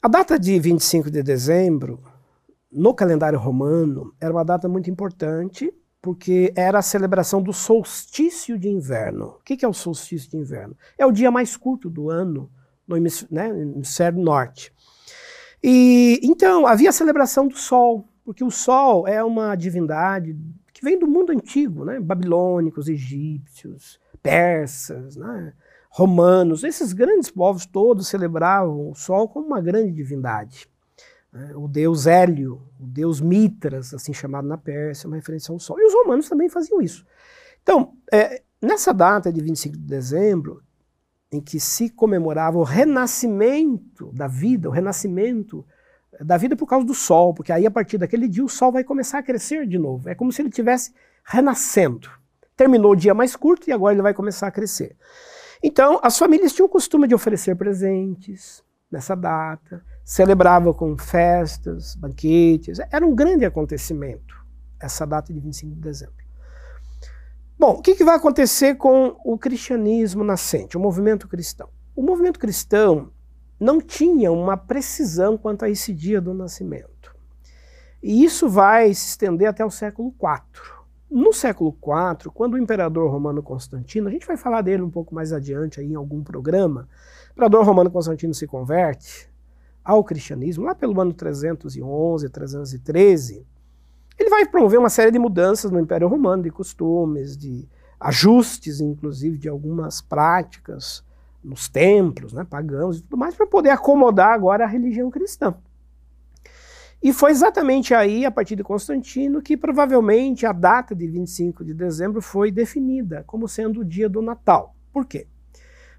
A 0.00 0.08
data 0.08 0.38
de 0.38 0.58
25 0.58 1.10
de 1.10 1.22
dezembro, 1.22 2.02
no 2.72 2.94
calendário 2.94 3.38
romano, 3.38 4.14
era 4.18 4.32
uma 4.32 4.46
data 4.46 4.66
muito 4.66 4.90
importante 4.90 5.70
porque 6.00 6.54
era 6.56 6.78
a 6.78 6.82
celebração 6.82 7.42
do 7.42 7.52
solstício 7.52 8.58
de 8.58 8.70
inverno. 8.70 9.36
O 9.38 9.42
que, 9.44 9.62
é 9.62 9.68
o 9.68 9.74
solstício 9.74 10.30
de 10.30 10.38
inverno? 10.38 10.74
É 10.96 11.04
o 11.04 11.12
dia 11.12 11.30
mais 11.30 11.54
curto 11.54 11.90
do 11.90 12.08
ano 12.08 12.50
no 12.88 12.96
hemisfério, 12.96 13.34
né, 13.34 13.48
hemisfério 13.50 14.18
norte. 14.18 14.72
E 15.62 16.18
então 16.22 16.66
havia 16.66 16.88
a 16.88 16.92
celebração 16.92 17.46
do 17.46 17.58
sol, 17.58 18.08
porque 18.24 18.42
o 18.42 18.50
sol 18.50 19.06
é 19.06 19.22
uma 19.22 19.54
divindade 19.54 20.34
vem 20.84 20.98
do 20.98 21.08
mundo 21.08 21.32
antigo, 21.32 21.84
né? 21.84 21.98
babilônicos, 21.98 22.88
egípcios, 22.88 23.98
persas, 24.22 25.16
né? 25.16 25.52
romanos, 25.90 26.64
esses 26.64 26.92
grandes 26.92 27.30
povos 27.30 27.66
todos 27.66 28.08
celebravam 28.08 28.90
o 28.90 28.94
sol 28.94 29.28
como 29.28 29.46
uma 29.46 29.60
grande 29.60 29.92
divindade. 29.92 30.68
né? 31.32 31.52
O 31.54 31.66
deus 31.68 32.06
Hélio, 32.06 32.62
o 32.80 32.86
deus 32.86 33.20
Mitras, 33.20 33.94
assim 33.94 34.12
chamado 34.12 34.46
na 34.46 34.58
Pérsia, 34.58 35.06
uma 35.06 35.16
referência 35.16 35.52
ao 35.52 35.58
sol. 35.58 35.78
E 35.80 35.86
os 35.86 35.94
romanos 35.94 36.28
também 36.28 36.48
faziam 36.48 36.82
isso. 36.82 37.06
Então, 37.62 37.94
é, 38.12 38.42
nessa 38.60 38.92
data 38.92 39.32
de 39.32 39.40
25 39.40 39.76
de 39.76 39.84
dezembro, 39.84 40.62
em 41.30 41.40
que 41.40 41.58
se 41.58 41.88
comemorava 41.88 42.58
o 42.58 42.64
renascimento 42.64 44.12
da 44.12 44.26
vida, 44.26 44.68
o 44.68 44.72
renascimento 44.72 45.64
da 46.20 46.36
vida 46.36 46.56
por 46.56 46.66
causa 46.66 46.86
do 46.86 46.94
sol, 46.94 47.34
porque 47.34 47.52
aí 47.52 47.66
a 47.66 47.70
partir 47.70 47.98
daquele 47.98 48.28
dia 48.28 48.44
o 48.44 48.48
sol 48.48 48.72
vai 48.72 48.84
começar 48.84 49.18
a 49.18 49.22
crescer 49.22 49.66
de 49.66 49.78
novo. 49.78 50.08
É 50.08 50.14
como 50.14 50.32
se 50.32 50.42
ele 50.42 50.48
estivesse 50.48 50.92
renascendo. 51.24 52.08
Terminou 52.56 52.92
o 52.92 52.96
dia 52.96 53.14
mais 53.14 53.34
curto 53.34 53.68
e 53.68 53.72
agora 53.72 53.94
ele 53.94 54.02
vai 54.02 54.14
começar 54.14 54.46
a 54.46 54.50
crescer. 54.50 54.96
Então, 55.62 55.98
as 56.02 56.18
famílias 56.18 56.52
tinham 56.52 56.66
o 56.66 56.70
costume 56.70 57.08
de 57.08 57.14
oferecer 57.14 57.56
presentes 57.56 58.62
nessa 58.90 59.16
data, 59.16 59.82
celebravam 60.04 60.72
com 60.72 60.96
festas, 60.96 61.94
banquetes. 61.94 62.78
Era 62.92 63.04
um 63.04 63.14
grande 63.14 63.44
acontecimento 63.44 64.44
essa 64.78 65.06
data 65.06 65.32
de 65.32 65.40
25 65.40 65.74
de 65.74 65.80
dezembro. 65.80 66.24
Bom, 67.58 67.78
o 67.78 67.82
que, 67.82 67.94
que 67.94 68.04
vai 68.04 68.16
acontecer 68.16 68.74
com 68.74 69.16
o 69.24 69.38
cristianismo 69.38 70.22
nascente, 70.22 70.76
o 70.76 70.80
movimento 70.80 71.26
cristão? 71.26 71.68
O 71.96 72.02
movimento 72.02 72.38
cristão 72.38 73.10
não 73.64 73.80
tinha 73.80 74.30
uma 74.30 74.58
precisão 74.58 75.38
quanto 75.38 75.64
a 75.64 75.70
esse 75.70 75.90
dia 75.90 76.20
do 76.20 76.34
nascimento. 76.34 77.16
E 78.02 78.22
isso 78.22 78.46
vai 78.46 78.92
se 78.92 79.08
estender 79.08 79.48
até 79.48 79.64
o 79.64 79.70
século 79.70 80.14
IV. 80.20 80.62
No 81.10 81.32
século 81.32 81.74
IV, 81.74 82.30
quando 82.34 82.54
o 82.54 82.58
imperador 82.58 83.10
romano 83.10 83.42
Constantino, 83.42 84.08
a 84.08 84.10
gente 84.10 84.26
vai 84.26 84.36
falar 84.36 84.60
dele 84.60 84.82
um 84.82 84.90
pouco 84.90 85.14
mais 85.14 85.32
adiante 85.32 85.80
aí 85.80 85.90
em 85.92 85.94
algum 85.94 86.22
programa, 86.22 86.86
o 87.30 87.32
imperador 87.32 87.64
romano 87.64 87.90
Constantino 87.90 88.34
se 88.34 88.46
converte 88.46 89.30
ao 89.82 90.04
cristianismo 90.04 90.66
lá 90.66 90.74
pelo 90.74 91.00
ano 91.00 91.14
311, 91.14 92.28
313. 92.28 93.46
Ele 94.18 94.28
vai 94.28 94.44
promover 94.46 94.78
uma 94.78 94.90
série 94.90 95.10
de 95.10 95.18
mudanças 95.18 95.70
no 95.70 95.80
Império 95.80 96.06
Romano, 96.06 96.42
de 96.42 96.50
costumes, 96.50 97.34
de 97.34 97.66
ajustes, 97.98 98.80
inclusive, 98.80 99.38
de 99.38 99.48
algumas 99.48 100.02
práticas 100.02 101.02
nos 101.44 101.68
templos, 101.68 102.32
né, 102.32 102.44
pagãos 102.48 102.98
e 102.98 103.02
tudo 103.02 103.16
mais, 103.16 103.34
para 103.34 103.46
poder 103.46 103.70
acomodar 103.70 104.32
agora 104.32 104.64
a 104.64 104.68
religião 104.68 105.10
cristã. 105.10 105.54
E 107.02 107.12
foi 107.12 107.32
exatamente 107.32 107.92
aí, 107.92 108.24
a 108.24 108.30
partir 108.30 108.56
de 108.56 108.64
Constantino, 108.64 109.42
que 109.42 109.58
provavelmente 109.58 110.46
a 110.46 110.52
data 110.52 110.94
de 110.94 111.06
25 111.06 111.62
de 111.62 111.74
dezembro 111.74 112.22
foi 112.22 112.50
definida 112.50 113.22
como 113.26 113.46
sendo 113.46 113.80
o 113.80 113.84
dia 113.84 114.08
do 114.08 114.22
Natal. 114.22 114.74
Por 114.90 115.04
quê? 115.04 115.26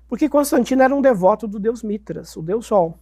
Porque 0.07 0.27
Constantino 0.27 0.81
era 0.81 0.95
um 0.95 1.01
devoto 1.01 1.47
do 1.47 1.59
deus 1.59 1.83
Mitras, 1.83 2.35
o 2.35 2.41
deus 2.41 2.65
Sol. 2.65 2.97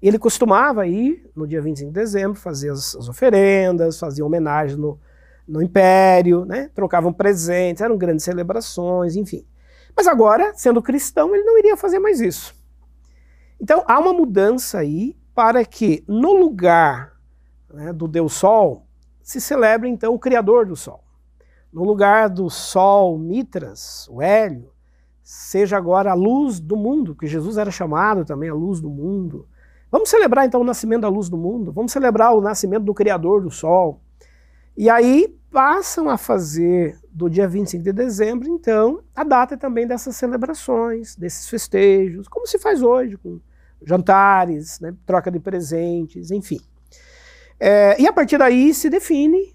Ele 0.00 0.18
costumava 0.18 0.86
ir 0.86 1.30
no 1.34 1.46
dia 1.46 1.62
25 1.62 1.90
de 1.90 1.94
dezembro, 1.94 2.38
fazer 2.38 2.70
as, 2.70 2.94
as 2.94 3.08
oferendas, 3.08 3.98
fazia 3.98 4.24
homenagem 4.26 4.76
no, 4.76 4.98
no 5.46 5.62
império, 5.62 6.44
né? 6.44 6.70
trocavam 6.74 7.12
presentes, 7.12 7.80
eram 7.80 7.96
grandes 7.96 8.24
celebrações, 8.24 9.16
enfim. 9.16 9.44
Mas 9.98 10.06
agora, 10.06 10.52
sendo 10.54 10.80
cristão, 10.80 11.34
ele 11.34 11.42
não 11.42 11.58
iria 11.58 11.76
fazer 11.76 11.98
mais 11.98 12.20
isso. 12.20 12.54
Então 13.60 13.82
há 13.84 13.98
uma 13.98 14.12
mudança 14.12 14.78
aí 14.78 15.16
para 15.34 15.64
que, 15.64 16.04
no 16.06 16.34
lugar 16.34 17.14
né, 17.68 17.92
do 17.92 18.06
Deus 18.06 18.34
Sol, 18.34 18.86
se 19.20 19.40
celebre 19.40 19.88
então 19.88 20.14
o 20.14 20.18
Criador 20.18 20.66
do 20.66 20.76
Sol. 20.76 21.02
No 21.72 21.82
lugar 21.82 22.28
do 22.28 22.48
Sol 22.48 23.18
Mitras, 23.18 24.06
o 24.08 24.22
Hélio, 24.22 24.70
seja 25.20 25.76
agora 25.76 26.12
a 26.12 26.14
luz 26.14 26.60
do 26.60 26.76
mundo, 26.76 27.16
que 27.16 27.26
Jesus 27.26 27.56
era 27.58 27.72
chamado 27.72 28.24
também 28.24 28.50
a 28.50 28.54
luz 28.54 28.80
do 28.80 28.88
mundo. 28.88 29.48
Vamos 29.90 30.10
celebrar 30.10 30.46
então 30.46 30.60
o 30.60 30.64
nascimento 30.64 31.00
da 31.00 31.08
luz 31.08 31.28
do 31.28 31.36
mundo, 31.36 31.72
vamos 31.72 31.90
celebrar 31.90 32.36
o 32.36 32.40
nascimento 32.40 32.84
do 32.84 32.94
Criador 32.94 33.42
do 33.42 33.50
Sol. 33.50 34.00
E 34.76 34.88
aí 34.88 35.36
passam 35.50 36.08
a 36.08 36.16
fazer 36.16 36.96
do 37.18 37.28
dia 37.28 37.48
25 37.48 37.82
de 37.82 37.92
dezembro, 37.92 38.48
então, 38.48 39.02
a 39.14 39.24
data 39.24 39.56
também 39.56 39.88
dessas 39.88 40.14
celebrações, 40.14 41.16
desses 41.16 41.48
festejos, 41.48 42.28
como 42.28 42.46
se 42.46 42.60
faz 42.60 42.80
hoje, 42.80 43.16
com 43.16 43.40
jantares, 43.82 44.78
né, 44.78 44.94
troca 45.04 45.28
de 45.28 45.40
presentes, 45.40 46.30
enfim. 46.30 46.60
É, 47.58 48.00
e 48.00 48.06
a 48.06 48.12
partir 48.12 48.38
daí 48.38 48.72
se 48.72 48.88
define, 48.88 49.52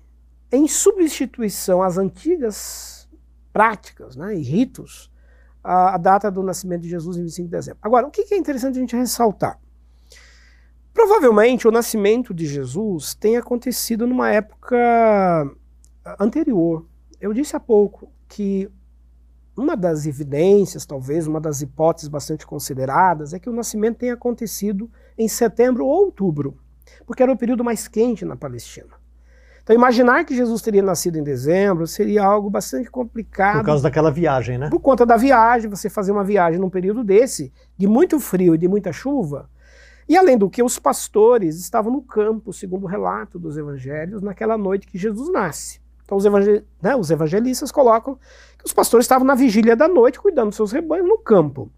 em 0.51 0.67
substituição 0.67 1.81
às 1.81 1.97
antigas 1.97 3.07
práticas 3.53 4.17
né, 4.17 4.35
e 4.35 4.41
ritos, 4.41 5.09
a, 5.63 5.95
a, 5.95 5.97
data 5.97 6.29
do 6.29 6.43
nascimento 6.43 6.81
de 6.81 6.89
Jesus 6.89 7.15
em 7.15 7.21
25 7.21 7.47
de 7.47 7.51
dezembro. 7.51 7.79
Agora, 7.81 8.05
o 8.05 8.11
que, 8.11 8.33
é 8.33 8.37
interessante 8.37 8.77
a 8.77 8.81
gente 8.81 8.95
ressaltar? 8.95 9.57
Provavelmente 10.93 11.65
o 11.65 11.71
nascimento 11.71 12.33
de 12.33 12.45
Jesus 12.45 13.15
tenha 13.15 13.39
acontecido 13.39 14.05
numa 14.05 14.29
época 14.29 15.49
anterior. 16.19 16.85
Eu 17.23 17.31
disse 17.31 17.55
há 17.55 17.59
pouco 17.59 18.11
que 18.27 18.69
uma 19.55 19.77
das 19.77 20.05
evidências, 20.05 20.85
talvez 20.85 21.25
uma 21.25 21.39
das 21.39 21.61
hipóteses 21.61 22.09
bastante 22.09 22.45
consideradas, 22.45 23.33
é 23.33 23.39
que 23.39 23.49
o 23.49 23.53
nascimento 23.53 23.99
tenha 23.99 24.13
acontecido 24.13 24.91
em 25.17 25.29
setembro 25.29 25.85
ou 25.85 26.03
outubro. 26.07 26.57
porque 27.05 27.23
era 27.23 27.31
o 27.31 27.37
período 27.37 27.63
mais 27.63 27.87
quente 27.87 28.25
na 28.25 28.35
Palestina. 28.35 28.89
Então, 29.63 29.73
imaginar 29.73 30.25
que 30.25 30.35
Jesus 30.35 30.61
teria 30.61 30.83
nascido 30.83 31.15
em 31.15 31.23
dezembro 31.23 31.87
seria 31.87 32.25
algo 32.25 32.49
bastante 32.49 32.91
complicado. 32.91 33.59
Por 33.59 33.67
causa 33.67 33.83
daquela 33.83 34.11
viagem, 34.11 34.57
né? 34.57 34.69
Por 34.69 34.81
conta 34.81 35.05
da 35.05 35.15
viagem, 35.15 35.69
você 35.69 35.89
fazer 35.89 36.11
uma 36.11 36.25
viagem 36.25 36.59
num 36.59 36.69
período 36.69 37.05
desse, 37.05 37.53
de 37.77 37.87
muito 37.87 38.19
frio 38.19 38.53
e 38.53 38.57
de 38.57 38.67
muita 38.67 38.91
chuva. 38.91 39.49
E 40.09 40.17
além 40.17 40.37
do 40.37 40.49
que, 40.49 40.61
os 40.61 40.77
pastores 40.77 41.57
estavam 41.57 41.89
no 41.89 42.01
campo, 42.01 42.51
segundo 42.51 42.83
o 42.83 42.87
relato 42.87 43.39
dos 43.39 43.55
evangelhos, 43.55 44.21
naquela 44.21 44.57
noite 44.57 44.85
que 44.85 44.97
Jesus 44.97 45.31
nasce. 45.31 45.82
Então, 46.13 46.17
os, 46.17 46.25
evangel... 46.25 46.63
né, 46.81 46.95
os 46.95 47.11
evangelistas 47.11 47.71
colocam 47.71 48.15
que 48.57 48.65
os 48.65 48.73
pastores 48.73 49.05
estavam 49.05 49.25
na 49.25 49.35
vigília 49.35 49.75
da 49.75 49.87
noite, 49.87 50.19
cuidando 50.19 50.49
dos 50.49 50.55
seus 50.55 50.71
rebanhos 50.71 51.07
no 51.07 51.17
campo. 51.17 51.71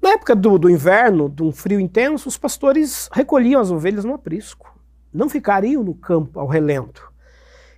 Na 0.00 0.10
época 0.10 0.34
do, 0.34 0.58
do 0.58 0.70
inverno, 0.70 1.28
de 1.28 1.42
um 1.42 1.52
frio 1.52 1.80
intenso, 1.80 2.28
os 2.28 2.36
pastores 2.36 3.08
recolhiam 3.12 3.60
as 3.60 3.70
ovelhas 3.70 4.04
no 4.04 4.14
aprisco 4.14 4.76
não 5.16 5.28
ficariam 5.28 5.82
no 5.82 5.94
campo 5.94 6.38
ao 6.38 6.46
relento. 6.46 7.10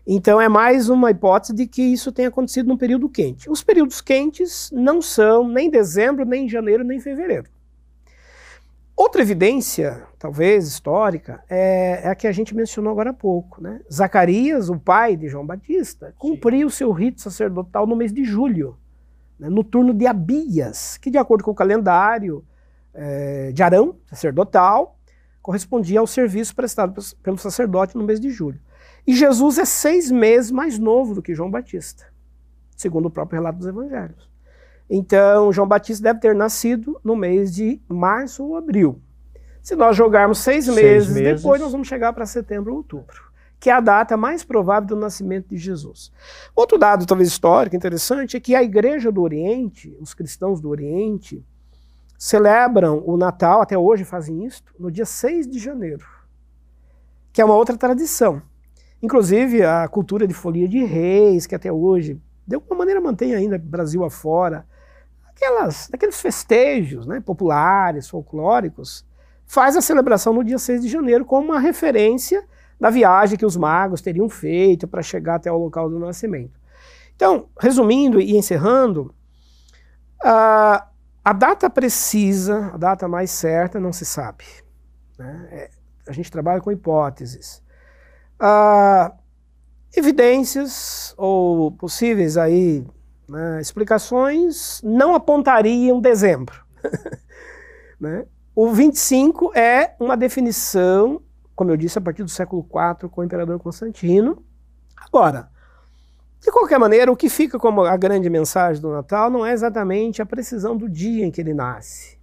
Então 0.07 0.40
é 0.40 0.49
mais 0.49 0.88
uma 0.88 1.11
hipótese 1.11 1.55
de 1.55 1.66
que 1.66 1.82
isso 1.82 2.11
tenha 2.11 2.28
acontecido 2.28 2.66
num 2.66 2.76
período 2.76 3.09
quente. 3.09 3.49
Os 3.49 3.62
períodos 3.62 4.01
quentes 4.01 4.70
não 4.72 5.01
são 5.01 5.46
nem 5.46 5.70
dezembro, 5.70 6.24
nem 6.24 6.49
janeiro, 6.49 6.82
nem 6.82 6.99
fevereiro. 6.99 7.49
Outra 8.99 9.22
evidência, 9.22 10.09
talvez 10.18 10.66
histórica, 10.66 11.40
é, 11.49 12.01
é, 12.03 12.09
a 12.09 12.16
que 12.16 12.26
a 12.26 12.32
gente 12.32 12.53
mencionou 12.53 12.90
agora 12.90 13.11
há 13.11 13.14
pouco. 13.14 13.62
Né? 13.62 13.80
Zacarias, 13.90 14.68
o 14.68 14.76
pai 14.76 15.16
de 15.16 15.28
João 15.28 15.46
Batista, 15.46 16.12
cumpriu 16.18 16.66
o 16.66 16.70
seu 16.70 16.90
rito 16.90 17.20
sacerdotal 17.20 17.86
no 17.86 17.94
mês 17.94 18.12
de 18.12 18.24
julho, 18.24 18.76
né, 19.38 19.49
no 19.49 19.62
turno 19.62 19.94
de 19.94 20.05
Abias, 20.05 20.99
que, 20.99 21.12
de 21.12 21.16
acordo 21.16 21.44
com 21.44 21.53
o 21.53 21.55
calendário 21.55 22.44
é, 22.92 23.53
de 23.53 23.62
Arão, 23.62 24.01
sacerdotal, 24.07 24.99
correspondia 25.40 26.01
ao 26.01 26.07
serviço 26.09 26.53
prestado 26.57 27.01
pelo 27.22 27.38
sacerdote 27.38 27.96
no 27.96 28.03
mês 28.03 28.18
de 28.18 28.30
julho. 28.30 28.61
E 29.07 29.14
Jesus 29.14 29.59
é 29.59 29.64
seis 29.64 30.11
meses 30.11 30.51
mais 30.51 30.76
novo 30.76 31.14
do 31.14 31.22
que 31.22 31.36
João 31.36 31.53
Batista, 31.53 32.05
segundo 32.76 33.07
o 33.07 33.11
próprio 33.12 33.38
relato 33.38 33.59
dos 33.59 33.68
evangelhos. 33.68 34.28
Então, 34.89 35.53
João 35.53 35.68
Batista 35.68 36.03
deve 36.03 36.20
ter 36.20 36.34
nascido 36.34 36.99
no 37.05 37.14
mês 37.14 37.55
de 37.55 37.80
março 37.89 38.45
ou 38.45 38.57
abril. 38.57 39.01
Se 39.62 39.76
nós 39.76 39.95
jogarmos 39.95 40.39
seis, 40.39 40.64
seis 40.64 40.76
meses, 40.76 41.14
meses, 41.14 41.43
depois, 41.43 41.61
nós 41.61 41.72
vamos 41.72 41.86
chegar 41.86 42.12
para 42.14 42.24
setembro 42.24 42.72
ou 42.72 42.78
outubro, 42.78 43.22
que 43.61 43.68
é 43.68 43.72
a 43.74 43.80
data 43.80 44.16
mais 44.16 44.43
provável 44.43 44.89
do 44.89 44.97
nascimento 44.97 45.49
de 45.49 45.59
Jesus. 45.59 46.11
Outro 46.57 46.78
dado, 46.78 47.05
talvez 47.05 47.28
histórico, 47.28 47.76
interessante, 47.76 48.36
é 48.36 48.41
que 48.41 48.55
a 48.55 48.62
Igreja 48.62 49.12
do 49.12 49.20
Oriente, 49.20 49.95
os 50.01 50.14
cristãos 50.14 50.59
do 50.59 50.70
Oriente, 50.70 51.45
celebram 52.16 53.03
o 53.05 53.18
Natal, 53.18 53.61
até 53.61 53.76
hoje 53.76 54.05
fazem 54.05 54.47
isso, 54.47 54.62
no 54.78 54.91
dia 54.91 55.05
6 55.05 55.47
de 55.47 55.59
janeiro, 55.59 56.07
que 57.30 57.43
é 57.43 57.45
uma 57.45 57.55
outra 57.55 57.76
tradição. 57.76 58.41
Inclusive 59.03 59.62
a 59.62 59.86
cultura 59.86 60.26
de 60.26 60.32
folia 60.32 60.66
de 60.66 60.82
reis, 60.82 61.47
que 61.47 61.55
até 61.55 61.70
hoje, 61.70 62.18
de 62.47 62.55
alguma 62.55 62.78
maneira, 62.78 63.01
mantém 63.01 63.34
ainda 63.34 63.59
Brasil 63.59 64.03
afora, 64.03 64.66
aquelas, 65.39 65.89
aqueles 65.93 66.20
festejos 66.20 67.07
né, 67.07 67.20
populares, 67.20 68.09
folclóricos, 68.09 69.07
faz 69.47 69.76
a 69.76 69.80
celebração 69.80 70.32
no 70.32 70.45
dia 70.45 70.59
6 70.59 70.82
de 70.82 70.89
janeiro 70.89 71.24
como 71.24 71.53
uma 71.53 71.61
referência 71.61 72.45
da 72.78 72.91
viagem 72.91 73.39
que 73.39 73.47
os 73.47 73.57
magos 73.57 74.03
teriam 74.03 74.28
feito 74.28 74.86
para 74.86 75.03
chegar 75.03 75.36
até 75.36 75.51
o 75.51 75.57
local 75.57 75.89
do 75.89 75.99
nascimento. 75.99 76.59
Então, 77.16 77.49
resumindo 77.59 78.20
e 78.20 78.36
encerrando, 78.36 79.14
uh, 80.24 80.82
a 81.24 81.32
data 81.32 81.70
precisa, 81.70 82.70
a 82.74 82.76
data 82.76 83.09
mais 83.09 83.30
certa, 83.30 83.80
não 83.80 83.93
se 83.93 84.05
sabe. 84.05 84.45
Né? 85.18 85.49
É, 85.51 85.70
a 86.07 86.12
gente 86.12 86.30
trabalha 86.30 86.61
com 86.61 86.70
hipóteses. 86.70 87.62
Evidências 89.97 91.12
ou 91.16 91.72
possíveis 91.72 92.36
aí 92.36 92.86
né, 93.29 93.61
explicações 93.61 94.81
não 94.83 95.14
apontariam 95.14 96.01
dezembro. 96.01 96.64
né? 98.01 98.24
O 98.55 98.70
25 98.72 99.57
é 99.57 99.95
uma 100.01 100.16
definição, 100.16 101.22
como 101.55 101.70
eu 101.70 101.76
disse, 101.76 101.99
a 101.99 102.01
partir 102.01 102.24
do 102.24 102.31
século 102.31 102.62
IV 102.62 103.09
com 103.09 103.20
o 103.20 103.24
imperador 103.24 103.59
Constantino. 103.61 104.43
Agora, 104.97 105.49
de 106.41 106.51
qualquer 106.51 106.79
maneira, 106.79 107.11
o 107.11 107.16
que 107.16 107.29
fica 107.29 107.59
como 107.59 107.85
a 107.85 107.97
grande 107.97 108.29
mensagem 108.29 108.83
do 108.83 108.91
Natal 108.91 109.31
não 109.31 109.47
é 109.47 109.53
exatamente 109.53 110.20
a 110.20 110.26
precisão 110.26 110.76
do 110.76 110.89
dia 110.89 111.24
em 111.24 111.31
que 111.31 111.41
ele 111.41 111.55
nasce, 111.55 112.18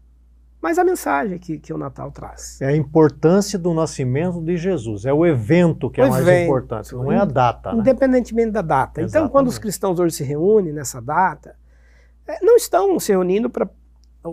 mas 0.66 0.80
a 0.80 0.84
mensagem 0.84 1.38
que, 1.38 1.60
que 1.60 1.72
o 1.72 1.78
Natal 1.78 2.10
traz. 2.10 2.60
É 2.60 2.66
a 2.66 2.76
importância 2.76 3.60
do 3.60 3.72
nascimento 3.72 4.42
de 4.42 4.58
Jesus, 4.58 5.06
é 5.06 5.14
o 5.14 5.24
evento 5.24 5.92
que 5.92 6.02
é 6.02 6.06
o 6.06 6.08
é 6.08 6.10
mais 6.10 6.28
evento, 6.28 6.46
importante, 6.46 6.96
não 6.96 7.12
é 7.12 7.20
a 7.20 7.24
data. 7.24 7.72
Né? 7.72 7.82
Independentemente 7.82 8.50
da 8.50 8.64
data. 8.64 9.00
Exatamente. 9.00 9.12
Então, 9.12 9.30
quando 9.30 9.48
os 9.48 9.60
cristãos 9.60 10.00
hoje 10.00 10.16
se 10.16 10.24
reúnem 10.24 10.74
nessa 10.74 11.00
data, 11.00 11.56
é, 12.28 12.44
não 12.44 12.56
estão 12.56 13.00
se 13.00 13.12
reunindo 13.12 13.48
para 13.48 13.70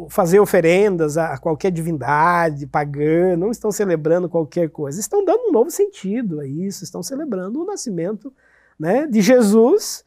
fazer 0.09 0.41
oferendas 0.41 1.19
a 1.19 1.37
qualquer 1.37 1.71
divindade 1.71 2.67
pagã, 2.67 3.37
não 3.37 3.51
estão 3.51 3.71
celebrando 3.71 4.27
qualquer 4.27 4.71
coisa, 4.71 4.99
estão 4.99 5.23
dando 5.23 5.51
um 5.51 5.53
novo 5.53 5.71
sentido 5.71 6.41
a 6.41 6.47
isso, 6.47 6.83
estão 6.83 7.03
celebrando 7.03 7.61
o 7.61 7.67
nascimento 7.67 8.33
né, 8.81 9.07
de 9.07 9.21
Jesus, 9.21 10.03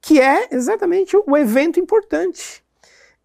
que 0.00 0.20
é 0.20 0.48
exatamente 0.50 1.16
o 1.16 1.36
evento 1.36 1.78
importante. 1.78 2.64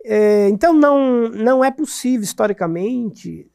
É, 0.10 0.47
então 0.47 0.72
não, 0.72 1.28
não 1.28 1.66
é 1.66 1.70
possível 1.70 2.24
historicamente 2.24 3.45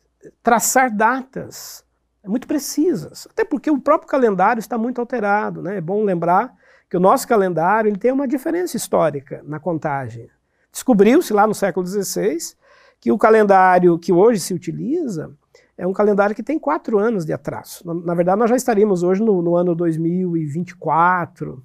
traçar 0.42 0.94
datas 0.94 1.82
muito 2.22 2.46
precisas, 2.46 3.26
até 3.30 3.42
porque 3.42 3.70
o 3.70 3.80
próprio 3.80 4.08
calendário 4.08 4.60
está 4.60 4.76
muito 4.76 5.00
alterado. 5.00 5.62
Né? 5.62 5.78
É 5.78 5.80
bom 5.80 6.04
lembrar 6.04 6.54
que 6.90 6.96
o 6.96 7.00
nosso 7.00 7.26
calendário 7.26 7.88
ele 7.88 7.98
tem 7.98 8.12
uma 8.12 8.28
diferença 8.28 8.76
histórica 8.76 9.42
na 9.46 9.58
contagem. 9.58 10.28
Descobriu-se 10.70 11.32
lá 11.32 11.46
no 11.46 11.54
século 11.54 11.86
XVI 11.86 12.36
que 13.00 13.10
o 13.10 13.16
calendário 13.16 13.98
que 13.98 14.12
hoje 14.12 14.38
se 14.38 14.52
utiliza 14.52 15.34
é 15.76 15.86
um 15.86 15.92
calendário 15.94 16.36
que 16.36 16.42
tem 16.42 16.58
quatro 16.58 16.98
anos 16.98 17.24
de 17.24 17.32
atraso. 17.32 17.82
Na, 17.86 17.94
na 17.94 18.14
verdade, 18.14 18.38
nós 18.38 18.50
já 18.50 18.56
estaríamos 18.56 19.02
hoje 19.02 19.22
no, 19.22 19.40
no 19.40 19.56
ano 19.56 19.74
2024. 19.74 21.64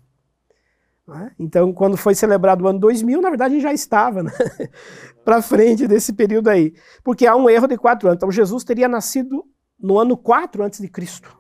Né? 1.07 1.31
Então, 1.39 1.71
quando 1.71 1.95
foi 1.95 2.13
celebrado 2.13 2.63
o 2.63 2.67
ano 2.67 2.79
2000, 2.79 3.21
na 3.21 3.29
verdade, 3.29 3.59
já 3.61 3.71
estava 3.71 4.23
né? 4.23 4.31
para 5.23 5.41
frente 5.41 5.87
desse 5.87 6.11
período 6.13 6.49
aí. 6.49 6.73
Porque 7.03 7.25
há 7.25 7.35
um 7.35 7.49
erro 7.49 7.67
de 7.67 7.77
quatro 7.77 8.09
anos. 8.09 8.17
Então, 8.17 8.31
Jesus 8.31 8.63
teria 8.63 8.87
nascido 8.87 9.45
no 9.79 9.97
ano 9.99 10.17
4 10.17 10.63
antes 10.63 10.79
de 10.79 10.87
Cristo. 10.87 11.37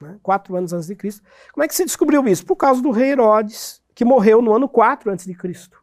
Né? 0.00 0.18
Quatro 0.22 0.56
anos 0.56 0.72
antes 0.72 0.86
de 0.86 0.94
Cristo. 0.94 1.22
Como 1.52 1.64
é 1.64 1.68
que 1.68 1.74
se 1.74 1.84
descobriu 1.84 2.26
isso? 2.26 2.44
Por 2.44 2.56
causa 2.56 2.82
do 2.82 2.90
rei 2.90 3.10
Herodes, 3.10 3.82
que 3.94 4.04
morreu 4.04 4.42
no 4.42 4.52
ano 4.52 4.68
4 4.68 5.10
antes 5.10 5.24
de 5.24 5.34
Cristo. 5.34 5.82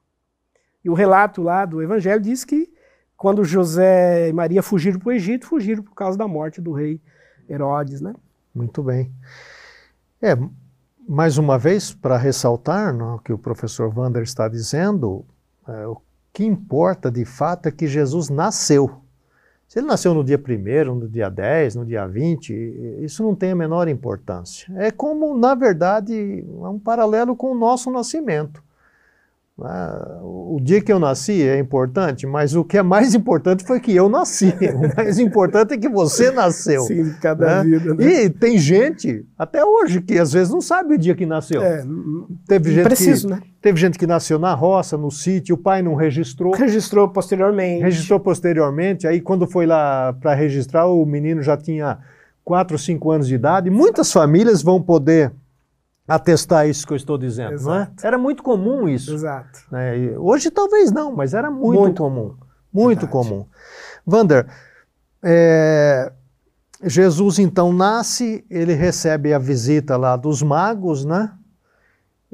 E 0.84 0.90
o 0.90 0.94
relato 0.94 1.42
lá 1.42 1.66
do 1.66 1.82
Evangelho 1.82 2.22
diz 2.22 2.44
que 2.44 2.72
quando 3.16 3.44
José 3.44 4.30
e 4.30 4.34
Maria 4.34 4.62
fugiram 4.62 5.00
para 5.00 5.10
o 5.10 5.12
Egito, 5.14 5.48
fugiram 5.48 5.82
por 5.82 5.96
causa 5.96 6.18
da 6.18 6.28
morte 6.28 6.60
do 6.60 6.74
rei 6.74 7.02
Herodes, 7.50 8.02
né? 8.02 8.14
Muito 8.54 8.84
bem. 8.84 9.14
É, 10.22 10.38
mais 11.08 11.38
uma 11.38 11.58
vez, 11.58 11.94
para 11.94 12.18
ressaltar 12.18 12.96
o 12.96 13.20
que 13.20 13.34
o 13.34 13.38
professor 13.38 13.92
Wander 13.96 14.24
está 14.24 14.48
dizendo, 14.48 15.26
é, 15.68 15.88
o 15.88 15.98
que 16.32 16.44
importa 16.44 17.12
de 17.12 17.26
fato 17.26 17.68
é 17.68 17.72
que 17.72 17.88
Jesus 17.88 18.30
nasceu. 18.30 19.02
Se 19.68 19.80
ele 19.80 19.88
nasceu 19.88 20.14
no 20.14 20.24
dia 20.24 20.38
1 20.40 20.96
no 20.96 21.10
dia 21.10 21.30
10, 21.30 21.76
no 21.76 21.86
dia 21.86 22.06
20, 22.06 22.54
isso 23.02 23.24
não 23.24 23.34
tem 23.34 23.52
a 23.52 23.56
menor 23.56 23.88
importância. 23.88 24.72
É 24.78 24.92
como, 24.92 25.36
na 25.38 25.56
verdade, 25.56 26.14
é 26.14 26.68
um 26.68 26.78
paralelo 26.78 27.36
com 27.36 27.52
o 27.52 27.58
nosso 27.58 27.90
nascimento. 27.90 28.64
Ah, 29.62 30.20
o 30.24 30.60
dia 30.60 30.82
que 30.82 30.92
eu 30.92 30.98
nasci 30.98 31.44
é 31.44 31.60
importante, 31.60 32.26
mas 32.26 32.56
o 32.56 32.64
que 32.64 32.76
é 32.76 32.82
mais 32.82 33.14
importante 33.14 33.64
foi 33.64 33.80
que 33.80 33.96
eu 33.96 34.10
nasci. 34.10 34.52
O 34.74 34.96
mais 34.98 35.20
importante 35.20 35.76
é 35.76 35.78
que 35.78 35.88
você 35.88 36.32
nasceu. 36.32 36.82
Sim, 36.82 37.14
cada 37.22 37.64
né? 37.64 37.78
vida. 37.78 37.94
Né? 37.94 38.24
E 38.24 38.30
tem 38.30 38.58
gente, 38.58 39.24
até 39.38 39.64
hoje, 39.64 40.02
que 40.02 40.18
às 40.18 40.34
vezes 40.34 40.52
não 40.52 40.62
sabe 40.62 40.96
o 40.96 40.98
dia 40.98 41.14
que 41.14 41.26
nasceu. 41.26 41.62
É, 41.62 41.86
teve 42.48 42.74
gente 42.74 42.84
preciso, 42.84 43.28
que, 43.28 43.34
né? 43.34 43.42
Teve 43.62 43.80
gente 43.80 44.00
que 44.00 44.08
nasceu 44.08 44.40
na 44.40 44.54
roça, 44.56 44.98
no 44.98 45.12
sítio, 45.12 45.56
o 45.56 45.58
pai 45.58 45.84
não 45.84 45.94
registrou. 45.94 46.54
Registrou 46.56 47.08
posteriormente. 47.10 47.84
Registrou 47.84 48.20
posteriormente, 48.20 49.08
aí 49.08 49.22
quando 49.22 49.46
foi 49.46 49.68
lá 49.68 50.14
para 50.14 50.34
registrar, 50.34 50.88
o 50.88 51.06
menino 51.06 51.44
já 51.44 51.56
tinha 51.56 52.00
4 52.44 52.74
ou 52.74 52.80
5 52.80 53.12
anos 53.12 53.28
de 53.28 53.36
idade. 53.36 53.70
Muitas 53.70 54.12
famílias 54.12 54.64
vão 54.64 54.82
poder 54.82 55.32
atestar 56.08 56.68
isso 56.68 56.86
que 56.86 56.94
eu 56.94 56.98
estou 56.98 57.18
dizendo, 57.18 57.54
Exato. 57.54 57.70
não 57.70 57.76
é? 57.76 57.92
Era 58.04 58.18
muito 58.18 58.44
comum 58.44 58.88
isso. 58.88 59.14
Exato. 59.14 59.60
Né? 59.72 60.18
Hoje 60.18 60.52
talvez 60.52 60.92
não, 60.92 61.16
mas 61.16 61.34
era 61.34 61.50
muito, 61.50 61.80
muito. 61.80 62.04
comum. 62.04 62.36
Muito 62.72 63.06
Verdade. 63.08 63.12
comum. 63.12 63.46
Vander, 64.06 64.48
é, 65.24 66.12
Jesus 66.84 67.40
então 67.40 67.72
nasce, 67.72 68.46
ele 68.50 68.74
recebe 68.74 69.34
a 69.34 69.40
visita 69.40 69.96
lá 69.96 70.18
dos 70.18 70.42
magos, 70.42 71.06
né? 71.06 71.32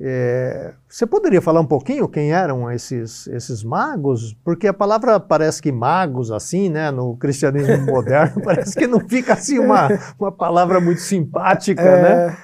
É, 0.01 0.73
você 0.87 1.05
poderia 1.05 1.41
falar 1.41 1.59
um 1.59 1.65
pouquinho 1.65 2.07
quem 2.07 2.31
eram 2.31 2.71
esses, 2.71 3.27
esses 3.27 3.63
magos? 3.65 4.33
Porque 4.45 4.65
a 4.65 4.73
palavra 4.73 5.19
parece 5.19 5.61
que 5.61 5.73
magos, 5.73 6.31
assim, 6.31 6.69
né, 6.69 6.89
no 6.89 7.17
cristianismo 7.17 7.85
moderno, 7.85 8.39
parece 8.41 8.79
que 8.79 8.87
não 8.87 9.01
fica 9.01 9.33
assim 9.33 9.59
uma, 9.59 9.89
uma 10.17 10.31
palavra 10.31 10.79
muito 10.79 11.01
simpática, 11.01 11.81
é, 11.81 12.01
né? 12.01 12.37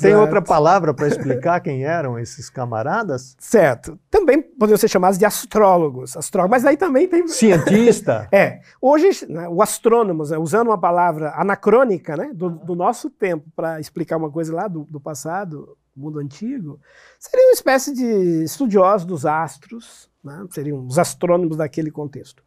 Tem 0.00 0.14
outra 0.14 0.40
palavra 0.40 0.94
para 0.94 1.06
explicar 1.08 1.60
quem 1.60 1.84
eram 1.84 2.18
esses 2.18 2.48
camaradas? 2.48 3.36
Certo. 3.38 3.98
Também 4.10 4.42
poderiam 4.42 4.78
ser 4.78 4.88
chamados 4.88 5.18
de 5.18 5.24
astrólogos. 5.24 6.16
Astrólogos, 6.16 6.50
mas 6.50 6.64
aí 6.64 6.76
também 6.76 7.08
tem. 7.08 7.26
Cientista? 7.28 8.28
é. 8.32 8.60
Hoje, 8.80 9.26
né, 9.28 9.48
o 9.48 9.62
astrônomo, 9.62 10.24
né, 10.24 10.38
usando 10.38 10.68
uma 10.68 10.78
palavra 10.78 11.32
anacrônica 11.36 12.16
né, 12.16 12.30
do, 12.32 12.50
do 12.50 12.74
nosso 12.74 13.10
tempo 13.10 13.48
para 13.54 13.80
explicar 13.80 14.16
uma 14.16 14.30
coisa 14.30 14.54
lá 14.54 14.68
do, 14.68 14.84
do 14.84 15.00
passado, 15.00 15.76
mundo 15.96 16.18
antigo, 16.18 16.80
seriam 17.18 17.48
uma 17.48 17.54
espécie 17.54 17.94
de 17.94 18.44
estudiosos 18.44 19.06
dos 19.06 19.26
astros, 19.26 20.10
né? 20.22 20.46
seriam 20.50 20.86
os 20.86 20.98
astrônomos 20.98 21.56
daquele 21.56 21.90
contexto. 21.90 22.42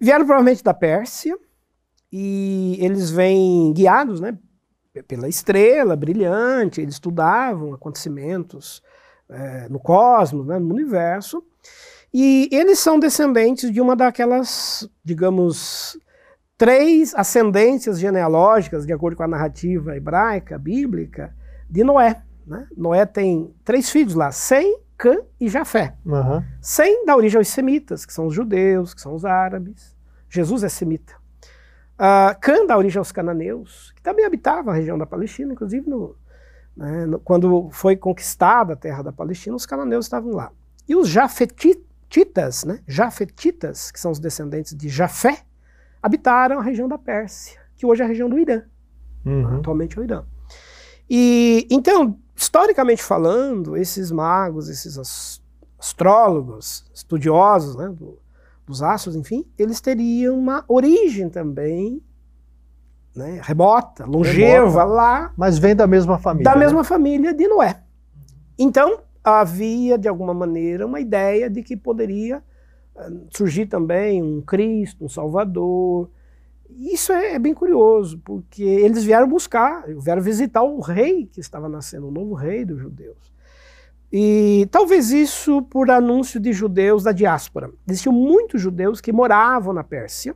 Vieram 0.00 0.24
provavelmente 0.24 0.62
da 0.62 0.74
Pérsia 0.74 1.38
e 2.10 2.78
eles 2.80 3.10
vêm 3.10 3.72
guiados 3.72 4.20
né, 4.20 4.38
pela 5.02 5.28
estrela 5.28 5.96
brilhante, 5.96 6.80
eles 6.80 6.94
estudavam 6.94 7.74
acontecimentos 7.74 8.82
é, 9.28 9.68
no 9.68 9.78
cosmos, 9.78 10.46
né, 10.46 10.58
no 10.58 10.72
universo, 10.72 11.42
e 12.12 12.48
eles 12.52 12.78
são 12.78 12.98
descendentes 12.98 13.70
de 13.70 13.80
uma 13.80 13.94
daquelas, 13.94 14.88
digamos, 15.04 15.98
três 16.56 17.14
ascendências 17.14 17.98
genealógicas, 17.98 18.86
de 18.86 18.92
acordo 18.92 19.16
com 19.16 19.22
a 19.22 19.28
narrativa 19.28 19.96
hebraica, 19.96 20.58
bíblica, 20.58 21.34
de 21.68 21.84
Noé. 21.84 22.22
Né? 22.46 22.66
Noé 22.76 23.04
tem 23.04 23.54
três 23.64 23.90
filhos 23.90 24.14
lá, 24.14 24.30
Sem, 24.32 24.80
Cã 24.96 25.18
e 25.38 25.48
Jafé. 25.48 25.94
Uhum. 26.06 26.42
Sem 26.60 27.04
dá 27.04 27.14
origem 27.14 27.36
aos 27.36 27.48
semitas, 27.48 28.06
que 28.06 28.12
são 28.12 28.26
os 28.26 28.34
judeus, 28.34 28.94
que 28.94 29.00
são 29.00 29.14
os 29.14 29.24
árabes. 29.24 29.94
Jesus 30.30 30.64
é 30.64 30.68
semita. 30.68 31.14
Uh, 31.96 32.38
Cã 32.40 32.66
dá 32.66 32.76
origem 32.76 32.98
aos 32.98 33.10
cananeus, 33.10 33.92
que 33.96 34.02
também 34.02 34.24
habitavam 34.24 34.72
a 34.72 34.76
região 34.76 34.98
da 34.98 35.06
Palestina, 35.06 35.54
inclusive 35.54 35.88
no, 35.88 36.14
né, 36.76 37.06
no, 37.06 37.18
quando 37.18 37.70
foi 37.70 37.96
conquistada 37.96 38.74
a 38.74 38.76
terra 38.76 39.02
da 39.02 39.12
Palestina, 39.12 39.56
os 39.56 39.64
cananeus 39.64 40.04
estavam 40.04 40.32
lá. 40.32 40.52
E 40.86 40.94
os 40.94 41.08
jafetitas, 41.08 42.64
né, 42.64 42.80
jafetitas, 42.86 43.90
que 43.90 43.98
são 43.98 44.10
os 44.10 44.18
descendentes 44.18 44.76
de 44.76 44.88
Jafé, 44.88 45.42
habitaram 46.02 46.58
a 46.58 46.62
região 46.62 46.86
da 46.86 46.98
Pérsia, 46.98 47.58
que 47.74 47.86
hoje 47.86 48.02
é 48.02 48.04
a 48.04 48.08
região 48.08 48.28
do 48.28 48.38
Irã. 48.38 48.62
Uhum. 49.24 49.56
Atualmente 49.56 49.98
é 49.98 50.00
o 50.00 50.04
Irã. 50.04 50.24
E 51.08 51.66
então, 51.70 52.18
historicamente 52.34 53.02
falando, 53.02 53.76
esses 53.76 54.12
magos, 54.12 54.68
esses 54.68 54.98
astrólogos, 55.78 56.90
estudiosos 56.94 57.74
né, 57.76 57.88
do, 57.88 58.18
dos 58.66 58.82
astros, 58.82 59.14
enfim, 59.14 59.46
eles 59.56 59.80
teriam 59.80 60.38
uma 60.38 60.64
origem 60.68 61.28
também 61.30 62.02
né, 63.14 63.40
remota, 63.42 64.04
longeva, 64.04 64.84
lá. 64.84 65.32
Mas 65.36 65.58
vem 65.58 65.74
da 65.74 65.86
mesma 65.86 66.18
família. 66.18 66.44
Da 66.44 66.54
né? 66.54 66.64
mesma 66.64 66.84
família 66.84 67.32
de 67.32 67.48
Noé. 67.48 67.82
Então, 68.58 69.00
havia, 69.24 69.96
de 69.96 70.08
alguma 70.08 70.34
maneira, 70.34 70.86
uma 70.86 71.00
ideia 71.00 71.48
de 71.48 71.62
que 71.62 71.76
poderia 71.76 72.42
eh, 72.96 73.10
surgir 73.30 73.66
também 73.66 74.22
um 74.22 74.42
Cristo, 74.42 75.04
um 75.04 75.08
Salvador, 75.08 76.10
isso 76.78 77.12
é, 77.12 77.34
é, 77.34 77.38
bem 77.38 77.54
curioso, 77.54 78.20
porque 78.24 78.62
eles 78.62 79.04
vieram 79.04 79.28
buscar, 79.28 79.84
vieram 79.98 80.20
visitar 80.20 80.62
o 80.62 80.80
rei 80.80 81.26
que 81.26 81.40
estava 81.40 81.68
nascendo, 81.68 82.08
o 82.08 82.10
novo 82.10 82.34
rei 82.34 82.64
dos 82.64 82.78
judeus. 82.78 83.34
E 84.12 84.68
talvez 84.70 85.10
isso 85.10 85.62
por 85.62 85.90
anúncio 85.90 86.38
de 86.38 86.52
judeus 86.52 87.02
da 87.02 87.12
diáspora. 87.12 87.70
Existiam 87.88 88.12
muitos 88.12 88.60
judeus 88.60 89.00
que 89.00 89.12
moravam 89.12 89.72
na 89.72 89.82
Pérsia, 89.82 90.34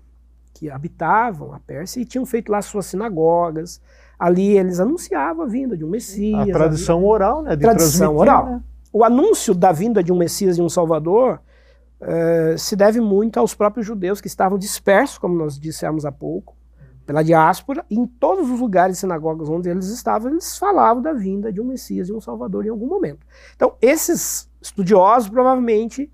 que 0.52 0.68
habitavam 0.68 1.54
a 1.54 1.60
Pérsia 1.60 2.00
e 2.00 2.04
tinham 2.04 2.26
feito 2.26 2.50
lá 2.50 2.60
suas 2.60 2.86
sinagogas. 2.86 3.80
Ali 4.18 4.58
eles 4.58 4.80
anunciavam 4.80 5.44
a 5.44 5.48
vinda 5.48 5.76
de 5.76 5.84
um 5.84 5.88
Messias. 5.88 6.48
A 6.48 6.52
tradição 6.52 7.04
oral, 7.04 7.42
né? 7.42 7.56
De 7.56 7.62
tradição 7.62 8.16
oral. 8.16 8.46
Né? 8.46 8.62
O 8.92 9.04
anúncio 9.04 9.54
da 9.54 9.72
vinda 9.72 10.02
de 10.02 10.12
um 10.12 10.16
Messias 10.16 10.58
e 10.58 10.62
um 10.62 10.68
Salvador 10.68 11.40
uh, 12.00 12.58
se 12.58 12.74
deve 12.74 13.00
muito 13.00 13.38
aos 13.38 13.54
próprios 13.54 13.86
judeus 13.86 14.20
que 14.20 14.26
estavam 14.26 14.58
dispersos, 14.58 15.16
como 15.16 15.34
nós 15.34 15.58
dissemos 15.58 16.04
há 16.04 16.12
pouco, 16.12 16.56
pela 17.10 17.24
diáspora, 17.24 17.84
em 17.90 18.06
todos 18.06 18.48
os 18.48 18.60
lugares 18.60 18.96
e 18.96 19.00
sinagogas 19.00 19.48
onde 19.48 19.68
eles 19.68 19.88
estavam, 19.88 20.30
eles 20.30 20.56
falavam 20.56 21.02
da 21.02 21.12
vinda 21.12 21.52
de 21.52 21.60
um 21.60 21.64
Messias 21.64 22.08
e 22.08 22.12
um 22.12 22.20
Salvador 22.20 22.64
em 22.64 22.68
algum 22.68 22.86
momento. 22.86 23.26
Então, 23.56 23.72
esses 23.82 24.48
estudiosos 24.62 25.28
provavelmente 25.28 26.08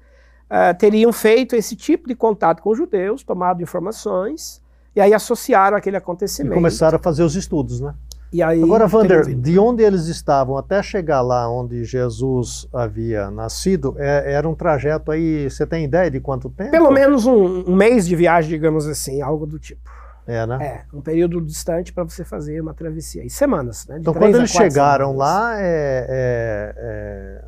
uh, 0.44 0.74
teriam 0.78 1.12
feito 1.12 1.54
esse 1.54 1.76
tipo 1.76 2.08
de 2.08 2.14
contato 2.14 2.62
com 2.62 2.70
os 2.70 2.78
judeus, 2.78 3.22
tomado 3.22 3.62
informações, 3.62 4.62
e 4.94 5.00
aí 5.02 5.12
associaram 5.12 5.76
aquele 5.76 5.98
acontecimento. 5.98 6.54
E 6.54 6.54
começaram 6.54 6.96
a 6.96 6.98
fazer 6.98 7.24
os 7.24 7.36
estudos, 7.36 7.78
né? 7.78 7.92
E 8.32 8.42
aí, 8.42 8.62
Agora, 8.62 8.88
Wander, 8.90 9.34
de 9.34 9.58
onde 9.58 9.82
eles 9.82 10.06
estavam 10.06 10.56
até 10.56 10.82
chegar 10.82 11.20
lá 11.20 11.46
onde 11.46 11.84
Jesus 11.84 12.66
havia 12.72 13.30
nascido, 13.30 13.94
é, 13.98 14.32
era 14.32 14.48
um 14.48 14.54
trajeto 14.54 15.12
aí, 15.12 15.50
você 15.50 15.66
tem 15.66 15.84
ideia 15.84 16.10
de 16.10 16.20
quanto 16.20 16.48
tempo? 16.48 16.70
Pelo 16.70 16.90
menos 16.90 17.26
um, 17.26 17.70
um 17.70 17.76
mês 17.76 18.06
de 18.06 18.16
viagem, 18.16 18.48
digamos 18.48 18.86
assim, 18.86 19.20
algo 19.20 19.46
do 19.46 19.58
tipo. 19.58 20.05
É, 20.26 20.44
né? 20.44 20.58
É, 20.60 20.84
um 20.92 21.00
período 21.00 21.40
distante 21.40 21.92
para 21.92 22.02
você 22.02 22.24
fazer 22.24 22.60
uma 22.60 22.74
travessia. 22.74 23.24
E 23.24 23.30
semanas, 23.30 23.86
né? 23.86 23.94
De 23.94 24.00
então, 24.00 24.12
quando 24.12 24.36
eles 24.36 24.50
chegaram 24.50 25.12
semanas. 25.12 25.18
lá, 25.18 25.60
é, 25.60 26.06
é, 26.08 26.74
é, 26.76 27.44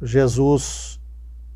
Jesus 0.00 1.01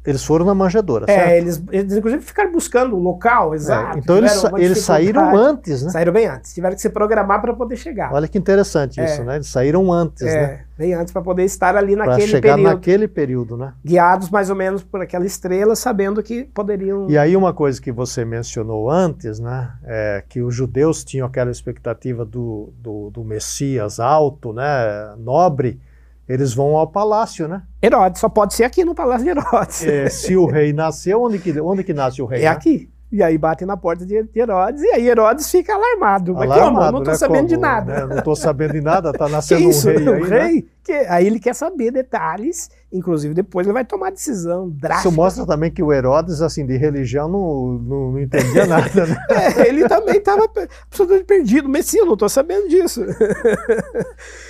eles 0.06 0.24
foram 0.24 0.46
na 0.46 0.54
manjedoura, 0.54 1.06
é, 1.08 1.14
certo? 1.14 1.32
Eles, 1.32 1.62
eles 1.72 1.96
inclusive 1.96 2.22
ficaram 2.22 2.52
buscando 2.52 2.94
o 2.94 2.98
local 2.98 3.52
é, 3.52 3.56
exato. 3.56 3.96
É, 3.96 4.00
então 4.00 4.16
eles, 4.16 4.44
eles 4.56 4.78
saíram 4.78 5.36
antes, 5.36 5.82
né? 5.82 5.90
Saíram 5.90 6.12
bem 6.12 6.26
antes. 6.26 6.54
Tiveram 6.54 6.76
que 6.76 6.80
se 6.80 6.90
programar 6.90 7.40
para 7.40 7.52
poder 7.52 7.76
chegar. 7.76 8.12
Olha 8.12 8.28
que 8.28 8.38
interessante 8.38 9.02
isso, 9.02 9.22
é. 9.22 9.24
né? 9.24 9.34
Eles 9.36 9.48
saíram 9.48 9.92
antes, 9.92 10.22
é, 10.22 10.40
né? 10.40 10.60
Bem 10.78 10.94
antes 10.94 11.12
para 11.12 11.22
poder 11.22 11.44
estar 11.44 11.74
ali 11.74 11.96
naquele 11.96 12.16
pra 12.18 12.26
chegar 12.26 12.54
período. 12.54 12.74
naquele 12.74 13.08
período, 13.08 13.56
né? 13.56 13.72
Guiados 13.84 14.30
mais 14.30 14.48
ou 14.48 14.56
menos 14.56 14.84
por 14.84 15.00
aquela 15.00 15.26
estrela, 15.26 15.74
sabendo 15.74 16.22
que 16.22 16.44
poderiam. 16.44 17.10
E 17.10 17.18
aí 17.18 17.36
uma 17.36 17.52
coisa 17.52 17.80
que 17.80 17.90
você 17.90 18.24
mencionou 18.24 18.90
antes, 18.90 19.40
né? 19.40 19.72
É 19.84 20.22
que 20.28 20.40
os 20.40 20.54
judeus 20.54 21.02
tinham 21.02 21.26
aquela 21.26 21.50
expectativa 21.50 22.24
do, 22.24 22.72
do, 22.78 23.10
do 23.10 23.24
Messias 23.24 23.98
alto, 23.98 24.52
né? 24.52 25.14
Nobre 25.18 25.80
eles 26.28 26.52
vão 26.52 26.76
ao 26.76 26.86
palácio, 26.86 27.46
né? 27.46 27.62
Herodes, 27.82 28.20
só 28.20 28.28
pode 28.28 28.54
ser 28.54 28.64
aqui 28.64 28.84
no 28.84 28.94
palácio 28.94 29.24
de 29.24 29.30
Herodes. 29.30 29.84
É, 29.84 30.08
se 30.08 30.36
o 30.36 30.46
rei 30.46 30.72
nasceu, 30.72 31.22
onde 31.22 31.38
que, 31.38 31.58
onde 31.60 31.84
que 31.84 31.94
nasce 31.94 32.20
o 32.20 32.26
rei? 32.26 32.40
É 32.40 32.44
né? 32.44 32.48
aqui. 32.48 32.90
E 33.10 33.22
aí 33.22 33.38
batem 33.38 33.66
na 33.66 33.76
porta 33.76 34.04
de 34.04 34.28
Herodes, 34.34 34.82
e 34.82 34.88
aí 34.88 35.08
Herodes 35.08 35.48
fica 35.48 35.72
alarmado. 35.74 36.34
Mas 36.34 36.50
alarmado, 36.50 36.74
como? 36.74 36.86
Eu 36.86 36.92
não 36.92 36.98
estou 36.98 37.12
né? 37.12 37.18
sabendo 37.18 37.36
como, 37.36 37.48
de 37.48 37.56
nada. 37.56 37.92
Né? 37.94 38.06
Não 38.06 38.18
estou 38.18 38.36
sabendo 38.36 38.72
de 38.72 38.80
nada, 38.80 39.10
está 39.14 39.28
nascendo 39.28 39.70
isso, 39.70 39.88
um 39.88 39.92
rei. 39.92 40.08
Um 40.08 40.14
aí, 40.14 40.22
rei? 40.28 40.54
Né? 40.54 40.64
Que, 40.86 40.92
aí 40.92 41.26
ele 41.26 41.40
quer 41.40 41.52
saber 41.52 41.90
detalhes, 41.90 42.70
inclusive 42.92 43.34
depois 43.34 43.66
ele 43.66 43.74
vai 43.74 43.84
tomar 43.84 44.10
decisão 44.10 44.70
drástica. 44.70 45.08
Isso 45.08 45.16
mostra 45.16 45.44
também 45.44 45.68
que 45.68 45.82
o 45.82 45.92
Herodes, 45.92 46.40
assim, 46.40 46.64
de 46.64 46.76
religião, 46.76 47.28
não, 47.28 47.72
não, 47.72 48.12
não 48.12 48.20
entendia 48.20 48.64
nada. 48.70 49.04
Né? 49.04 49.16
é, 49.30 49.68
ele 49.68 49.88
também 49.88 50.18
estava 50.18 50.48
absolutamente 50.84 51.24
perdido. 51.24 51.68
Messias, 51.68 52.02
eu 52.02 52.06
não 52.06 52.12
estou 52.12 52.28
sabendo 52.28 52.68
disso. 52.68 53.04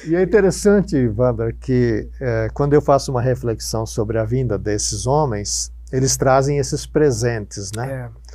e 0.07 0.15
é 0.15 0.21
interessante, 0.21 1.09
Wander, 1.09 1.57
que 1.59 2.07
é, 2.21 2.51
quando 2.53 2.75
eu 2.75 2.83
faço 2.83 3.11
uma 3.11 3.23
reflexão 3.23 3.87
sobre 3.87 4.19
a 4.19 4.25
vinda 4.25 4.59
desses 4.59 5.07
homens, 5.07 5.73
eles 5.91 6.19
trazem 6.19 6.59
esses 6.59 6.85
presentes, 6.85 7.73
né? 7.75 8.11
É. 8.13 8.27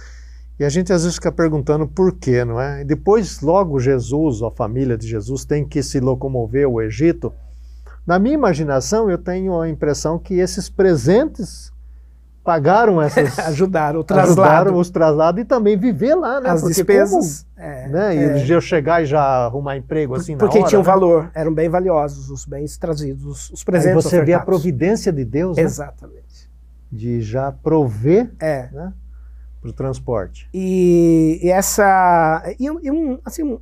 E 0.60 0.64
a 0.64 0.70
gente 0.70 0.91
às 0.91 1.04
vezes 1.04 1.18
fica 1.18 1.32
perguntando 1.32 1.88
por 1.88 2.16
quê, 2.16 2.43
não 2.43 2.60
é? 2.60 2.82
E 2.82 2.84
depois, 2.84 3.41
logo, 3.41 3.80
Jesus, 3.80 4.41
a 4.41 4.49
família 4.49 4.97
de 4.97 5.08
Jesus, 5.08 5.45
tem 5.45 5.64
que 5.64 5.84
se 5.84 5.99
locomover 5.99 6.66
ao 6.66 6.82
Egito. 6.82 7.32
Na 8.06 8.18
minha 8.18 8.34
imaginação, 8.34 9.10
eu 9.10 9.18
tenho 9.18 9.60
a 9.60 9.70
impressão 9.70 10.18
que 10.18 10.36
esses 10.36 10.70
presentes 10.70 11.72
pagaram 12.43 13.02
essas. 13.02 13.38
ajudaram 13.39 13.99
o 13.99 14.04
traslado. 14.04 14.41
Ajudaram 14.41 14.80
os 14.80 14.89
traslados 14.89 15.41
e 15.41 15.45
também 15.45 15.78
viver 15.78 16.16
lá, 16.16 16.41
né? 16.41 16.49
As 16.49 16.62
Porque 16.62 16.76
despesas. 16.76 17.45
Como, 17.56 17.68
é, 17.68 17.88
né? 17.88 18.16
É. 18.16 18.45
E 18.45 18.52
eu 18.52 18.62
chegar 18.62 19.04
e 19.04 19.06
já 19.06 19.22
arrumar 19.22 19.78
emprego 19.78 20.16
assim 20.16 20.36
Porque 20.36 20.58
na 20.58 20.62
hora. 20.62 20.70
tinham 20.70 20.82
né? 20.82 20.86
valor, 20.86 21.32
eram 21.34 21.54
bem 21.54 21.70
valiosos 21.70 22.30
os 22.30 22.45
bens 22.45 22.78
trazidos, 22.78 23.26
os, 23.26 23.49
os 23.52 23.64
presentes. 23.64 23.95
Aí 23.95 24.02
você 24.02 24.08
ofertados. 24.08 24.28
vê 24.28 24.34
a 24.34 24.39
providência 24.39 25.14
de 25.14 25.24
Deus, 25.24 25.58
né? 25.58 25.64
Exatamente. 25.64 26.49
De 26.91 27.22
já 27.22 27.52
prover. 27.52 28.32
É. 28.39 28.70
Né? 28.72 28.93
para 29.62 29.70
o 29.70 29.74
transporte. 29.74 30.49
E, 30.52 31.39
e 31.41 31.49
essa. 31.49 32.43
E, 32.60 32.66
e 32.66 32.91
um, 32.91 33.20
assim, 33.24 33.60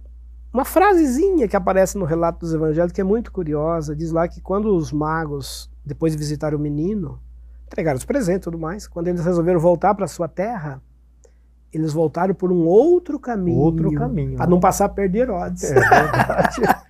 uma 0.53 0.65
frasezinha 0.65 1.47
que 1.47 1.55
aparece 1.55 1.97
no 1.97 2.05
relato 2.05 2.39
dos 2.39 2.53
evangelhos 2.53 2.91
que 2.91 3.01
é 3.01 3.03
muito 3.03 3.31
curiosa. 3.31 3.95
Diz 3.95 4.11
lá 4.11 4.27
que 4.27 4.41
quando 4.41 4.75
os 4.75 4.91
magos, 4.91 5.69
depois 5.85 6.13
de 6.13 6.17
visitar 6.17 6.55
o 6.55 6.59
menino, 6.59 7.19
entregaram 7.67 7.97
os 7.97 8.05
presentes 8.05 8.41
e 8.41 8.49
tudo 8.51 8.57
mais, 8.57 8.87
quando 8.87 9.07
eles 9.07 9.23
resolveram 9.23 9.59
voltar 9.59 9.93
para 9.93 10.07
sua 10.07 10.27
terra, 10.27 10.81
eles 11.71 11.93
voltaram 11.93 12.33
por 12.33 12.51
um 12.51 12.65
outro 12.65 13.19
caminho. 13.19 13.59
Outro 13.59 13.91
caminho. 13.93 14.35
Para 14.35 14.47
né? 14.47 14.51
não 14.51 14.59
passar 14.59 14.89
perto 14.89 15.11
de 15.11 15.19
Herodes. 15.19 15.63
É 15.63 15.73
verdade. 15.75 16.61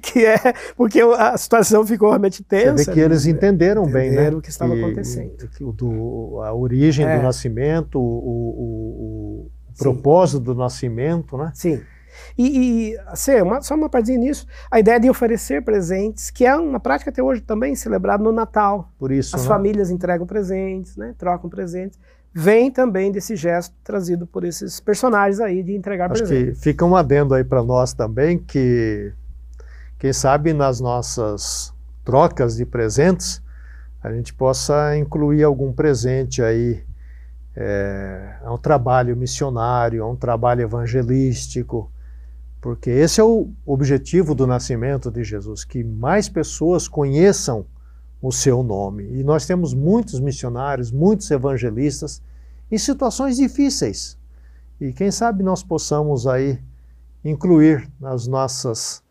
que 0.00 0.24
é 0.24 0.38
porque 0.76 1.00
a 1.00 1.36
situação 1.36 1.84
ficou 1.84 2.10
realmente 2.10 2.44
tensa. 2.44 2.78
Você 2.78 2.84
vê 2.84 2.92
que 2.92 3.00
eles 3.00 3.26
entenderam, 3.26 3.86
bem, 3.86 4.12
né? 4.12 4.30
o 4.30 4.40
que 4.40 4.50
estava 4.50 4.74
acontecendo. 4.74 5.48
Que, 5.48 5.64
do, 5.64 6.40
a 6.44 6.54
origem 6.54 7.04
é. 7.04 7.16
do 7.16 7.22
nascimento, 7.24 7.98
o, 7.98 8.00
o, 8.00 9.50
o 9.72 9.78
propósito 9.78 10.40
do 10.40 10.54
nascimento, 10.54 11.36
né? 11.36 11.50
Sim. 11.54 11.80
E, 12.36 12.92
e 12.92 12.98
assim, 13.06 13.40
uma, 13.40 13.60
só 13.60 13.74
uma 13.74 13.88
partezinha 13.88 14.18
nisso, 14.18 14.46
a 14.70 14.80
ideia 14.80 14.98
de 14.98 15.08
oferecer 15.08 15.62
presentes, 15.62 16.30
que 16.30 16.44
é 16.44 16.54
uma 16.56 16.80
prática 16.80 17.10
até 17.10 17.22
hoje 17.22 17.40
também 17.40 17.74
celebrada 17.74 18.22
no 18.22 18.32
Natal. 18.32 18.92
Por 18.98 19.12
isso. 19.12 19.36
As 19.36 19.42
né? 19.42 19.48
famílias 19.48 19.90
entregam 19.90 20.26
presentes, 20.26 20.96
né? 20.96 21.14
trocam 21.16 21.48
presentes 21.48 21.98
vem 22.34 22.68
também 22.68 23.12
desse 23.12 23.36
gesto 23.36 23.72
trazido 23.84 24.26
por 24.26 24.42
esses 24.42 24.80
personagens 24.80 25.38
aí 25.38 25.62
de 25.62 25.72
entregar 25.76 26.10
Acho 26.10 26.24
presente. 26.24 26.56
que 26.56 26.60
fica 26.60 26.84
um 26.84 26.96
adendo 26.96 27.32
aí 27.32 27.44
para 27.44 27.62
nós 27.62 27.92
também 27.92 28.36
que 28.36 29.12
quem 30.00 30.12
sabe 30.12 30.52
nas 30.52 30.80
nossas 30.80 31.72
trocas 32.04 32.56
de 32.56 32.66
presentes 32.66 33.40
a 34.02 34.12
gente 34.12 34.34
possa 34.34 34.96
incluir 34.98 35.44
algum 35.44 35.72
presente 35.72 36.42
aí 36.42 36.82
é, 37.56 38.34
a 38.42 38.52
um 38.52 38.58
trabalho 38.58 39.16
missionário, 39.16 40.02
a 40.02 40.10
um 40.10 40.16
trabalho 40.16 40.62
evangelístico, 40.62 41.90
porque 42.64 42.88
esse 42.88 43.20
é 43.20 43.22
o 43.22 43.50
objetivo 43.66 44.34
do 44.34 44.46
nascimento 44.46 45.10
de 45.10 45.22
Jesus, 45.22 45.66
que 45.66 45.84
mais 45.84 46.30
pessoas 46.30 46.88
conheçam 46.88 47.66
o 48.22 48.32
seu 48.32 48.62
nome. 48.62 49.04
E 49.18 49.22
nós 49.22 49.44
temos 49.44 49.74
muitos 49.74 50.18
missionários, 50.18 50.90
muitos 50.90 51.30
evangelistas 51.30 52.22
em 52.72 52.78
situações 52.78 53.36
difíceis. 53.36 54.18
E 54.80 54.94
quem 54.94 55.10
sabe 55.10 55.42
nós 55.42 55.62
possamos 55.62 56.26
aí 56.26 56.58
incluir 57.22 57.86
nas 58.00 58.26
nossas 58.26 59.02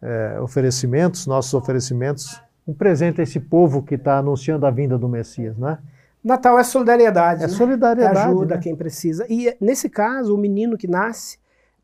é, 0.00 0.40
oferecimentos, 0.40 1.26
nossos 1.26 1.52
oferecimentos, 1.52 2.40
um 2.66 2.72
presente 2.72 3.20
a 3.20 3.22
esse 3.22 3.38
povo 3.38 3.82
que 3.82 3.96
está 3.96 4.16
anunciando 4.16 4.64
a 4.64 4.70
vinda 4.70 4.96
do 4.96 5.10
Messias, 5.10 5.58
né? 5.58 5.76
Natal 6.24 6.58
é 6.58 6.64
solidariedade. 6.64 7.44
É 7.44 7.48
né? 7.48 7.52
solidariedade. 7.52 8.16
Que 8.16 8.22
ajuda 8.22 8.54
né? 8.54 8.60
quem 8.62 8.74
precisa. 8.74 9.26
E 9.28 9.54
nesse 9.60 9.90
caso, 9.90 10.34
o 10.34 10.38
menino 10.38 10.78
que 10.78 10.88
nasce 10.88 11.36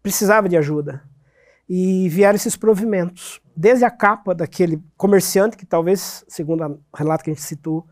precisava 0.05 0.51
de 0.51 0.57
ajuda. 0.57 1.03
E 1.67 2.11
vieram 2.11 2.37
esses 2.37 2.57
provimentos 2.57 3.41
desde 3.57 3.87
a 3.87 3.91
capa 3.91 4.35
daquele 4.35 4.85
comerciante 4.99 5.57
que 5.57 5.65
talvez, 5.65 6.23
segundo 6.29 6.63
o 6.63 6.97
relato 6.97 7.25
que 7.25 7.31
a 7.31 7.33
gente 7.33 7.43
citou, 7.43 7.87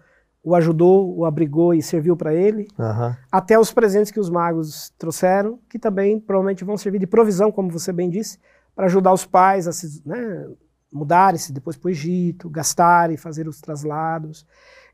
o 0.45 0.55
ajudou, 0.55 1.17
o 1.17 1.25
abrigou 1.25 1.73
e 1.73 1.81
serviu 1.81 2.15
para 2.15 2.35
ele, 2.35 2.69
uhum. 2.79 3.15
até 3.31 3.59
os 3.59 3.73
presentes 3.73 4.13
que 4.13 4.21
os 4.21 4.29
magos 4.29 4.93
trouxeram, 4.99 5.59
que 5.71 5.79
também 5.79 6.21
provavelmente 6.21 6.65
vão 6.65 6.77
servir 6.77 6.99
de 6.99 7.07
provisão, 7.07 7.51
como 7.51 7.71
você 7.71 7.93
bem 7.93 8.11
disse, 8.11 8.39
para 8.75 8.87
ajudar 8.87 9.13
os 9.13 9.25
pais 9.25 9.67
a 9.67 9.73
se 9.73 10.03
né, 10.05 10.47
mudarem-se 10.93 11.53
depois 11.53 11.77
para 11.77 11.87
o 11.87 11.91
Egito, 11.91 12.51
gastarem, 12.51 13.17
fazer 13.17 13.49
os 13.49 13.61
traslados. 13.61 14.45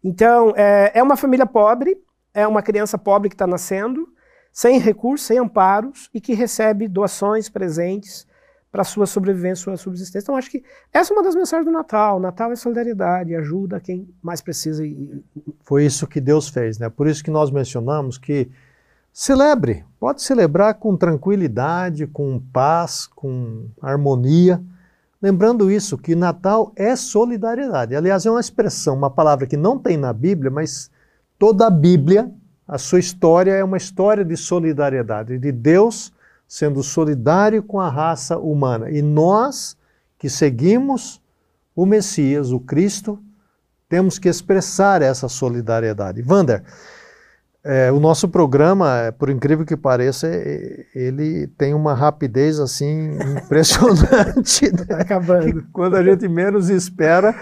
Então, 0.04 0.52
é, 0.54 0.92
é 0.94 1.02
uma 1.02 1.16
família 1.16 1.46
pobre, 1.46 1.96
é 2.32 2.46
uma 2.46 2.62
criança 2.62 2.96
pobre 2.96 3.28
que 3.28 3.34
está 3.34 3.46
nascendo, 3.46 4.06
sem 4.58 4.80
recursos, 4.80 5.24
sem 5.24 5.38
amparos, 5.38 6.10
e 6.12 6.20
que 6.20 6.34
recebe 6.34 6.88
doações, 6.88 7.48
presentes, 7.48 8.26
para 8.72 8.82
sua 8.82 9.06
sobrevivência, 9.06 9.62
sua 9.62 9.76
subsistência. 9.76 10.24
Então, 10.24 10.34
acho 10.34 10.50
que 10.50 10.64
essa 10.92 11.12
é 11.12 11.16
uma 11.16 11.22
das 11.22 11.36
mensagens 11.36 11.64
do 11.64 11.70
Natal. 11.70 12.18
Natal 12.18 12.50
é 12.50 12.56
solidariedade, 12.56 13.36
ajuda 13.36 13.78
quem 13.78 14.12
mais 14.20 14.40
precisa. 14.40 14.82
Foi 15.60 15.84
isso 15.84 16.08
que 16.08 16.20
Deus 16.20 16.48
fez, 16.48 16.76
né? 16.76 16.88
Por 16.88 17.06
isso 17.06 17.22
que 17.22 17.30
nós 17.30 17.52
mencionamos 17.52 18.18
que 18.18 18.50
celebre, 19.12 19.84
pode 20.00 20.22
celebrar 20.22 20.74
com 20.74 20.96
tranquilidade, 20.96 22.08
com 22.08 22.40
paz, 22.52 23.06
com 23.06 23.68
harmonia. 23.80 24.60
Lembrando 25.22 25.70
isso, 25.70 25.96
que 25.96 26.16
Natal 26.16 26.72
é 26.74 26.96
solidariedade. 26.96 27.94
Aliás, 27.94 28.26
é 28.26 28.30
uma 28.30 28.40
expressão, 28.40 28.96
uma 28.96 29.08
palavra 29.08 29.46
que 29.46 29.56
não 29.56 29.78
tem 29.78 29.96
na 29.96 30.12
Bíblia, 30.12 30.50
mas 30.50 30.90
toda 31.38 31.68
a 31.68 31.70
Bíblia, 31.70 32.28
a 32.68 32.76
sua 32.76 32.98
história 32.98 33.52
é 33.52 33.64
uma 33.64 33.78
história 33.78 34.22
de 34.22 34.36
solidariedade, 34.36 35.38
de 35.38 35.50
Deus 35.50 36.12
sendo 36.46 36.82
solidário 36.82 37.62
com 37.62 37.80
a 37.80 37.88
raça 37.88 38.38
humana. 38.38 38.90
E 38.90 39.00
nós, 39.00 39.76
que 40.18 40.28
seguimos 40.28 41.20
o 41.74 41.86
Messias, 41.86 42.52
o 42.52 42.60
Cristo, 42.60 43.18
temos 43.88 44.18
que 44.18 44.28
expressar 44.28 45.00
essa 45.00 45.28
solidariedade. 45.28 46.20
Vander, 46.20 46.62
é, 47.64 47.90
o 47.90 47.98
nosso 47.98 48.28
programa, 48.28 49.14
por 49.18 49.28
incrível 49.28 49.64
que 49.64 49.76
pareça, 49.76 50.26
ele 50.94 51.46
tem 51.58 51.74
uma 51.74 51.94
rapidez 51.94 52.58
assim 52.60 53.16
impressionante. 53.44 54.72
Né? 54.72 54.96
acabando. 54.98 55.66
Quando 55.72 55.96
a 55.96 56.02
gente 56.02 56.28
menos 56.28 56.68
espera, 56.68 57.34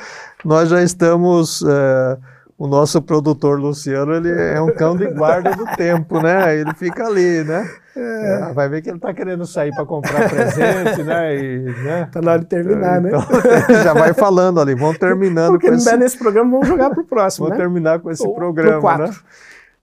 nós 0.44 0.68
já 0.68 0.82
estamos. 0.82 1.62
É, 1.62 2.35
o 2.58 2.66
nosso 2.66 3.02
produtor 3.02 3.60
Luciano, 3.60 4.14
ele 4.14 4.30
é 4.30 4.60
um 4.60 4.74
cão 4.74 4.96
de 4.96 5.06
guarda 5.08 5.54
do 5.54 5.66
tempo, 5.76 6.22
né? 6.22 6.58
Ele 6.58 6.72
fica 6.74 7.06
ali, 7.06 7.44
né? 7.44 7.70
É. 7.94 8.50
é 8.50 8.52
vai 8.54 8.66
ver 8.68 8.80
que 8.80 8.88
ele 8.88 8.96
está 8.96 9.12
querendo 9.12 9.44
sair 9.44 9.74
para 9.74 9.84
comprar 9.84 10.28
presente, 10.28 11.02
né? 11.02 11.36
E, 11.36 11.58
né? 11.84 12.08
Tá 12.10 12.22
na 12.22 12.32
hora 12.32 12.40
de 12.40 12.46
terminar, 12.46 13.00
né? 13.02 13.10
então, 13.10 13.20
né? 13.20 13.82
já 13.84 13.92
vai 13.92 14.14
falando 14.14 14.58
ali, 14.58 14.74
vamos 14.74 14.96
terminando 14.96 15.52
Porque 15.52 15.66
com 15.66 15.72
não 15.72 15.78
esse... 15.78 15.96
nesse 15.98 16.18
programa, 16.18 16.50
vamos 16.50 16.66
jogar 16.66 16.88
para 16.90 17.02
o 17.02 17.04
próximo, 17.04 17.46
Vamos 17.46 17.58
né? 17.58 17.64
terminar 17.64 18.00
com 18.00 18.10
esse 18.10 18.26
programa, 18.34 18.98
né? 18.98 19.14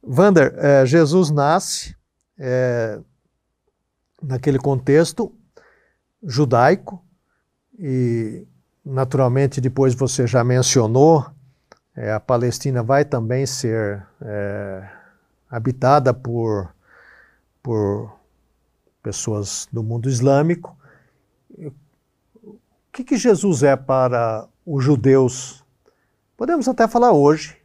Vander, 0.02 0.54
é, 0.58 0.86
Jesus 0.86 1.30
nasce 1.30 1.96
é, 2.40 3.00
naquele 4.22 4.58
contexto 4.58 5.32
judaico 6.24 7.04
e, 7.78 8.48
naturalmente, 8.84 9.62
depois 9.62 9.94
você 9.94 10.26
já 10.26 10.44
mencionou 10.44 11.26
é, 11.96 12.12
a 12.12 12.20
Palestina 12.20 12.82
vai 12.82 13.06
também 13.06 13.46
ser 13.46 14.06
é, 14.22 14.90
habitada 15.50 16.14
por, 16.14 16.74
por 17.62 18.12
pessoas 19.02 19.68
do 19.72 19.84
mundo 19.84 20.10
islâmico. 20.10 20.76
O 22.44 22.56
que, 22.92 23.04
que 23.04 23.18
Jesus 23.18 23.64
é 23.64 23.76
para 23.76 24.48
os 24.66 24.84
judeus? 24.84 25.64
Podemos 26.36 26.68
até 26.68 26.88
falar 26.88 27.12
hoje, 27.12 27.58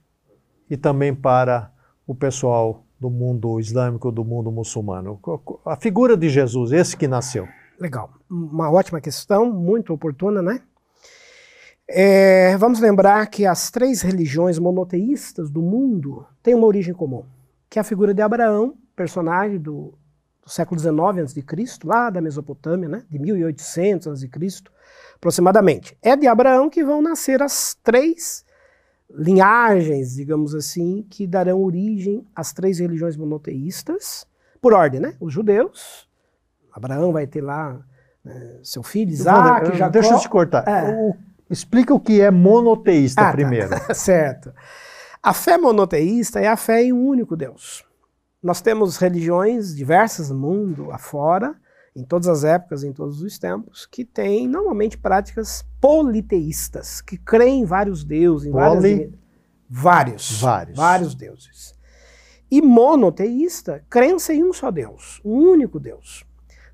e 0.71 0.77
também 0.77 1.15
para 1.15 1.73
o 2.07 2.15
pessoal 2.15 2.85
do 3.01 3.09
mundo 3.09 3.59
islâmico, 3.61 4.11
do 4.11 4.25
mundo 4.25 4.51
muçulmano. 4.51 5.21
A 5.65 5.77
figura 5.77 6.17
de 6.17 6.29
Jesus, 6.29 6.73
esse 6.73 6.97
que 6.97 7.09
nasceu. 7.09 7.49
Legal. 7.79 8.11
Uma 8.29 8.71
ótima 8.71 9.01
questão, 9.01 9.53
muito 9.53 9.93
oportuna, 9.93 10.43
né? 10.43 10.61
É, 11.91 12.55
vamos 12.59 12.81
lembrar 12.81 13.27
que 13.29 13.47
as 13.47 13.71
três 13.71 14.03
religiões 14.03 14.59
monoteístas 14.59 15.51
do 15.51 15.63
mundo 15.63 16.27
têm 16.43 16.55
uma 16.55 16.67
origem 16.67 16.93
comum, 16.93 17.25
que 17.71 17.79
é 17.79 17.81
a 17.81 17.85
figura 17.85 18.13
de 18.13 18.21
Abraão, 18.21 18.75
personagem 18.95 19.59
do, 19.59 19.95
do 20.43 20.51
século 20.51 20.79
XIX 20.79 21.25
a.C., 21.25 21.79
lá 21.85 22.11
da 22.11 22.21
Mesopotâmia, 22.21 22.91
né, 22.91 23.05
de 23.09 23.19
1800 23.19 24.07
a.C., 24.07 24.29
aproximadamente. 25.17 25.97
É 26.03 26.15
de 26.15 26.27
Abraão 26.27 26.69
que 26.69 26.85
vão 26.85 27.01
nascer 27.01 27.43
as 27.43 27.75
três 27.83 28.45
linhagens, 29.11 30.15
digamos 30.15 30.55
assim, 30.55 31.07
que 31.09 31.27
darão 31.27 31.63
origem 31.63 32.27
às 32.37 32.53
três 32.53 32.81
religiões 32.81 33.17
monoteístas, 33.17 34.27
por 34.61 34.75
ordem, 34.75 35.01
né? 35.01 35.15
Os 35.19 35.33
judeus, 35.33 36.07
Abraão 36.71 37.13
vai 37.13 37.27
ter 37.27 37.41
lá 37.41 37.81
né, 38.23 38.59
seu 38.63 38.83
filho, 38.83 39.11
Isaac, 39.11 39.75
Jacó. 39.75 39.91
Deixa 39.91 40.13
eu 40.13 40.19
te 40.19 40.29
cortar. 40.29 40.69
É. 40.69 40.93
O 40.93 41.17
Explica 41.51 41.95
o 41.95 42.01
que 42.01 42.21
é 42.21 42.31
monoteísta 42.31 43.23
ah, 43.23 43.25
tá. 43.27 43.33
primeiro. 43.33 43.69
Tá. 43.69 43.93
certo. 43.95 44.53
A 45.23 45.33
fé 45.33 45.59
monoteísta 45.59 46.41
é 46.41 46.47
a 46.47 46.57
fé 46.57 46.83
em 46.83 46.93
um 46.93 47.07
único 47.07 47.37
Deus. 47.37 47.85
Nós 48.43 48.61
temos 48.61 48.97
religiões 48.97 49.75
diversas 49.75 50.31
no 50.31 50.39
mundo 50.39 50.93
afora, 50.93 51.57
em 51.97 52.05
todas 52.05 52.29
as 52.29 52.45
épocas, 52.45 52.85
em 52.85 52.93
todos 52.93 53.21
os 53.21 53.39
tempos, 53.39 53.85
que 53.85 54.05
têm 54.05 54.47
normalmente 54.47 54.97
práticas 54.97 55.65
politeístas, 55.81 57.01
que 57.01 57.19
creem 57.19 57.63
em 57.63 57.65
vários 57.65 58.05
deuses, 58.05 58.47
em 58.47 58.53
Poli... 58.53 59.13
vários, 59.69 60.41
vários, 60.41 60.77
vários 60.77 61.15
deuses. 61.15 61.75
E 62.51 62.63
monoteísta, 62.63 63.85
crença 63.91 64.33
em 64.33 64.45
um 64.45 64.53
só 64.53 64.71
Deus, 64.71 65.21
um 65.25 65.37
único 65.37 65.81
Deus. 65.81 66.25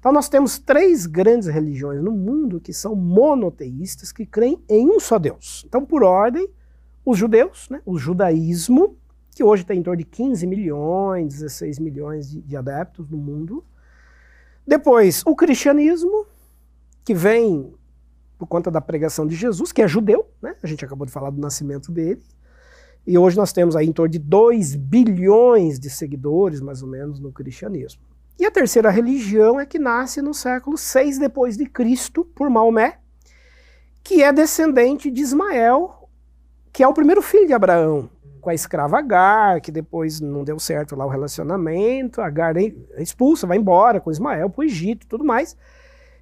Então 0.04 0.12
nós 0.12 0.28
temos 0.28 0.58
três 0.58 1.06
grandes 1.06 1.48
religiões 1.48 2.02
no 2.02 2.12
mundo 2.12 2.60
que 2.60 2.74
são 2.74 2.94
monoteístas, 2.94 4.12
que 4.12 4.26
creem 4.26 4.62
em 4.68 4.86
um 4.90 5.00
só 5.00 5.18
Deus. 5.18 5.64
Então, 5.66 5.82
por 5.82 6.02
ordem, 6.02 6.46
os 7.06 7.16
judeus, 7.16 7.70
né, 7.70 7.80
o 7.86 7.96
judaísmo, 7.96 8.98
que 9.34 9.42
hoje 9.42 9.64
tem 9.64 9.78
em 9.78 9.82
torno 9.82 9.96
de 9.96 10.04
15 10.04 10.46
milhões, 10.46 11.28
16 11.28 11.78
milhões 11.78 12.30
de, 12.30 12.42
de 12.42 12.54
adeptos 12.54 13.08
no 13.08 13.16
mundo. 13.16 13.64
Depois, 14.66 15.22
o 15.24 15.34
cristianismo, 15.34 16.26
que 17.02 17.14
vem 17.14 17.72
por 18.36 18.46
conta 18.46 18.70
da 18.70 18.82
pregação 18.82 19.26
de 19.26 19.34
Jesus, 19.34 19.72
que 19.72 19.80
é 19.80 19.88
judeu, 19.88 20.28
né? 20.42 20.54
a 20.62 20.66
gente 20.66 20.84
acabou 20.84 21.06
de 21.06 21.12
falar 21.12 21.30
do 21.30 21.40
nascimento 21.40 21.90
dele. 21.90 22.22
E 23.06 23.16
hoje 23.16 23.38
nós 23.38 23.54
temos 23.54 23.74
aí 23.74 23.86
em 23.86 23.92
torno 23.92 24.12
de 24.12 24.18
2 24.18 24.76
bilhões 24.76 25.80
de 25.80 25.88
seguidores, 25.88 26.60
mais 26.60 26.82
ou 26.82 26.90
menos, 26.90 27.18
no 27.18 27.32
cristianismo. 27.32 28.02
E 28.38 28.44
a 28.44 28.50
terceira 28.50 28.90
religião 28.90 29.60
é 29.60 29.66
que 29.66 29.78
nasce 29.78 30.20
no 30.20 30.34
século 30.34 30.76
6 30.76 31.18
depois 31.18 31.56
de 31.56 31.66
Cristo 31.66 32.24
por 32.24 32.50
Maomé, 32.50 32.98
que 34.02 34.22
é 34.22 34.32
descendente 34.32 35.10
de 35.10 35.22
Ismael, 35.22 36.08
que 36.72 36.82
é 36.82 36.88
o 36.88 36.92
primeiro 36.92 37.22
filho 37.22 37.46
de 37.46 37.52
Abraão, 37.52 38.10
com 38.40 38.50
a 38.50 38.54
escrava 38.54 38.98
Agar, 38.98 39.60
que 39.60 39.70
depois 39.70 40.20
não 40.20 40.42
deu 40.42 40.58
certo 40.58 40.96
lá 40.96 41.06
o 41.06 41.08
relacionamento, 41.08 42.20
Agar 42.20 42.56
é 42.56 42.72
expulsa, 42.98 43.46
vai 43.46 43.56
embora 43.56 44.00
com 44.00 44.10
Ismael 44.10 44.50
para 44.50 44.60
o 44.60 44.64
Egito 44.64 45.04
e 45.04 45.08
tudo 45.08 45.24
mais. 45.24 45.56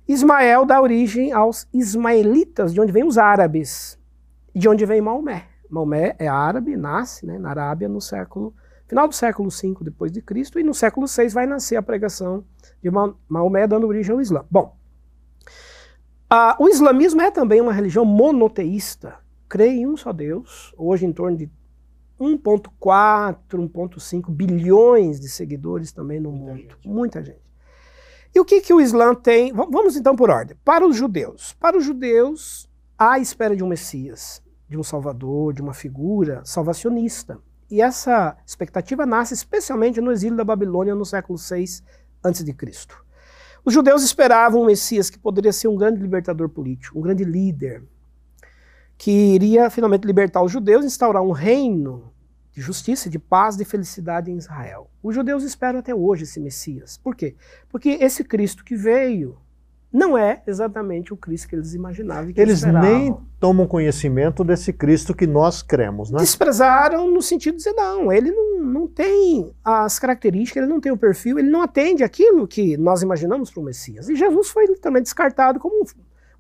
Ismael 0.06 0.66
dá 0.66 0.80
origem 0.82 1.32
aos 1.32 1.66
ismaelitas, 1.72 2.74
de 2.74 2.80
onde 2.80 2.92
vêm 2.92 3.04
os 3.04 3.16
árabes, 3.16 3.98
de 4.54 4.68
onde 4.68 4.84
vem 4.84 5.00
Maomé. 5.00 5.46
Maomé 5.70 6.14
é 6.18 6.28
árabe, 6.28 6.76
nasce 6.76 7.24
né, 7.24 7.38
na 7.38 7.48
Arábia 7.48 7.88
no 7.88 8.00
século 8.00 8.54
final 8.92 9.08
do 9.08 9.14
século 9.14 9.48
V 9.48 9.74
depois 9.80 10.12
de 10.12 10.20
Cristo 10.20 10.60
e 10.60 10.62
no 10.62 10.74
século 10.74 11.06
VI 11.06 11.28
vai 11.30 11.46
nascer 11.46 11.76
a 11.76 11.82
pregação 11.82 12.44
de 12.82 12.90
Maomé 13.26 13.66
dando 13.66 13.86
origem 13.86 14.12
ao 14.12 14.20
Islã. 14.20 14.44
Bom, 14.50 14.76
o 16.58 16.68
islamismo 16.68 17.22
é 17.22 17.30
também 17.30 17.62
uma 17.62 17.72
religião 17.72 18.04
monoteísta, 18.04 19.16
crê 19.48 19.68
em 19.68 19.86
um 19.86 19.96
só 19.96 20.12
Deus, 20.12 20.74
hoje 20.76 21.06
em 21.06 21.12
torno 21.12 21.38
de 21.38 21.50
1,4, 22.20 23.38
1,5 23.50 24.30
bilhões 24.30 25.18
de 25.18 25.30
seguidores 25.30 25.90
também 25.90 26.20
no 26.20 26.30
muita 26.30 26.44
mundo. 26.44 26.60
Gente. 26.60 26.88
Muita 26.88 27.24
gente. 27.24 27.42
E 28.34 28.40
o 28.40 28.44
que, 28.44 28.60
que 28.60 28.74
o 28.74 28.80
Islã 28.80 29.14
tem? 29.14 29.54
Vamos 29.54 29.96
então 29.96 30.14
por 30.14 30.28
ordem. 30.28 30.54
Para 30.62 30.86
os 30.86 30.94
judeus. 30.94 31.54
Para 31.54 31.78
os 31.78 31.84
judeus, 31.84 32.68
há 32.98 33.12
a 33.12 33.18
espera 33.18 33.56
de 33.56 33.64
um 33.64 33.68
Messias, 33.68 34.42
de 34.68 34.76
um 34.76 34.82
Salvador, 34.82 35.54
de 35.54 35.62
uma 35.62 35.72
figura 35.72 36.42
salvacionista. 36.44 37.40
E 37.72 37.80
essa 37.80 38.36
expectativa 38.46 39.06
nasce 39.06 39.32
especialmente 39.32 39.98
no 39.98 40.12
exílio 40.12 40.36
da 40.36 40.44
Babilônia 40.44 40.94
no 40.94 41.06
século 41.06 41.38
VI 41.38 41.82
a.C. 42.22 42.54
Os 43.64 43.72
judeus 43.72 44.02
esperavam 44.02 44.60
um 44.60 44.66
Messias 44.66 45.08
que 45.08 45.18
poderia 45.18 45.54
ser 45.54 45.68
um 45.68 45.76
grande 45.78 45.98
libertador 45.98 46.50
político, 46.50 46.98
um 46.98 47.00
grande 47.00 47.24
líder, 47.24 47.82
que 48.98 49.10
iria 49.10 49.70
finalmente 49.70 50.04
libertar 50.04 50.42
os 50.42 50.52
judeus 50.52 50.84
e 50.84 50.88
instaurar 50.88 51.22
um 51.22 51.30
reino 51.30 52.12
de 52.52 52.60
justiça, 52.60 53.08
de 53.08 53.18
paz, 53.18 53.56
de 53.56 53.64
felicidade 53.64 54.30
em 54.30 54.36
Israel. 54.36 54.90
Os 55.02 55.14
judeus 55.14 55.42
esperam 55.42 55.80
até 55.80 55.94
hoje 55.94 56.24
esse 56.24 56.38
Messias. 56.38 56.98
Por 56.98 57.16
quê? 57.16 57.36
Porque 57.70 57.88
esse 57.88 58.22
Cristo 58.22 58.66
que 58.66 58.76
veio 58.76 59.38
não 59.92 60.16
é 60.16 60.42
exatamente 60.46 61.12
o 61.12 61.16
Cristo 61.16 61.48
que 61.48 61.54
eles 61.54 61.74
imaginavam. 61.74 62.32
Que 62.32 62.40
eles 62.40 62.58
esperavam. 62.58 62.90
nem 62.90 63.16
tomam 63.38 63.66
conhecimento 63.66 64.42
desse 64.42 64.72
Cristo 64.72 65.14
que 65.14 65.26
nós 65.26 65.62
cremos, 65.62 66.10
né? 66.10 66.18
Desprezaram 66.18 67.10
no 67.10 67.20
sentido 67.20 67.52
de 67.52 67.58
dizer, 67.58 67.74
não, 67.74 68.10
ele 68.10 68.30
não, 68.30 68.62
não 68.62 68.88
tem 68.88 69.52
as 69.62 69.98
características, 69.98 70.62
ele 70.62 70.72
não 70.72 70.80
tem 70.80 70.90
o 70.90 70.96
perfil, 70.96 71.38
ele 71.38 71.50
não 71.50 71.60
atende 71.60 72.02
aquilo 72.02 72.48
que 72.48 72.76
nós 72.78 73.02
imaginamos 73.02 73.50
para 73.50 73.60
o 73.60 73.64
Messias. 73.64 74.08
E 74.08 74.16
Jesus 74.16 74.48
foi 74.48 74.66
também 74.76 75.02
descartado 75.02 75.60
como 75.60 75.82
um, 75.82 75.84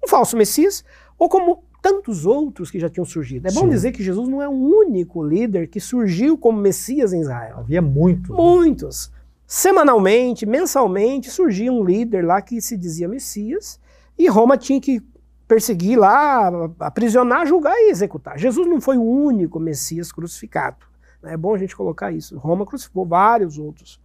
um 0.04 0.08
falso 0.08 0.36
Messias, 0.36 0.82
ou 1.18 1.28
como 1.28 1.62
tantos 1.82 2.24
outros 2.24 2.70
que 2.70 2.78
já 2.78 2.88
tinham 2.88 3.04
surgido. 3.04 3.48
É 3.48 3.52
bom 3.52 3.62
Sim. 3.62 3.68
dizer 3.68 3.92
que 3.92 4.02
Jesus 4.02 4.28
não 4.28 4.40
é 4.40 4.48
o 4.48 4.52
único 4.52 5.22
líder 5.22 5.66
que 5.66 5.80
surgiu 5.80 6.38
como 6.38 6.58
Messias 6.58 7.12
em 7.12 7.20
Israel. 7.20 7.58
Havia 7.58 7.82
muitos. 7.82 8.30
Né? 8.30 8.36
Semanalmente, 9.54 10.46
mensalmente, 10.46 11.30
surgia 11.30 11.70
um 11.70 11.84
líder 11.84 12.24
lá 12.24 12.40
que 12.40 12.58
se 12.58 12.74
dizia 12.74 13.06
Messias 13.06 13.78
e 14.16 14.26
Roma 14.26 14.56
tinha 14.56 14.80
que 14.80 15.02
perseguir 15.46 15.98
lá, 15.98 16.50
aprisionar, 16.80 17.46
julgar 17.46 17.76
e 17.76 17.90
executar. 17.90 18.38
Jesus 18.38 18.66
não 18.66 18.80
foi 18.80 18.96
o 18.96 19.02
único 19.02 19.60
Messias 19.60 20.10
crucificado. 20.10 20.86
É 21.22 21.36
bom 21.36 21.54
a 21.54 21.58
gente 21.58 21.76
colocar 21.76 22.10
isso. 22.10 22.38
Roma 22.38 22.64
crucificou 22.64 23.04
vários 23.04 23.58
outros 23.58 24.00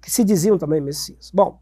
que 0.00 0.08
se 0.08 0.22
diziam 0.22 0.56
também 0.56 0.80
Messias. 0.80 1.32
Bom, 1.34 1.58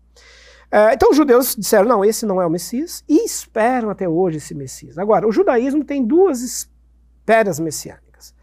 é, 0.70 0.92
então 0.92 1.08
os 1.08 1.16
judeus 1.16 1.56
disseram, 1.56 1.88
não, 1.88 2.04
esse 2.04 2.26
não 2.26 2.42
é 2.42 2.46
o 2.46 2.50
Messias, 2.50 3.02
e 3.08 3.24
esperam 3.24 3.88
até 3.88 4.06
hoje 4.06 4.36
esse 4.36 4.54
Messias. 4.54 4.98
Agora, 4.98 5.26
o 5.26 5.32
judaísmo 5.32 5.82
tem 5.82 6.04
duas 6.04 6.42
esperas 6.42 7.58
messiânicas. 7.58 8.34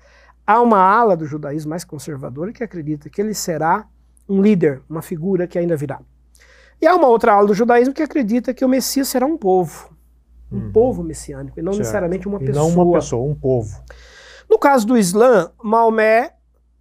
Há 0.44 0.60
uma 0.60 0.80
ala 0.80 1.16
do 1.16 1.28
judaísmo 1.28 1.70
mais 1.70 1.84
conservadora 1.84 2.52
que 2.52 2.64
acredita 2.64 3.12
que 3.12 3.22
ele 3.22 3.36
será 3.36 3.88
um 4.28 4.42
líder, 4.42 4.82
uma 4.90 5.02
figura 5.02 5.48
que 5.48 5.58
ainda 5.58 5.76
virá. 5.76 6.00
E 6.82 6.86
há 6.86 6.96
uma 6.96 7.08
outra 7.08 7.34
ala 7.34 7.48
do 7.48 7.54
judaísmo 7.54 7.94
que 7.94 8.04
acredita 8.04 8.54
que 8.54 8.64
o 8.64 8.70
Messias 8.70 9.08
será 9.08 9.26
um 9.26 9.38
povo, 9.38 9.90
um 10.52 10.58
uhum. 10.58 10.72
povo 10.72 11.04
messiânico, 11.04 11.60
e 11.60 11.64
não 11.64 11.74
certo. 11.74 11.80
necessariamente 11.80 12.28
uma 12.28 12.38
e 12.42 12.46
pessoa. 12.46 12.68
Não 12.68 12.84
uma 12.84 12.94
pessoa, 12.94 13.30
um 13.30 13.36
povo. 13.36 13.82
No 14.50 14.60
caso 14.60 14.86
do 14.86 14.98
Islã, 14.98 15.52
Maomé 15.62 16.34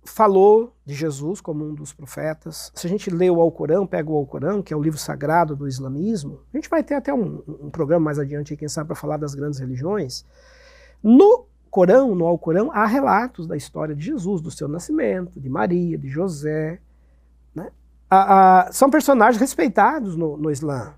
falou 0.04 0.74
de 0.84 0.94
Jesus 0.94 1.40
como 1.40 1.64
um 1.64 1.74
dos 1.74 1.92
profetas. 1.92 2.70
Se 2.74 2.86
a 2.86 2.90
gente 2.90 3.10
lê 3.10 3.28
o 3.28 3.40
Alcorão, 3.40 3.86
pega 3.86 4.10
o 4.10 4.16
Alcorão, 4.16 4.62
que 4.62 4.72
é 4.72 4.76
o 4.76 4.82
livro 4.82 4.98
sagrado 4.98 5.56
do 5.56 5.66
islamismo, 5.66 6.40
a 6.52 6.56
gente 6.56 6.70
vai 6.70 6.82
ter 6.82 6.94
até 6.94 7.12
um, 7.12 7.42
um 7.48 7.70
programa 7.70 8.04
mais 8.04 8.18
adiante, 8.18 8.56
quem 8.56 8.68
sabe, 8.68 8.88
para 8.88 8.96
falar 8.96 9.16
das 9.16 9.34
grandes 9.34 9.58
religiões. 9.58 10.24
No 11.02 11.46
Corão, 11.70 12.14
no 12.14 12.24
Alcorão, 12.24 12.70
há 12.72 12.86
relatos 12.86 13.46
da 13.46 13.56
história 13.56 13.94
de 13.94 14.04
Jesus, 14.04 14.40
do 14.40 14.50
seu 14.50 14.68
nascimento, 14.68 15.40
de 15.40 15.48
Maria, 15.48 15.98
de 15.98 16.08
José. 16.08 16.80
Né? 18.10 18.72
são 18.72 18.90
personagens 18.90 19.40
respeitados 19.40 20.16
no, 20.16 20.36
no 20.36 20.50
Islã. 20.50 20.94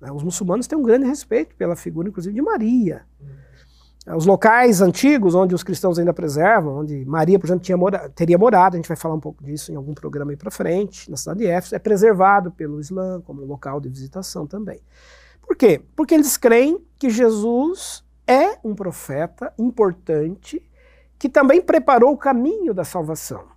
Né? 0.00 0.10
Os 0.12 0.22
muçulmanos 0.22 0.66
têm 0.66 0.78
um 0.78 0.82
grande 0.82 1.06
respeito 1.06 1.54
pela 1.56 1.76
figura, 1.76 2.08
inclusive, 2.08 2.34
de 2.34 2.42
Maria. 2.42 3.02
Os 4.16 4.26
locais 4.26 4.80
antigos, 4.80 5.32
onde 5.32 5.54
os 5.54 5.62
cristãos 5.62 5.96
ainda 5.96 6.12
preservam, 6.12 6.80
onde 6.80 7.04
Maria, 7.04 7.38
por 7.38 7.46
exemplo, 7.46 7.78
mora 7.78 8.08
teria 8.08 8.36
morado, 8.36 8.74
a 8.74 8.78
gente 8.78 8.88
vai 8.88 8.96
falar 8.96 9.14
um 9.14 9.20
pouco 9.20 9.44
disso 9.44 9.70
em 9.70 9.76
algum 9.76 9.94
programa 9.94 10.32
aí 10.32 10.36
para 10.36 10.50
frente, 10.50 11.08
na 11.08 11.16
cidade 11.16 11.38
de 11.38 11.46
Éfeso, 11.46 11.76
é 11.76 11.78
preservado 11.78 12.50
pelo 12.50 12.80
Islã 12.80 13.20
como 13.20 13.44
local 13.44 13.80
de 13.80 13.88
visitação 13.88 14.44
também. 14.44 14.80
Por 15.40 15.54
quê? 15.54 15.80
Porque 15.94 16.14
eles 16.14 16.36
creem 16.36 16.84
que 16.98 17.08
Jesus 17.10 18.02
é 18.26 18.58
um 18.64 18.74
profeta 18.74 19.52
importante 19.56 20.60
que 21.16 21.28
também 21.28 21.62
preparou 21.62 22.12
o 22.12 22.18
caminho 22.18 22.74
da 22.74 22.82
salvação. 22.82 23.51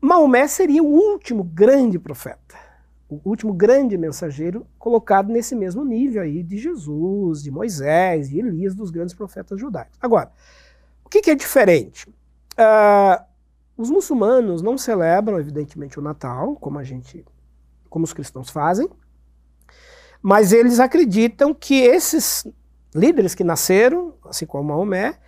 Maomé 0.00 0.46
seria 0.46 0.82
o 0.82 0.86
último 0.86 1.42
grande 1.42 1.98
profeta 1.98 2.68
o 3.08 3.20
último 3.24 3.54
grande 3.54 3.96
mensageiro 3.96 4.66
colocado 4.78 5.32
nesse 5.32 5.56
mesmo 5.56 5.82
nível 5.84 6.22
aí 6.22 6.42
de 6.42 6.58
Jesus, 6.58 7.42
de 7.42 7.50
Moisés, 7.50 8.28
de 8.28 8.38
Elias, 8.38 8.74
dos 8.74 8.90
grandes 8.90 9.14
profetas 9.14 9.58
judaicos. 9.58 9.96
Agora, 10.00 10.30
o 11.04 11.08
que, 11.08 11.22
que 11.22 11.30
é 11.30 11.34
diferente? 11.34 12.06
Uh, 12.08 13.24
os 13.76 13.88
muçulmanos 13.88 14.60
não 14.60 14.76
celebram, 14.76 15.40
evidentemente, 15.40 15.98
o 15.98 16.02
Natal, 16.02 16.54
como 16.56 16.78
a 16.78 16.84
gente, 16.84 17.24
como 17.88 18.04
os 18.04 18.12
cristãos 18.12 18.50
fazem, 18.50 18.90
mas 20.20 20.52
eles 20.52 20.78
acreditam 20.78 21.54
que 21.54 21.80
esses 21.80 22.46
líderes 22.94 23.34
que 23.34 23.44
nasceram, 23.44 24.14
assim 24.24 24.44
como 24.44 24.64
Maomé, 24.64 25.18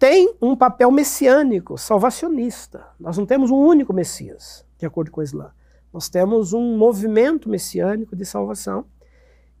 têm 0.00 0.34
um 0.40 0.56
papel 0.56 0.90
messiânico, 0.90 1.76
salvacionista. 1.76 2.86
Nós 2.98 3.18
não 3.18 3.26
temos 3.26 3.50
um 3.50 3.56
único 3.56 3.92
Messias, 3.92 4.64
de 4.78 4.86
acordo 4.86 5.10
com 5.10 5.20
o 5.20 5.22
Islã. 5.22 5.52
Nós 5.92 6.08
temos 6.08 6.54
um 6.54 6.78
movimento 6.78 7.50
messiânico 7.50 8.16
de 8.16 8.24
salvação 8.24 8.86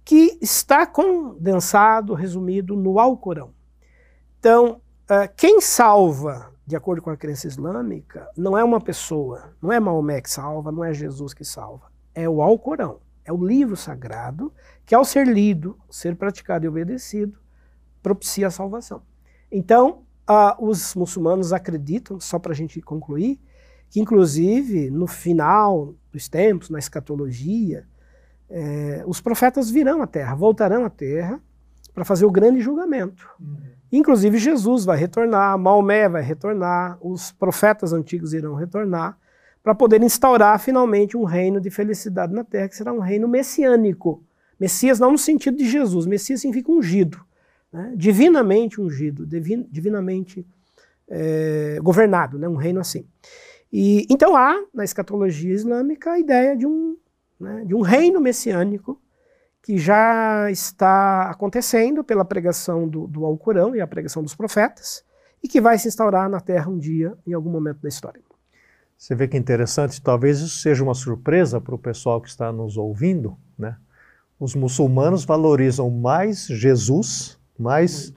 que 0.02 0.38
está 0.40 0.86
condensado, 0.86 2.14
resumido 2.14 2.74
no 2.74 2.98
Alcorão. 2.98 3.52
Então, 4.38 4.80
eh, 5.10 5.28
quem 5.28 5.60
salva, 5.60 6.50
de 6.66 6.74
acordo 6.74 7.02
com 7.02 7.10
a 7.10 7.18
crença 7.18 7.46
islâmica, 7.46 8.26
não 8.34 8.56
é 8.56 8.64
uma 8.64 8.80
pessoa, 8.80 9.54
não 9.60 9.70
é 9.70 9.78
Maomé 9.78 10.22
que 10.22 10.30
salva, 10.30 10.72
não 10.72 10.82
é 10.82 10.94
Jesus 10.94 11.34
que 11.34 11.44
salva, 11.44 11.92
é 12.14 12.26
o 12.26 12.40
Alcorão, 12.40 13.00
é 13.26 13.32
o 13.32 13.44
livro 13.44 13.76
sagrado 13.76 14.50
que, 14.86 14.94
ao 14.94 15.04
ser 15.04 15.26
lido, 15.26 15.78
ser 15.90 16.16
praticado 16.16 16.64
e 16.64 16.68
obedecido, 16.68 17.38
propicia 18.02 18.46
a 18.46 18.50
salvação. 18.50 19.02
Então, 19.52 20.06
uh, 20.30 20.64
os 20.64 20.94
muçulmanos 20.94 21.52
acreditam, 21.52 22.20
só 22.20 22.38
para 22.38 22.52
a 22.52 22.54
gente 22.54 22.80
concluir, 22.80 23.40
que 23.90 23.98
inclusive 23.98 24.88
no 24.90 25.06
final 25.06 25.94
dos 26.12 26.28
tempos, 26.28 26.70
na 26.70 26.78
escatologia, 26.78 27.86
é, 28.48 29.02
os 29.06 29.20
profetas 29.20 29.70
virão 29.70 30.02
à 30.02 30.06
terra, 30.06 30.34
voltarão 30.34 30.84
à 30.84 30.90
terra 30.90 31.40
para 31.92 32.04
fazer 32.04 32.24
o 32.24 32.30
grande 32.30 32.60
julgamento. 32.60 33.28
Uhum. 33.40 33.56
Inclusive 33.92 34.38
Jesus 34.38 34.84
vai 34.84 34.96
retornar, 34.96 35.58
Maomé 35.58 36.08
vai 36.08 36.22
retornar, 36.22 36.98
os 37.00 37.32
profetas 37.32 37.92
antigos 37.92 38.32
irão 38.32 38.54
retornar 38.54 39.18
para 39.62 39.74
poder 39.74 40.02
instaurar 40.02 40.58
finalmente 40.58 41.16
um 41.16 41.24
reino 41.24 41.60
de 41.60 41.70
felicidade 41.70 42.32
na 42.32 42.44
terra, 42.44 42.68
que 42.68 42.76
será 42.76 42.92
um 42.92 43.00
reino 43.00 43.28
messiânico. 43.28 44.22
Messias 44.58 44.98
não 44.98 45.12
no 45.12 45.18
sentido 45.18 45.56
de 45.56 45.68
Jesus, 45.68 46.06
Messias 46.06 46.40
significa 46.40 46.70
ungido, 46.70 47.20
né? 47.72 47.92
divinamente 47.96 48.80
ungido, 48.80 49.26
divin, 49.26 49.66
divinamente 49.70 50.46
é, 51.08 51.78
governado, 51.82 52.38
né? 52.38 52.48
um 52.48 52.56
reino 52.56 52.80
assim. 52.80 53.06
E, 53.72 54.06
então 54.10 54.36
há 54.36 54.64
na 54.74 54.84
escatologia 54.84 55.52
islâmica 55.52 56.12
a 56.12 56.18
ideia 56.18 56.56
de 56.56 56.66
um, 56.66 56.96
né, 57.38 57.64
de 57.64 57.74
um 57.74 57.80
reino 57.80 58.20
messiânico 58.20 59.00
que 59.62 59.78
já 59.78 60.50
está 60.50 61.30
acontecendo 61.30 62.02
pela 62.02 62.24
pregação 62.24 62.88
do, 62.88 63.06
do 63.06 63.24
Alcorão 63.24 63.76
e 63.76 63.80
a 63.80 63.86
pregação 63.86 64.22
dos 64.22 64.34
profetas 64.34 65.04
e 65.42 65.48
que 65.48 65.60
vai 65.60 65.78
se 65.78 65.88
instaurar 65.88 66.28
na 66.28 66.40
Terra 66.40 66.68
um 66.68 66.78
dia, 66.78 67.16
em 67.26 67.32
algum 67.32 67.50
momento 67.50 67.80
da 67.80 67.88
história. 67.88 68.20
Você 68.96 69.14
vê 69.14 69.26
que 69.26 69.36
interessante, 69.36 70.02
talvez 70.02 70.40
isso 70.40 70.58
seja 70.58 70.84
uma 70.84 70.94
surpresa 70.94 71.60
para 71.60 71.74
o 71.74 71.78
pessoal 71.78 72.20
que 72.20 72.28
está 72.28 72.52
nos 72.52 72.76
ouvindo, 72.76 73.36
né? 73.58 73.76
Os 74.38 74.54
muçulmanos 74.54 75.24
valorizam 75.24 75.90
mais 75.90 76.46
Jesus, 76.46 77.39
mais 77.60 78.12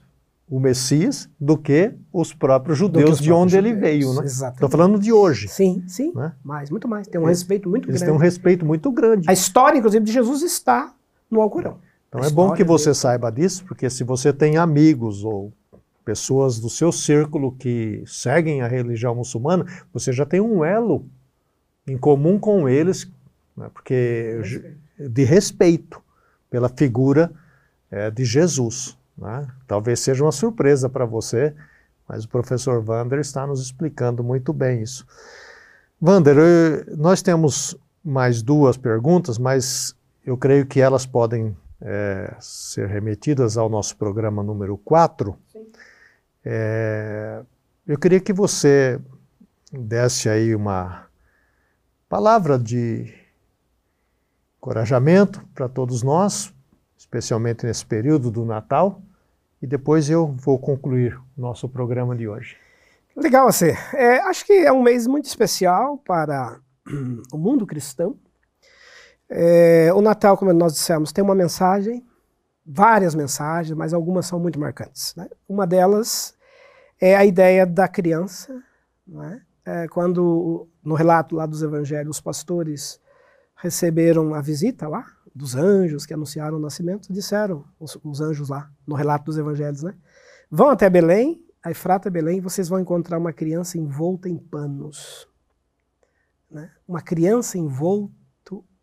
o 0.48 0.60
Messias 0.60 1.28
do 1.40 1.56
que 1.56 1.92
os 2.12 2.32
próprios 2.32 2.78
judeus 2.78 3.12
os 3.12 3.18
de 3.18 3.32
onde 3.32 3.54
judeus. 3.54 3.72
ele 3.72 3.80
veio, 3.80 4.14
né? 4.14 4.24
Estou 4.24 4.68
falando 4.68 4.98
de 4.98 5.12
hoje. 5.12 5.48
Sim, 5.48 5.82
sim. 5.86 6.12
Né? 6.14 6.32
Mais, 6.44 6.70
muito 6.70 6.86
mais. 6.86 7.06
Tem 7.06 7.20
um 7.20 7.24
respeito 7.24 7.68
muito 7.68 7.88
Eles 7.88 8.00
grande. 8.00 8.12
têm 8.12 8.14
um 8.14 8.22
respeito 8.22 8.64
muito 8.64 8.90
grande. 8.92 9.28
A 9.28 9.32
história, 9.32 9.78
inclusive, 9.78 10.04
de 10.04 10.12
Jesus 10.12 10.42
está 10.42 10.94
no 11.30 11.40
Alcorão. 11.40 11.78
Então 12.08 12.22
é 12.22 12.30
bom 12.30 12.52
que 12.52 12.62
você 12.62 12.86
dele. 12.86 12.94
saiba 12.94 13.30
disso, 13.30 13.64
porque 13.64 13.90
se 13.90 14.04
você 14.04 14.32
tem 14.32 14.56
amigos 14.56 15.24
ou 15.24 15.52
pessoas 16.04 16.60
do 16.60 16.68
seu 16.68 16.92
círculo 16.92 17.52
que 17.52 18.04
seguem 18.06 18.60
a 18.62 18.68
religião 18.68 19.14
muçulmana, 19.14 19.66
você 19.92 20.12
já 20.12 20.26
tem 20.26 20.40
um 20.40 20.64
elo 20.64 21.06
em 21.88 21.96
comum 21.96 22.38
com 22.38 22.68
eles, 22.68 23.10
né? 23.56 23.68
porque 23.72 24.40
de 24.98 25.24
respeito 25.24 26.00
pela 26.50 26.68
figura 26.68 27.32
é, 27.90 28.10
de 28.10 28.24
Jesus. 28.24 28.96
Né? 29.16 29.46
Talvez 29.66 30.00
seja 30.00 30.24
uma 30.24 30.32
surpresa 30.32 30.88
para 30.88 31.04
você, 31.04 31.54
mas 32.08 32.24
o 32.24 32.28
professor 32.28 32.82
Vander 32.82 33.18
está 33.18 33.46
nos 33.46 33.60
explicando 33.60 34.22
muito 34.22 34.52
bem 34.52 34.82
isso. 34.82 35.06
Vander, 36.00 36.36
nós 36.96 37.22
temos 37.22 37.76
mais 38.04 38.42
duas 38.42 38.76
perguntas, 38.76 39.38
mas 39.38 39.96
eu 40.24 40.36
creio 40.36 40.66
que 40.66 40.80
elas 40.80 41.06
podem 41.06 41.56
é, 41.80 42.34
ser 42.40 42.88
remetidas 42.88 43.56
ao 43.56 43.68
nosso 43.68 43.96
programa 43.96 44.42
número 44.42 44.76
4. 44.78 45.36
É, 46.44 47.42
eu 47.86 47.98
queria 47.98 48.20
que 48.20 48.32
você 48.32 49.00
desse 49.72 50.28
aí 50.28 50.54
uma 50.54 51.06
palavra 52.08 52.58
de 52.58 53.12
encorajamento 54.56 55.44
para 55.54 55.68
todos 55.68 56.02
nós, 56.02 56.54
especialmente 56.96 57.66
nesse 57.66 57.84
período 57.84 58.30
do 58.30 58.44
Natal, 58.44 59.02
e 59.64 59.66
depois 59.66 60.10
eu 60.10 60.26
vou 60.26 60.58
concluir 60.58 61.18
o 61.38 61.40
nosso 61.40 61.66
programa 61.66 62.14
de 62.14 62.28
hoje. 62.28 62.54
Legal, 63.16 63.50
você. 63.50 63.74
É, 63.94 64.18
acho 64.18 64.44
que 64.44 64.52
é 64.52 64.70
um 64.70 64.82
mês 64.82 65.06
muito 65.06 65.24
especial 65.24 65.96
para 65.96 66.60
o 67.32 67.38
mundo 67.38 67.66
cristão. 67.66 68.14
É, 69.26 69.90
o 69.94 70.02
Natal, 70.02 70.36
como 70.36 70.52
nós 70.52 70.74
dissemos, 70.74 71.12
tem 71.12 71.24
uma 71.24 71.34
mensagem, 71.34 72.04
várias 72.66 73.14
mensagens, 73.14 73.74
mas 73.74 73.94
algumas 73.94 74.26
são 74.26 74.38
muito 74.38 74.60
marcantes. 74.60 75.14
Né? 75.16 75.30
Uma 75.48 75.66
delas 75.66 76.34
é 77.00 77.16
a 77.16 77.24
ideia 77.24 77.64
da 77.64 77.88
criança. 77.88 78.62
Né? 79.06 79.40
É, 79.64 79.88
quando, 79.88 80.68
no 80.84 80.94
relato 80.94 81.34
lá 81.34 81.46
dos 81.46 81.62
evangelhos, 81.62 82.16
os 82.16 82.20
pastores 82.20 83.00
receberam 83.56 84.34
a 84.34 84.42
visita 84.42 84.86
lá 84.86 85.06
dos 85.34 85.56
anjos 85.56 86.06
que 86.06 86.14
anunciaram 86.14 86.58
o 86.58 86.60
nascimento, 86.60 87.12
disseram, 87.12 87.64
os, 87.80 87.98
os 88.04 88.20
anjos 88.20 88.48
lá, 88.48 88.70
no 88.86 88.94
relato 88.94 89.24
dos 89.24 89.38
evangelhos, 89.38 89.82
né? 89.82 89.94
Vão 90.50 90.68
até 90.70 90.88
Belém, 90.88 91.44
a 91.64 91.70
Efrata 91.70 92.10
Belém, 92.10 92.40
vocês 92.40 92.68
vão 92.68 92.78
encontrar 92.78 93.18
uma 93.18 93.32
criança 93.32 93.78
envolta 93.78 94.28
em 94.28 94.36
panos. 94.36 95.26
Né? 96.50 96.70
Uma 96.86 97.00
criança 97.00 97.56
envolta 97.56 98.12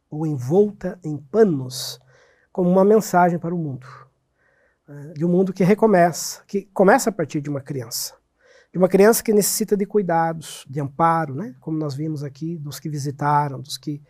ou 0.10 0.28
envolta 0.28 1.00
em 1.04 1.16
panos, 1.16 2.00
como 2.52 2.70
uma 2.70 2.84
mensagem 2.84 3.40
para 3.40 3.56
o 3.56 3.58
mundo. 3.58 3.88
Né? 4.88 5.14
De 5.16 5.24
um 5.24 5.30
mundo 5.30 5.54
que 5.54 5.64
recomeça, 5.64 6.44
que 6.46 6.64
começa 6.74 7.12
a 7.12 7.14
partir 7.14 7.40
de 7.40 7.50
uma 7.50 7.62
criança. 7.62 8.16
De 8.74 8.78
uma 8.78 8.90
criança 8.90 9.24
que 9.24 9.32
necessita 9.32 9.78
de 9.78 9.86
cuidados, 9.86 10.66
de 10.68 10.82
amparo, 10.82 11.36
né? 11.36 11.56
como 11.62 11.78
nós 11.78 11.94
vimos 11.94 12.24
aqui, 12.24 12.58
dos 12.58 12.80
que 12.80 12.90
visitaram, 12.90 13.62
dos 13.62 13.78
que 13.78 14.02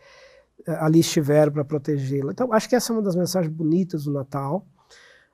ali 0.66 1.00
estiveram 1.00 1.52
para 1.52 1.64
protegê-la. 1.64 2.32
Então, 2.32 2.52
acho 2.52 2.68
que 2.68 2.76
essa 2.76 2.92
é 2.92 2.96
uma 2.96 3.02
das 3.02 3.16
mensagens 3.16 3.52
bonitas 3.52 4.04
do 4.04 4.12
Natal. 4.12 4.66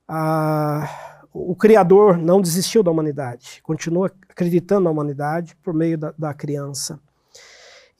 Ah, 0.07 1.19
o 1.33 1.55
Criador 1.55 2.17
não 2.17 2.41
desistiu 2.41 2.83
da 2.83 2.91
humanidade, 2.91 3.61
continua 3.63 4.11
acreditando 4.29 4.85
na 4.85 4.91
humanidade 4.91 5.57
por 5.63 5.75
meio 5.75 5.99
da, 5.99 6.15
da 6.17 6.35
criança. 6.35 6.99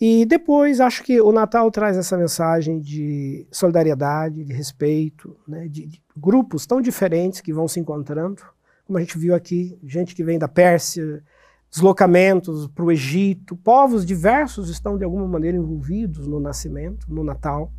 E 0.01 0.25
depois 0.25 0.81
acho 0.81 1.03
que 1.03 1.21
o 1.21 1.33
Natal 1.33 1.69
traz 1.71 1.97
essa 1.97 2.17
mensagem 2.17 2.79
de 2.79 3.47
solidariedade, 3.51 4.45
de 4.45 4.53
respeito, 4.53 5.37
né, 5.47 5.67
de, 5.69 5.87
de, 5.87 6.03
grupos 6.17 6.67
tão 6.67 6.81
diferentes 6.81 7.41
que 7.41 7.53
vão 7.53 7.67
se 7.67 7.81
encontrando, 7.81 8.43
como 8.87 8.97
a 8.97 9.01
gente 9.01 9.19
viu 9.19 9.35
aqui, 9.35 9.77
gente 9.85 10.15
que 10.15 10.23
vem 10.23 10.39
da 10.39 10.49
Pérsia, 10.49 11.23
deslocamentos 11.71 12.67
para 12.69 12.85
o 12.85 12.91
Egito, 12.91 13.57
povos 13.57 14.05
diversos 14.05 14.69
estão 14.71 14.97
de 14.97 15.05
alguma 15.05 15.27
maneira 15.27 15.57
envolvidos 15.57 16.27
no 16.27 16.41
nascimento, 16.41 17.07
no 17.13 17.23
Natal. 17.23 17.71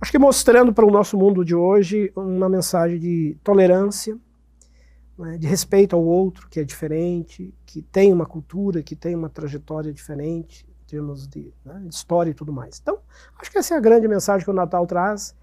Acho 0.00 0.10
que 0.10 0.18
mostrando 0.18 0.72
para 0.72 0.84
o 0.84 0.90
nosso 0.90 1.16
mundo 1.16 1.44
de 1.44 1.54
hoje 1.54 2.12
uma 2.14 2.48
mensagem 2.48 2.98
de 2.98 3.38
tolerância, 3.42 4.18
né, 5.16 5.38
de 5.38 5.46
respeito 5.46 5.96
ao 5.96 6.04
outro 6.04 6.48
que 6.48 6.60
é 6.60 6.64
diferente, 6.64 7.54
que 7.64 7.80
tem 7.80 8.12
uma 8.12 8.26
cultura, 8.26 8.82
que 8.82 8.94
tem 8.94 9.14
uma 9.14 9.30
trajetória 9.30 9.92
diferente, 9.92 10.66
termos 10.86 11.26
de, 11.26 11.52
né, 11.64 11.82
história 11.88 12.30
e 12.30 12.34
tudo 12.34 12.52
mais. 12.52 12.78
Então, 12.82 12.98
acho 13.40 13.50
que 13.50 13.58
essa 13.58 13.74
é 13.74 13.76
a 13.78 13.80
grande 13.80 14.06
mensagem 14.06 14.44
que 14.44 14.50
o 14.50 14.54
Natal 14.54 14.86
traz: 14.86 15.34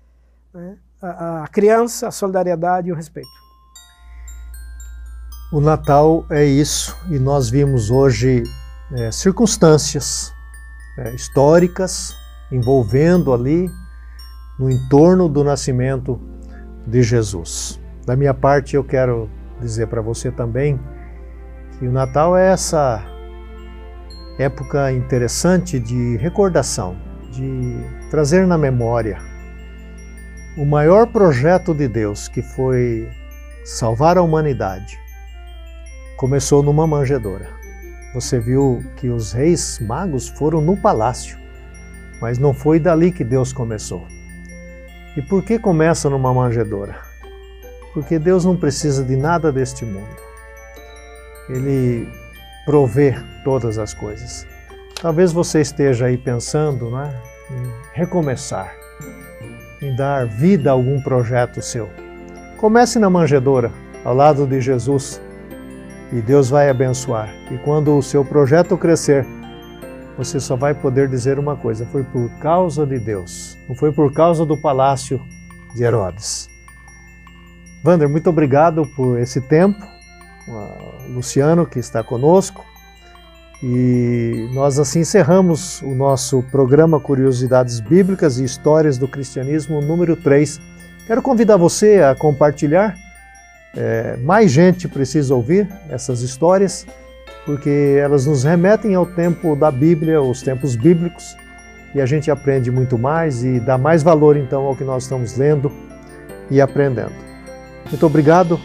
né, 0.54 0.78
a, 1.02 1.44
a 1.44 1.48
criança, 1.48 2.08
a 2.08 2.12
solidariedade 2.12 2.90
e 2.90 2.92
o 2.92 2.96
respeito. 2.96 3.30
O 5.52 5.60
Natal 5.60 6.26
é 6.30 6.45
isso, 6.45 6.97
e 7.10 7.20
nós 7.20 7.49
vimos 7.49 7.91
hoje 7.91 8.43
é, 8.93 9.12
circunstâncias 9.12 10.34
é, 10.97 11.14
históricas 11.14 12.16
envolvendo 12.49 13.34
ali 13.34 13.70
no 14.58 14.72
entorno 14.72 15.28
do 15.28 15.43
nascimento 15.43 16.22
de 16.88 17.04
Jesus. 17.04 17.82
Da 18.06 18.16
minha 18.16 18.34
parte, 18.34 18.78
eu 18.78 18.84
quero 18.84 19.30
dizer 19.60 19.88
para 19.88 20.02
você 20.02 20.32
também 20.32 20.80
que 21.78 21.86
o 21.86 21.91
Natal 21.91 22.38
é 22.38 22.54
essa 22.54 23.04
época 24.39 24.89
interessante 24.93 25.82
de 25.82 26.16
recordação, 26.16 26.95
de 27.30 27.76
trazer 28.10 28.47
na 28.47 28.58
memória 28.58 29.18
o 30.58 30.66
maior 30.66 31.08
projeto 31.08 31.74
de 31.74 31.89
Deus, 31.89 32.30
que 32.30 32.41
foi 32.41 33.10
salvar 33.66 34.18
a 34.18 34.22
humanidade, 34.22 35.01
começou 36.22 36.62
numa 36.62 36.86
manjedoura. 36.86 37.48
Você 38.14 38.40
viu 38.40 38.84
que 38.96 39.10
os 39.10 39.32
reis 39.32 39.80
magos 39.80 40.30
foram 40.30 40.62
no 40.62 40.78
palácio, 40.78 41.36
mas 42.22 42.38
não 42.38 42.54
foi 42.54 42.80
dali 42.80 43.12
que 43.12 43.24
Deus 43.24 43.52
começou. 43.52 44.06
E 45.18 45.22
por 45.24 45.44
que 45.44 45.58
começa 45.58 46.12
numa 46.12 46.32
manjedoura? 46.32 46.96
Porque 47.92 48.20
Deus 48.20 48.46
não 48.46 48.56
precisa 48.56 49.04
de 49.04 49.16
nada 49.16 49.52
deste 49.52 49.84
mundo. 49.84 50.16
Ele 51.50 52.08
prover 52.68 53.20
todas 53.44 53.80
as 53.80 53.92
coisas. 53.92 54.46
Talvez 55.02 55.32
você 55.32 55.62
esteja 55.62 56.06
aí 56.06 56.20
pensando 56.20 56.92
né, 56.92 57.20
em 57.50 57.98
recomeçar, 57.98 58.72
em 59.82 59.96
dar 59.96 60.28
vida 60.28 60.70
a 60.70 60.74
algum 60.74 61.02
projeto 61.02 61.64
seu. 61.64 61.90
Comece 62.58 63.00
na 63.00 63.10
manjedoura, 63.10 63.72
ao 64.06 64.14
lado 64.14 64.46
de 64.46 64.62
Jesus, 64.62 65.20
e 66.12 66.22
Deus 66.22 66.49
vai 66.49 66.70
abençoar. 66.70 67.30
E 67.51 67.57
quando 67.59 67.97
o 67.97 68.03
seu 68.03 68.24
projeto 68.26 68.78
crescer, 68.78 69.26
você 70.18 70.39
só 70.39 70.55
vai 70.55 70.74
poder 70.74 71.07
dizer 71.07 71.39
uma 71.39 71.55
coisa: 71.55 71.86
foi 71.86 72.03
por 72.03 72.30
causa 72.39 72.86
de 72.86 72.99
Deus, 72.99 73.57
não 73.68 73.76
foi 73.76 73.91
por 73.91 74.14
causa 74.14 74.45
do 74.45 74.57
palácio 74.57 75.22
de 75.74 75.84
Herodes. 75.84 76.49
Vander, 77.84 78.07
muito 78.07 78.30
obrigado 78.30 78.86
por 78.95 79.20
esse 79.20 79.41
tempo 79.41 79.91
Luciano, 81.09 81.66
que 81.66 81.80
está 81.80 82.03
conosco. 82.03 82.66
E 83.64 84.49
nós 84.53 84.80
assim 84.80 85.01
encerramos 85.01 85.82
o 85.84 85.93
nosso 85.93 86.41
programa 86.43 86.99
Curiosidades 86.99 87.80
Bíblicas 87.80 88.39
e 88.39 88.43
Histórias 88.43 88.97
do 88.97 89.07
Cristianismo 89.07 89.82
número 89.82 90.16
3. 90.16 90.59
Quero 91.05 91.22
convidar 91.22 91.57
você 91.57 92.01
a 92.01 92.16
compartilhar. 92.16 92.97
É, 93.76 94.18
mais 94.18 94.52
gente 94.52 94.88
precisa 94.88 95.34
ouvir 95.34 95.68
essas 95.90 96.22
histórias, 96.22 96.86
porque 97.46 97.98
elas 98.00 98.26
nos 98.26 98.44
remetem 98.44 98.96
ao 98.96 99.06
tempo 99.06 99.56
da 99.56 99.72
Bíblia, 99.72 100.22
os 100.22 100.42
tempos 100.42 100.76
bíblicos, 100.76 101.36
e 101.96 102.02
a 102.02 102.06
gente 102.06 102.30
aprende 102.30 102.70
muito 102.72 102.98
mais 102.98 103.44
e 103.44 103.60
dá 103.60 103.78
mais 103.78 104.04
valor 104.04 104.38
então 104.38 104.64
ao 104.64 104.76
que 104.76 104.84
nós 104.84 105.04
estamos 105.04 105.38
lendo 105.38 105.72
e 106.50 106.62
aprendendo. 106.62 107.14
Muito 107.90 108.06
obrigado 108.06 108.60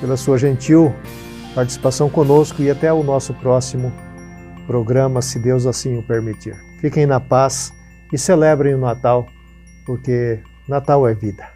pela 0.00 0.16
sua 0.16 0.38
gentil 0.38 0.94
participação 1.54 2.10
conosco 2.10 2.60
e 2.62 2.70
até 2.70 2.92
o 2.92 3.02
nosso 3.02 3.32
próximo 3.34 3.92
programa, 4.66 5.22
se 5.22 5.38
Deus 5.38 5.66
assim 5.66 5.96
o 5.96 6.02
permitir. 6.02 6.56
Fiquem 6.80 7.06
na 7.06 7.20
paz 7.20 7.72
e 8.12 8.18
celebrem 8.18 8.74
o 8.74 8.78
Natal, 8.78 9.26
porque 9.86 10.40
Natal 10.68 11.06
é 11.06 11.14
vida. 11.14 11.53